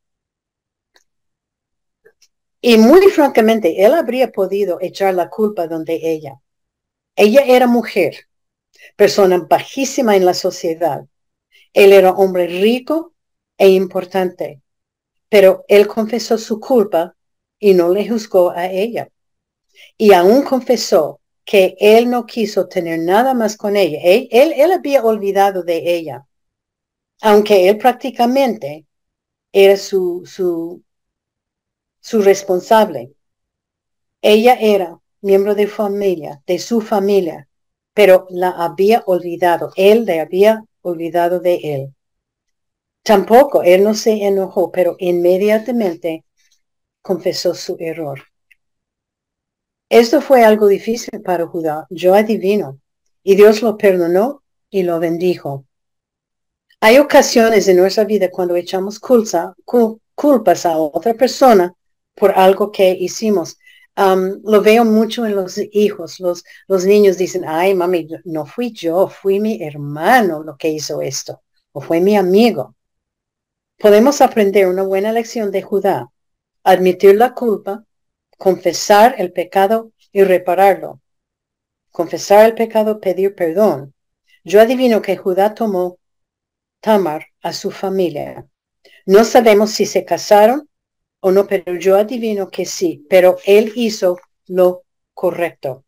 Y 2.61 2.77
muy 2.77 3.07
francamente, 3.07 3.85
él 3.85 3.93
habría 3.93 4.31
podido 4.31 4.79
echar 4.81 5.13
la 5.13 5.29
culpa 5.29 5.67
donde 5.67 5.99
ella. 6.03 6.39
Ella 7.15 7.41
era 7.45 7.67
mujer, 7.67 8.27
persona 8.95 9.37
bajísima 9.39 10.15
en 10.15 10.25
la 10.25 10.33
sociedad. 10.33 11.05
Él 11.73 11.93
era 11.93 12.11
hombre 12.11 12.47
rico 12.47 13.13
e 13.59 13.69
importante, 13.69 14.61
pero 15.29 15.65
él 15.67 15.85
confesó 15.87 16.37
su 16.37 16.59
culpa 16.59 17.15
y 17.59 17.73
no 17.75 17.89
le 17.89 18.07
juzgó 18.09 18.51
a 18.51 18.67
ella. 18.67 19.09
Y 19.97 20.13
aún 20.13 20.43
confesó 20.43 21.19
que 21.45 21.75
él 21.79 22.09
no 22.09 22.25
quiso 22.25 22.67
tener 22.67 22.99
nada 22.99 23.33
más 23.33 23.57
con 23.57 23.75
ella. 23.75 23.99
Él, 24.03 24.29
él, 24.31 24.71
había 24.71 25.03
olvidado 25.03 25.63
de 25.63 25.95
ella, 25.97 26.25
aunque 27.21 27.67
él 27.69 27.77
prácticamente 27.77 28.85
era 29.51 29.75
su, 29.77 30.23
su, 30.25 30.81
su 31.99 32.21
responsable. 32.21 33.13
Ella 34.21 34.57
era 34.59 34.99
miembro 35.21 35.53
de 35.53 35.67
familia, 35.67 36.41
de 36.45 36.59
su 36.59 36.81
familia, 36.81 37.47
pero 37.93 38.25
la 38.29 38.51
había 38.51 39.03
olvidado. 39.05 39.71
Él 39.75 40.05
le 40.05 40.21
había 40.21 40.63
olvidado 40.81 41.39
de 41.39 41.55
él. 41.55 41.95
Tampoco, 43.03 43.63
él 43.63 43.83
no 43.83 43.93
se 43.93 44.11
enojó, 44.25 44.71
pero 44.71 44.95
inmediatamente 44.99 46.25
confesó 47.01 47.55
su 47.55 47.75
error. 47.79 48.21
Esto 49.89 50.21
fue 50.21 50.43
algo 50.43 50.67
difícil 50.67 51.21
para 51.21 51.47
Judá, 51.47 51.87
yo 51.89 52.13
adivino, 52.13 52.79
y 53.23 53.35
Dios 53.35 53.61
lo 53.63 53.77
perdonó 53.77 54.43
y 54.69 54.83
lo 54.83 54.99
bendijo. 54.99 55.65
Hay 56.81 56.97
ocasiones 56.97 57.67
en 57.67 57.77
nuestra 57.77 58.05
vida 58.05 58.29
cuando 58.29 58.55
echamos 58.55 58.99
culpas 58.99 60.65
a 60.65 60.77
otra 60.77 61.13
persona 61.15 61.73
por 62.15 62.31
algo 62.37 62.71
que 62.71 62.91
hicimos. 62.91 63.57
Lo 63.97 64.61
veo 64.61 64.85
mucho 64.85 65.25
en 65.25 65.35
los 65.35 65.59
hijos. 65.71 66.19
Los, 66.19 66.43
los 66.67 66.85
niños 66.85 67.17
dicen, 67.17 67.43
ay, 67.45 67.73
mami, 67.73 68.07
no 68.25 68.45
fui 68.45 68.71
yo, 68.71 69.09
fui 69.09 69.39
mi 69.39 69.61
hermano 69.61 70.43
lo 70.43 70.55
que 70.55 70.69
hizo 70.69 71.01
esto, 71.01 71.41
o 71.73 71.81
fue 71.81 71.99
mi 71.99 72.15
amigo. 72.15 72.75
Podemos 73.79 74.19
aprender 74.19 74.67
una 74.67 74.83
buena 74.83 75.13
lección 75.13 75.51
de 75.51 75.61
Judá, 75.61 76.11
admitir 76.65 77.15
la 77.15 77.33
culpa, 77.33 77.85
confesar 78.37 79.15
el 79.17 79.31
pecado 79.31 79.93
y 80.11 80.23
repararlo. 80.23 80.99
Confesar 81.89 82.45
el 82.45 82.55
pecado, 82.55 82.99
pedir 82.99 83.35
perdón. 83.35 83.93
Yo 84.43 84.59
adivino 84.59 85.01
que 85.01 85.15
Judá 85.15 85.53
tomó 85.53 85.97
Tamar 86.81 87.27
a 87.41 87.53
su 87.53 87.71
familia. 87.71 88.45
No 89.05 89.23
sabemos 89.23 89.71
si 89.71 89.85
se 89.85 90.03
casaron 90.03 90.69
o 91.21 91.31
no, 91.31 91.47
pero 91.47 91.75
yo 91.75 91.95
adivino 91.95 92.49
que 92.49 92.65
sí, 92.65 93.05
pero 93.09 93.37
él 93.45 93.71
hizo 93.75 94.17
lo 94.47 94.83
correcto. 95.13 95.85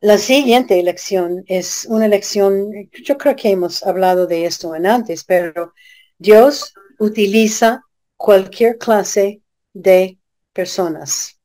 La 0.00 0.18
siguiente 0.18 0.80
elección 0.80 1.44
es 1.46 1.86
una 1.88 2.06
elección, 2.06 2.72
yo 3.04 3.16
creo 3.16 3.36
que 3.36 3.50
hemos 3.50 3.84
hablado 3.84 4.26
de 4.26 4.46
esto 4.46 4.72
antes, 4.72 5.22
pero 5.22 5.74
Dios 6.22 6.72
utiliza 7.00 7.84
cualquier 8.16 8.78
clase 8.78 9.42
de 9.72 10.18
personas. 10.52 11.40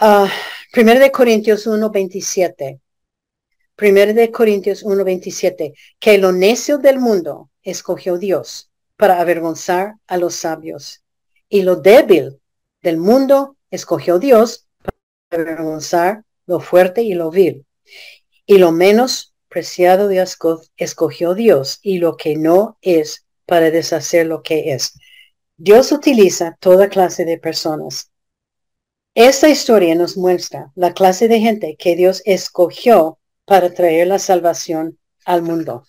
Uh, 0.00 0.26
Primero 0.72 0.98
de 0.98 1.12
Corintios 1.12 1.66
1.27. 1.66 2.80
Primero 3.76 4.14
de 4.14 4.30
Corintios 4.30 4.82
1.27. 4.82 5.74
Que 5.98 6.16
lo 6.16 6.32
necio 6.32 6.78
del 6.78 6.98
mundo 6.98 7.50
escogió 7.62 8.16
Dios 8.16 8.70
para 8.96 9.20
avergonzar 9.20 9.96
a 10.06 10.16
los 10.16 10.34
sabios. 10.34 11.02
Y 11.50 11.62
lo 11.62 11.76
débil 11.76 12.40
del 12.80 12.96
mundo 12.96 13.58
escogió 13.70 14.18
Dios 14.18 14.68
para 15.28 15.42
avergonzar 15.42 16.24
lo 16.46 16.60
fuerte 16.60 17.02
y 17.02 17.12
lo 17.12 17.30
vil. 17.30 17.66
Y 18.46 18.56
lo 18.56 18.72
menos 18.72 19.29
preciado 19.50 20.08
de 20.08 20.26
escogió 20.76 21.34
Dios 21.34 21.78
y 21.82 21.98
lo 21.98 22.16
que 22.16 22.36
no 22.36 22.78
es 22.80 23.26
para 23.44 23.70
deshacer 23.70 24.26
lo 24.26 24.42
que 24.42 24.72
es 24.72 24.94
Dios 25.62 25.92
utiliza 25.92 26.56
toda 26.58 26.88
clase 26.88 27.26
de 27.26 27.36
personas. 27.36 28.10
Esta 29.14 29.50
historia 29.50 29.94
nos 29.94 30.16
muestra 30.16 30.72
la 30.74 30.94
clase 30.94 31.28
de 31.28 31.38
gente 31.38 31.76
que 31.78 31.96
Dios 31.96 32.22
escogió 32.24 33.18
para 33.44 33.74
traer 33.74 34.06
la 34.06 34.18
salvación 34.18 34.98
al 35.26 35.42
mundo. 35.42 35.84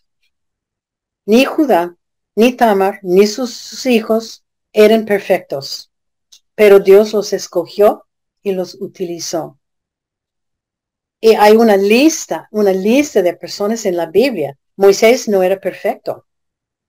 Ni 1.25 1.45
Judá, 1.45 1.95
ni 2.35 2.51
Tamar, 2.51 2.99
ni 3.01 3.27
sus 3.27 3.85
hijos 3.85 4.43
eran 4.73 5.05
perfectos, 5.05 5.89
pero 6.53 6.81
Dios 6.81 7.13
los 7.13 7.31
escogió 7.31 8.05
y 8.43 8.51
los 8.51 8.75
utilizó. 8.81 9.57
Y 11.23 11.35
hay 11.35 11.55
una 11.55 11.77
lista, 11.77 12.47
una 12.49 12.73
lista 12.73 13.21
de 13.21 13.35
personas 13.35 13.85
en 13.85 13.95
la 13.95 14.07
Biblia. 14.07 14.57
Moisés 14.75 15.27
no 15.27 15.43
era 15.43 15.59
perfecto. 15.59 16.25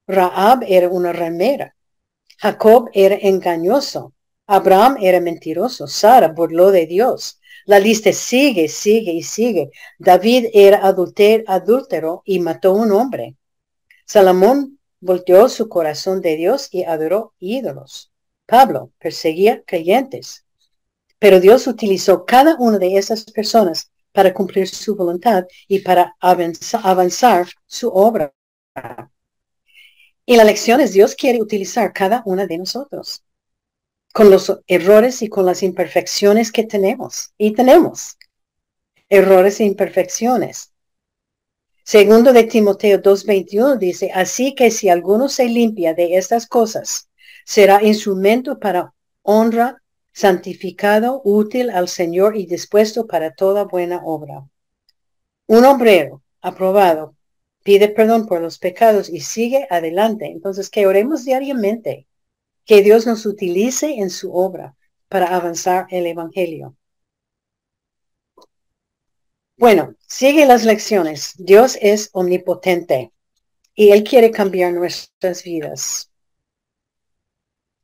Raab 0.07 0.65
era 0.67 0.89
una 0.89 1.13
ramera. 1.13 1.77
Jacob 2.39 2.89
era 2.95 3.15
engañoso. 3.15 4.15
Abraham 4.47 4.97
era 5.01 5.21
mentiroso. 5.21 5.87
Sara 5.87 6.29
burló 6.29 6.71
de 6.71 6.87
Dios. 6.87 7.41
La 7.67 7.79
lista 7.79 8.11
sigue, 8.15 8.69
sigue 8.69 9.13
y 9.13 9.23
sigue. 9.23 9.71
David 9.99 10.47
era 10.55 10.81
adúltero 10.83 12.23
y 12.25 12.41
mató 12.41 12.73
un 12.73 12.91
hombre. 12.91 13.37
Salomón 14.07 14.79
volteó 14.99 15.51
su 15.51 15.69
corazón 15.69 16.23
de 16.23 16.37
Dios 16.37 16.69
y 16.73 16.85
adoró 16.85 17.35
ídolos. 17.39 18.11
Pablo 18.47 18.93
perseguía 18.99 19.63
creyentes. 19.67 20.47
Pero 21.19 21.39
Dios 21.39 21.67
utilizó 21.67 22.25
cada 22.25 22.57
una 22.57 22.79
de 22.79 22.97
esas 22.97 23.25
personas 23.25 23.92
para 24.13 24.33
cumplir 24.33 24.69
su 24.69 24.95
voluntad 24.95 25.45
y 25.69 25.81
para 25.81 26.15
avanzar 26.21 27.49
su 27.67 27.89
obra. 27.89 28.33
Y 30.25 30.37
la 30.37 30.45
lección 30.45 30.81
es 30.81 30.93
Dios 30.93 31.15
quiere 31.15 31.43
utilizar 31.43 31.93
cada 31.93 32.23
una 32.25 32.47
de 32.47 32.59
nosotros 32.59 33.25
con 34.13 34.31
los 34.31 34.61
errores 34.67 35.23
y 35.23 35.29
con 35.29 35.47
las 35.47 35.63
imperfecciones 35.63 36.53
que 36.53 36.65
tenemos. 36.65 37.33
Y 37.39 37.53
tenemos 37.53 38.19
errores 39.09 39.61
e 39.61 39.65
imperfecciones. 39.65 40.73
Segundo 41.85 42.33
de 42.33 42.45
Timoteo 42.45 43.03
2.21 43.03 43.77
dice, 43.77 44.11
así 44.15 44.55
que 44.55 44.71
si 44.71 44.89
alguno 44.89 45.29
se 45.29 45.47
limpia 45.47 45.95
de 45.95 46.17
estas 46.17 46.47
cosas, 46.47 47.09
será 47.45 47.83
instrumento 47.83 48.59
para 48.61 48.95
honra, 49.23 49.82
santificado, 50.13 51.23
útil 51.25 51.71
al 51.71 51.89
Señor 51.89 52.37
y 52.37 52.47
dispuesto 52.47 53.07
para 53.07 53.35
toda 53.35 53.65
buena 53.65 54.03
obra. 54.05 54.47
Un 55.47 55.65
obrero 55.65 56.23
aprobado 56.41 57.17
pide 57.63 57.89
perdón 57.89 58.27
por 58.27 58.41
los 58.41 58.59
pecados 58.59 59.09
y 59.09 59.21
sigue 59.21 59.67
adelante. 59.71 60.27
Entonces, 60.27 60.71
que 60.71 60.87
oremos 60.87 61.25
diariamente, 61.25 62.07
que 62.65 62.83
Dios 62.83 63.07
nos 63.07 63.27
utilice 63.27 63.95
en 63.95 64.11
su 64.11 64.35
obra 64.35 64.77
para 65.09 65.35
avanzar 65.35 65.87
el 65.91 66.07
Evangelio. 66.07 66.77
Bueno, 69.57 69.95
sigue 70.07 70.47
las 70.47 70.65
lecciones. 70.65 71.35
Dios 71.39 71.79
es 71.81 72.11
omnipotente 72.13 73.13
y 73.75 73.91
Él 73.91 74.05
quiere 74.05 74.31
cambiar 74.31 74.73
nuestras 74.73 75.45
vidas. 75.45 76.12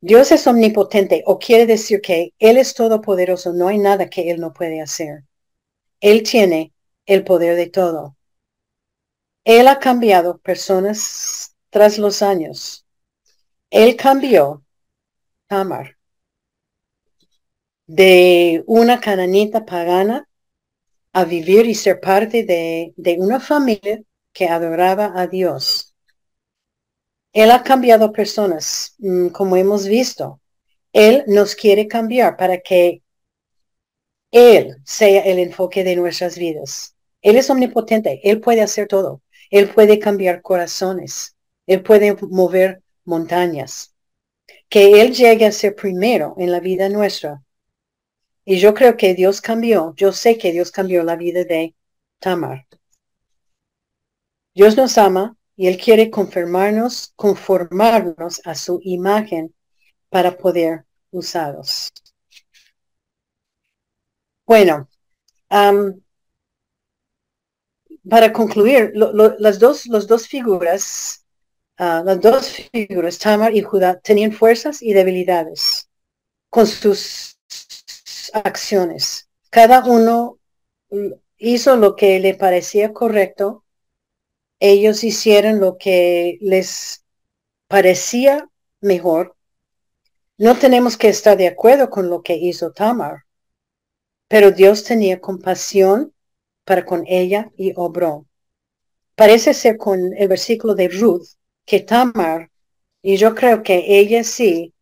Dios 0.00 0.32
es 0.32 0.46
omnipotente 0.48 1.22
o 1.26 1.38
quiere 1.38 1.66
decir 1.66 2.00
que 2.00 2.32
Él 2.38 2.56
es 2.56 2.74
todopoderoso, 2.74 3.52
no 3.52 3.68
hay 3.68 3.78
nada 3.78 4.08
que 4.08 4.30
Él 4.30 4.40
no 4.40 4.52
puede 4.52 4.80
hacer. 4.80 5.24
Él 6.00 6.22
tiene 6.24 6.72
el 7.06 7.24
poder 7.24 7.56
de 7.56 7.68
todo. 7.68 8.16
Él 9.44 9.66
ha 9.66 9.80
cambiado 9.80 10.38
personas 10.38 11.56
tras 11.70 11.98
los 11.98 12.22
años. 12.22 12.86
Él 13.70 13.96
cambió 13.96 14.64
Tamar 15.48 15.96
de 17.88 18.62
una 18.66 19.00
cananita 19.00 19.64
pagana 19.64 20.28
a 21.12 21.24
vivir 21.24 21.66
y 21.66 21.74
ser 21.74 22.00
parte 22.00 22.44
de, 22.44 22.94
de 22.96 23.16
una 23.18 23.40
familia 23.40 24.02
que 24.32 24.48
adoraba 24.48 25.12
a 25.16 25.26
Dios. 25.26 25.87
Él 27.38 27.52
ha 27.52 27.62
cambiado 27.62 28.10
personas, 28.10 28.96
mm, 28.98 29.28
como 29.28 29.56
hemos 29.56 29.86
visto. 29.86 30.40
Él 30.92 31.22
nos 31.28 31.54
quiere 31.54 31.86
cambiar 31.86 32.36
para 32.36 32.58
que 32.58 33.04
Él 34.32 34.78
sea 34.84 35.22
el 35.22 35.38
enfoque 35.38 35.84
de 35.84 35.94
nuestras 35.94 36.36
vidas. 36.36 36.96
Él 37.22 37.36
es 37.36 37.48
omnipotente, 37.48 38.20
Él 38.24 38.40
puede 38.40 38.60
hacer 38.60 38.88
todo. 38.88 39.22
Él 39.50 39.70
puede 39.72 40.00
cambiar 40.00 40.42
corazones, 40.42 41.36
Él 41.68 41.84
puede 41.84 42.16
mover 42.22 42.82
montañas. 43.04 43.94
Que 44.68 45.00
Él 45.00 45.14
llegue 45.14 45.46
a 45.46 45.52
ser 45.52 45.76
primero 45.76 46.34
en 46.38 46.50
la 46.50 46.58
vida 46.58 46.88
nuestra. 46.88 47.44
Y 48.44 48.58
yo 48.58 48.74
creo 48.74 48.96
que 48.96 49.14
Dios 49.14 49.40
cambió, 49.40 49.94
yo 49.96 50.10
sé 50.10 50.38
que 50.38 50.50
Dios 50.50 50.72
cambió 50.72 51.04
la 51.04 51.14
vida 51.14 51.44
de 51.44 51.76
Tamar. 52.18 52.66
Dios 54.54 54.76
nos 54.76 54.98
ama, 54.98 55.37
y 55.58 55.66
Él 55.66 55.76
quiere 55.76 56.08
confirmarnos, 56.08 57.12
conformarnos 57.16 58.40
a 58.44 58.54
su 58.54 58.78
imagen 58.84 59.52
para 60.08 60.38
poder 60.38 60.84
usarlos. 61.10 61.90
Bueno, 64.46 64.88
para 68.08 68.32
concluir, 68.32 68.92
las 68.94 69.58
dos, 69.58 69.86
los 69.86 70.06
dos 70.06 70.28
figuras, 70.28 71.26
ah, 71.76 72.02
las 72.06 72.20
dos 72.20 72.50
figuras, 72.72 73.18
Tamar 73.18 73.52
y 73.52 73.62
Judá, 73.62 73.98
tenían 73.98 74.30
fuerzas 74.30 74.80
y 74.80 74.92
debilidades 74.92 75.90
con 76.50 76.68
sus 76.68 77.36
acciones. 78.32 79.28
Cada 79.50 79.84
uno 79.84 80.38
hizo 81.36 81.76
lo 81.76 81.96
que 81.96 82.20
le 82.20 82.34
parecía 82.34 82.92
correcto 82.92 83.64
ellos 84.60 85.04
hicieron 85.04 85.60
lo 85.60 85.76
que 85.78 86.38
les 86.40 87.04
parecía 87.68 88.48
mejor. 88.80 89.36
No 90.36 90.56
tenemos 90.56 90.96
que 90.96 91.08
estar 91.08 91.36
de 91.36 91.48
acuerdo 91.48 91.90
con 91.90 92.08
lo 92.08 92.22
que 92.22 92.34
hizo 92.36 92.72
Tamar, 92.72 93.24
pero 94.28 94.50
Dios 94.50 94.84
tenía 94.84 95.20
compasión 95.20 96.14
para 96.64 96.84
con 96.84 97.04
ella 97.06 97.50
y 97.56 97.72
obró. 97.76 98.26
Parece 99.14 99.54
ser 99.54 99.76
con 99.78 100.12
el 100.16 100.28
versículo 100.28 100.74
de 100.74 100.88
Ruth 100.88 101.26
que 101.64 101.80
Tamar, 101.80 102.50
y 103.02 103.16
yo 103.16 103.34
creo 103.34 103.62
que 103.62 103.98
ella 103.98 104.22
sí, 104.24 104.74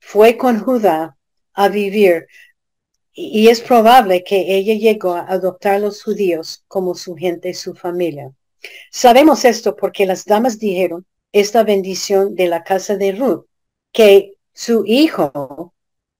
fue 0.00 0.36
con 0.36 0.60
Judá 0.60 1.16
a 1.52 1.68
vivir 1.68 2.26
y 3.12 3.48
es 3.48 3.60
probable 3.60 4.22
que 4.22 4.56
ella 4.56 4.74
llegó 4.74 5.14
a 5.14 5.26
adoptar 5.26 5.74
a 5.74 5.78
los 5.80 6.04
judíos 6.04 6.64
como 6.68 6.94
su 6.94 7.16
gente, 7.16 7.52
su 7.52 7.74
familia. 7.74 8.32
Sabemos 8.90 9.44
esto 9.44 9.76
porque 9.76 10.06
las 10.06 10.24
damas 10.24 10.58
dijeron 10.58 11.06
esta 11.32 11.62
bendición 11.62 12.34
de 12.34 12.48
la 12.48 12.64
casa 12.64 12.96
de 12.96 13.12
Ruth, 13.12 13.46
que 13.92 14.34
su 14.52 14.84
hijo, 14.86 15.74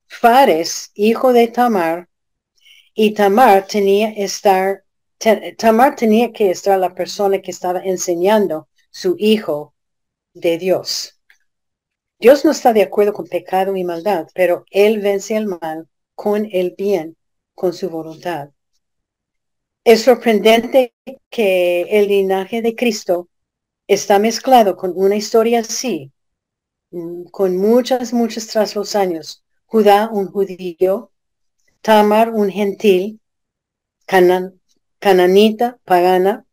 Fares, 0.07 0.91
hijo 0.95 1.33
de 1.33 1.49
Tamar, 1.49 2.09
y 2.95 3.15
Tamar 3.15 3.67
tenía, 3.67 4.11
estar, 4.11 4.85
Tamar 5.57 5.97
tenía 5.97 6.33
que 6.33 6.51
estar 6.51 6.79
la 6.79 6.95
persona 6.95 7.41
que 7.41 7.51
estaba 7.51 7.81
enseñando 7.81 8.69
su 8.91 9.17
hijo 9.19 9.75
de 10.35 10.59
Dios. 10.59 11.21
Dios 12.19 12.45
no 12.45 12.51
está 12.51 12.73
de 12.73 12.83
acuerdo 12.83 13.13
con 13.13 13.27
pecado 13.27 13.77
y 13.77 13.85
maldad, 13.85 14.27
pero 14.35 14.65
Él 14.71 15.01
vence 15.01 15.37
el 15.37 15.47
mal 15.47 15.89
con 16.15 16.49
el 16.51 16.75
bien, 16.77 17.17
con 17.55 17.73
su 17.73 17.89
voluntad. 17.89 18.51
Es 19.89 20.03
sorprendente 20.03 20.93
que 21.31 21.81
el 21.89 22.09
linaje 22.09 22.61
de 22.61 22.77
Cristo 22.77 23.31
está 23.87 24.19
mezclado 24.19 24.77
con 24.77 24.93
una 24.95 25.17
historia 25.17 25.61
así, 25.61 26.13
mm, 26.91 27.23
con 27.31 27.57
muchas, 27.57 28.13
muchas 28.13 28.49
tras 28.49 28.77
los 28.77 28.95
años. 28.95 29.43
Judá, 29.65 30.11
un 30.13 30.31
judío, 30.31 31.11
Tamar, 31.81 32.35
un 32.35 32.51
gentil, 32.51 33.23
cananita, 34.99 35.79
pagana. 35.87 36.45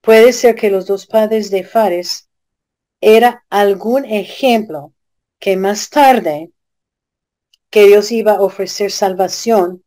Puede 0.00 0.32
ser 0.32 0.54
que 0.54 0.70
los 0.70 0.86
dos 0.86 1.08
padres 1.08 1.50
de 1.50 1.64
Fares 1.64 2.28
era 3.00 3.44
algún 3.50 4.04
ejemplo 4.04 4.92
que 5.40 5.56
más 5.56 5.90
tarde 5.90 6.52
que 7.68 7.88
Dios 7.88 8.12
iba 8.12 8.34
a 8.34 8.42
ofrecer 8.42 8.92
salvación 8.92 9.82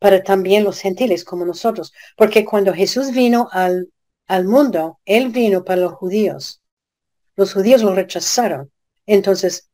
para 0.00 0.24
también 0.24 0.64
los 0.64 0.80
gentiles 0.80 1.24
como 1.24 1.44
nosotros, 1.44 1.92
porque 2.16 2.44
cuando 2.44 2.74
Jesús 2.74 3.12
vino 3.12 3.48
al, 3.52 3.92
al 4.26 4.46
mundo, 4.46 4.98
Él 5.04 5.28
vino 5.28 5.64
para 5.64 5.82
los 5.82 5.92
judíos. 5.92 6.60
Los 7.36 7.52
judíos 7.52 7.82
lo 7.82 7.94
rechazaron. 7.94 8.72
Entonces, 9.06 9.68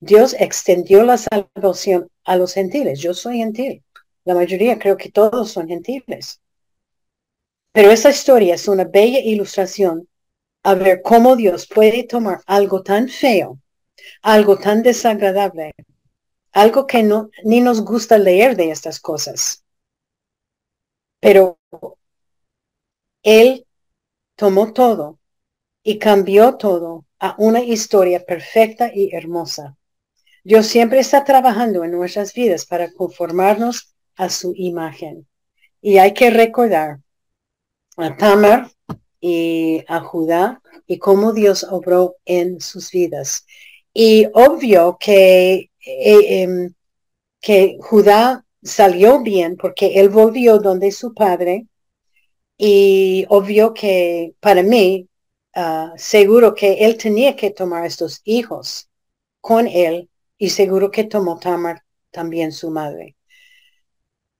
Dios 0.00 0.34
extendió 0.38 1.02
la 1.04 1.18
salvación 1.18 2.10
a 2.24 2.36
los 2.36 2.54
gentiles. 2.54 3.00
Yo 3.00 3.14
soy 3.14 3.38
gentil. 3.38 3.84
La 4.24 4.34
mayoría 4.34 4.78
creo 4.78 4.96
que 4.96 5.10
todos 5.10 5.50
son 5.50 5.68
gentiles. 5.68 6.40
Pero 7.72 7.90
esa 7.90 8.10
historia 8.10 8.54
es 8.54 8.68
una 8.68 8.84
bella 8.84 9.20
ilustración 9.20 10.08
a 10.62 10.74
ver 10.74 11.02
cómo 11.02 11.36
Dios 11.36 11.66
puede 11.66 12.04
tomar 12.04 12.40
algo 12.46 12.82
tan 12.82 13.08
feo, 13.08 13.58
algo 14.22 14.58
tan 14.58 14.82
desagradable, 14.82 15.74
algo 16.52 16.86
que 16.86 17.02
no, 17.02 17.30
ni 17.44 17.60
nos 17.60 17.82
gusta 17.82 18.18
leer 18.18 18.56
de 18.56 18.70
estas 18.70 19.00
cosas. 19.00 19.64
Pero 21.20 21.58
Él 23.22 23.66
tomó 24.36 24.72
todo 24.72 25.18
y 25.82 25.98
cambió 25.98 26.56
todo 26.56 27.04
a 27.18 27.34
una 27.38 27.60
historia 27.60 28.24
perfecta 28.24 28.90
y 28.94 29.14
hermosa. 29.14 29.76
Dios 30.44 30.66
siempre 30.66 31.00
está 31.00 31.24
trabajando 31.24 31.84
en 31.84 31.90
nuestras 31.90 32.32
vidas 32.32 32.64
para 32.64 32.92
conformarnos 32.92 33.94
a 34.16 34.30
su 34.30 34.52
imagen. 34.56 35.26
Y 35.80 35.98
hay 35.98 36.14
que 36.14 36.30
recordar 36.30 37.00
a 37.96 38.16
Tamar 38.16 38.70
y 39.20 39.84
a 39.88 40.00
Judá 40.00 40.62
y 40.86 40.98
cómo 40.98 41.32
Dios 41.32 41.64
obró 41.64 42.16
en 42.24 42.60
sus 42.60 42.90
vidas. 42.90 43.46
Y 43.92 44.26
obvio 44.32 44.96
que 44.98 45.70
eh, 45.88 46.42
em, 46.42 46.74
que 47.40 47.78
Judá 47.80 48.44
salió 48.62 49.22
bien 49.22 49.56
porque 49.56 50.00
él 50.00 50.08
volvió 50.10 50.58
donde 50.58 50.92
su 50.92 51.14
padre 51.14 51.66
y 52.58 53.24
obvio 53.28 53.72
que 53.74 54.34
para 54.40 54.62
mí, 54.62 55.08
ah, 55.54 55.92
seguro 55.96 56.54
que 56.54 56.84
él 56.86 56.98
tenía 56.98 57.36
que 57.36 57.50
tomar 57.50 57.86
estos 57.86 58.20
hijos 58.24 58.90
con 59.40 59.66
él 59.68 60.10
y 60.36 60.50
seguro 60.50 60.90
que 60.90 61.04
tomó 61.04 61.38
Tamar 61.38 61.84
también 62.10 62.52
su 62.52 62.70
madre. 62.70 63.16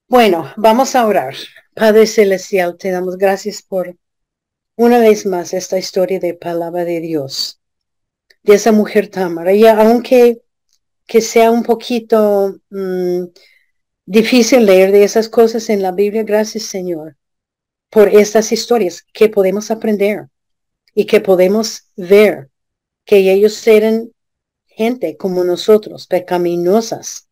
Bueno, 0.09 0.53
vamos 0.57 0.95
a 0.95 1.07
orar. 1.07 1.35
Padre 1.75 2.07
Celestial, 2.07 2.77
te 2.77 2.91
damos 2.91 3.17
gracias 3.19 3.63
por 3.63 3.97
una 4.77 4.99
vez 4.99 5.27
más 5.27 5.55
esta 5.55 5.79
historia 5.79 6.19
de 6.21 6.35
palabra 6.35 6.85
de 6.85 7.01
Dios, 7.01 7.61
de 8.43 8.55
esa 8.55 8.73
mujer 8.73 9.09
Tamar. 9.09 9.49
Ella, 9.49 9.81
aunque 9.81 10.43
que 11.09 11.23
sea 11.23 11.51
un 11.51 11.65
poquito 11.65 12.61
mm, 12.71 13.25
difícil 14.07 14.67
leer 14.67 14.93
de 14.93 15.05
esas 15.05 15.29
cosas 15.29 15.71
en 15.71 15.83
la 15.83 15.93
Biblia. 15.93 16.23
Gracias, 16.23 16.65
Señor. 16.65 17.17
por 17.91 18.09
estas 18.09 18.53
historias 18.53 19.05
que 19.15 19.31
podemos 19.31 19.71
aprender 19.71 20.29
y 20.95 21.07
que 21.07 21.21
podemos 21.21 21.85
ver 21.97 22.51
que 23.07 23.33
ellos 23.33 23.67
eran 23.67 24.13
gente 24.67 25.17
como 25.17 25.45
nosotros, 25.45 26.07
pecaminosas, 26.07 27.29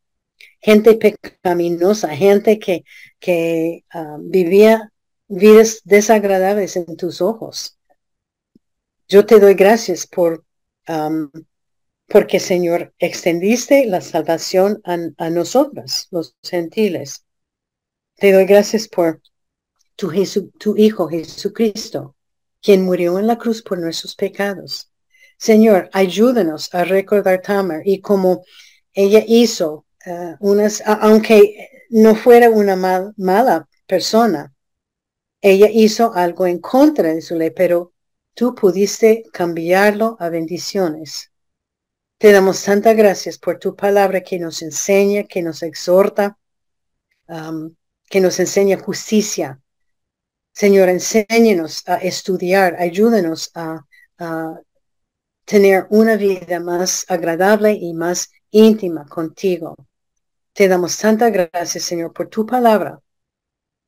gente 0.61 0.95
pecaminosa, 0.95 2.09
gente 2.17 2.59
que, 2.59 2.85
que 3.21 3.85
ah, 3.91 4.17
vivía 4.21 4.93
vidas 5.29 5.83
desagradables 5.85 6.77
en 6.77 6.97
tus 6.97 7.21
ojos. 7.21 7.79
Yo 9.09 9.27
te 9.27 9.39
doy 9.41 9.55
gracias 9.55 10.07
por, 10.07 10.45
porque 12.09 12.41
Señor, 12.41 12.95
extendiste 12.99 13.87
la 13.87 14.01
salvación 14.01 14.81
a, 14.85 14.97
a 15.19 15.31
nosotros, 15.31 16.09
los 16.11 16.37
gentiles. 16.43 17.25
Te 18.17 18.33
doy 18.33 18.47
gracias 18.47 18.89
por 18.89 19.21
tu, 19.97 20.13
tu 20.59 20.77
Hijo 20.77 21.09
Jesucristo, 21.09 22.17
quien 22.63 22.85
murió 22.85 23.19
en 23.19 23.27
la 23.27 23.39
cruz 23.39 23.63
por 23.63 23.79
nuestros 23.79 24.15
pecados. 24.15 24.91
Señor, 25.39 25.91
ayúdanos 25.93 26.75
a 26.75 26.85
recordar 26.85 27.43
Tamar 27.43 27.83
y 27.85 28.01
como 28.01 28.43
ella 28.93 29.23
hizo 29.27 29.85
uh, 30.07 30.35
unas, 30.41 30.83
aunque 30.87 31.69
no 31.91 32.15
fuera 32.15 32.49
una 32.49 32.77
mala 33.17 33.69
persona, 33.87 34.55
ella 35.43 35.69
hizo 35.71 36.15
algo 36.15 36.47
en 36.47 36.59
contra 36.61 37.15
de 37.15 37.21
su 37.21 37.37
ley, 37.37 37.51
pero 37.51 37.93
tú 38.35 38.55
pudiste 38.55 39.25
cambiarlo 39.33 40.17
a 40.19 40.29
bendiciones. 40.31 41.31
Te 42.19 42.33
damos 42.33 42.63
tanta 42.65 42.95
gracias 42.95 43.39
por 43.39 43.59
tu 43.59 43.77
palabra 43.77 44.23
que 44.23 44.39
nos 44.39 44.63
enseña, 44.63 45.25
que 45.25 45.43
nos 45.43 45.63
exhorta, 45.63 46.39
que 48.09 48.21
nos 48.21 48.41
enseña 48.41 48.79
justicia. 48.79 49.61
Señor, 50.53 50.89
enséñenos 50.89 51.87
a 51.87 51.97
estudiar, 51.97 52.77
ayúdenos 52.81 53.51
a, 53.55 53.85
a 54.19 54.61
tener 55.45 55.87
una 55.91 56.17
vida 56.17 56.61
más 56.61 57.05
agradable 57.09 57.73
y 57.73 57.95
más 57.95 58.31
íntima 58.51 59.07
contigo. 59.07 59.77
Te 60.55 60.69
damos 60.69 60.99
tanta 60.99 61.31
gracias, 61.31 61.85
Señor, 61.85 62.13
por 62.15 62.29
tu 62.29 62.47
palabra 62.47 63.01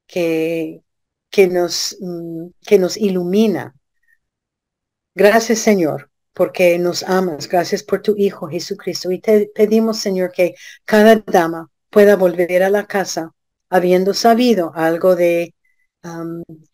que, 0.07 0.83
que, 1.31 1.47
nos, 1.49 1.97
mm, 2.01 2.49
que 2.67 2.79
nos 2.79 2.97
ilumina. 2.97 3.75
Gracias, 5.15 5.59
Señor, 5.59 6.11
porque 6.39 6.79
nos 6.79 7.03
amas. 7.03 7.49
Gracias 7.49 7.83
por 7.83 8.01
tu 8.01 8.15
Hijo 8.17 8.47
Jesucristo. 8.47 9.11
Y 9.11 9.19
te 9.19 9.51
pedimos, 9.53 9.99
Señor, 9.99 10.31
que 10.31 10.55
cada 10.85 11.17
dama 11.17 11.69
pueda 11.91 12.15
volver 12.15 12.63
a 12.63 12.71
la 12.71 12.87
casa 12.87 13.33
habiendo 13.69 14.15
sabido 14.15 14.71
algo 14.77 15.17
de 15.17 15.53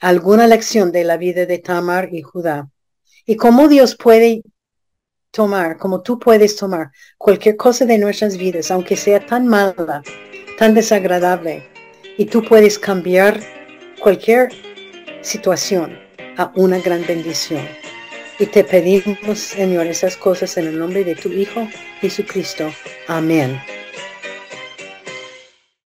alguna 0.00 0.46
lección 0.46 0.92
de 0.92 1.04
la 1.04 1.16
vida 1.16 1.46
de 1.46 1.58
Tamar 1.58 2.10
y 2.12 2.20
Judá. 2.20 2.68
Y 3.24 3.36
cómo 3.36 3.66
Dios 3.66 3.96
puede 3.96 4.42
tomar, 5.30 5.78
como 5.78 6.02
tú 6.02 6.18
puedes 6.18 6.56
tomar 6.56 6.90
cualquier 7.16 7.56
cosa 7.56 7.86
de 7.86 7.96
nuestras 7.96 8.36
vidas, 8.36 8.70
aunque 8.70 8.96
sea 8.96 9.24
tan 9.24 9.46
mala, 9.46 10.02
tan 10.58 10.74
desagradable, 10.74 11.66
y 12.18 12.26
tú 12.26 12.44
puedes 12.44 12.78
cambiar 12.78 13.40
cualquier 13.98 14.50
situación 15.22 15.98
a 16.36 16.52
una 16.54 16.78
gran 16.80 17.04
bendición. 17.06 17.66
Y 18.38 18.46
te 18.46 18.64
pedimos, 18.64 19.38
Señor, 19.38 19.86
esas 19.86 20.16
cosas 20.16 20.56
en 20.56 20.66
el 20.66 20.78
nombre 20.78 21.04
de 21.04 21.14
tu 21.14 21.30
Hijo 21.32 21.68
Jesucristo. 22.00 22.72
Amén. 23.06 23.60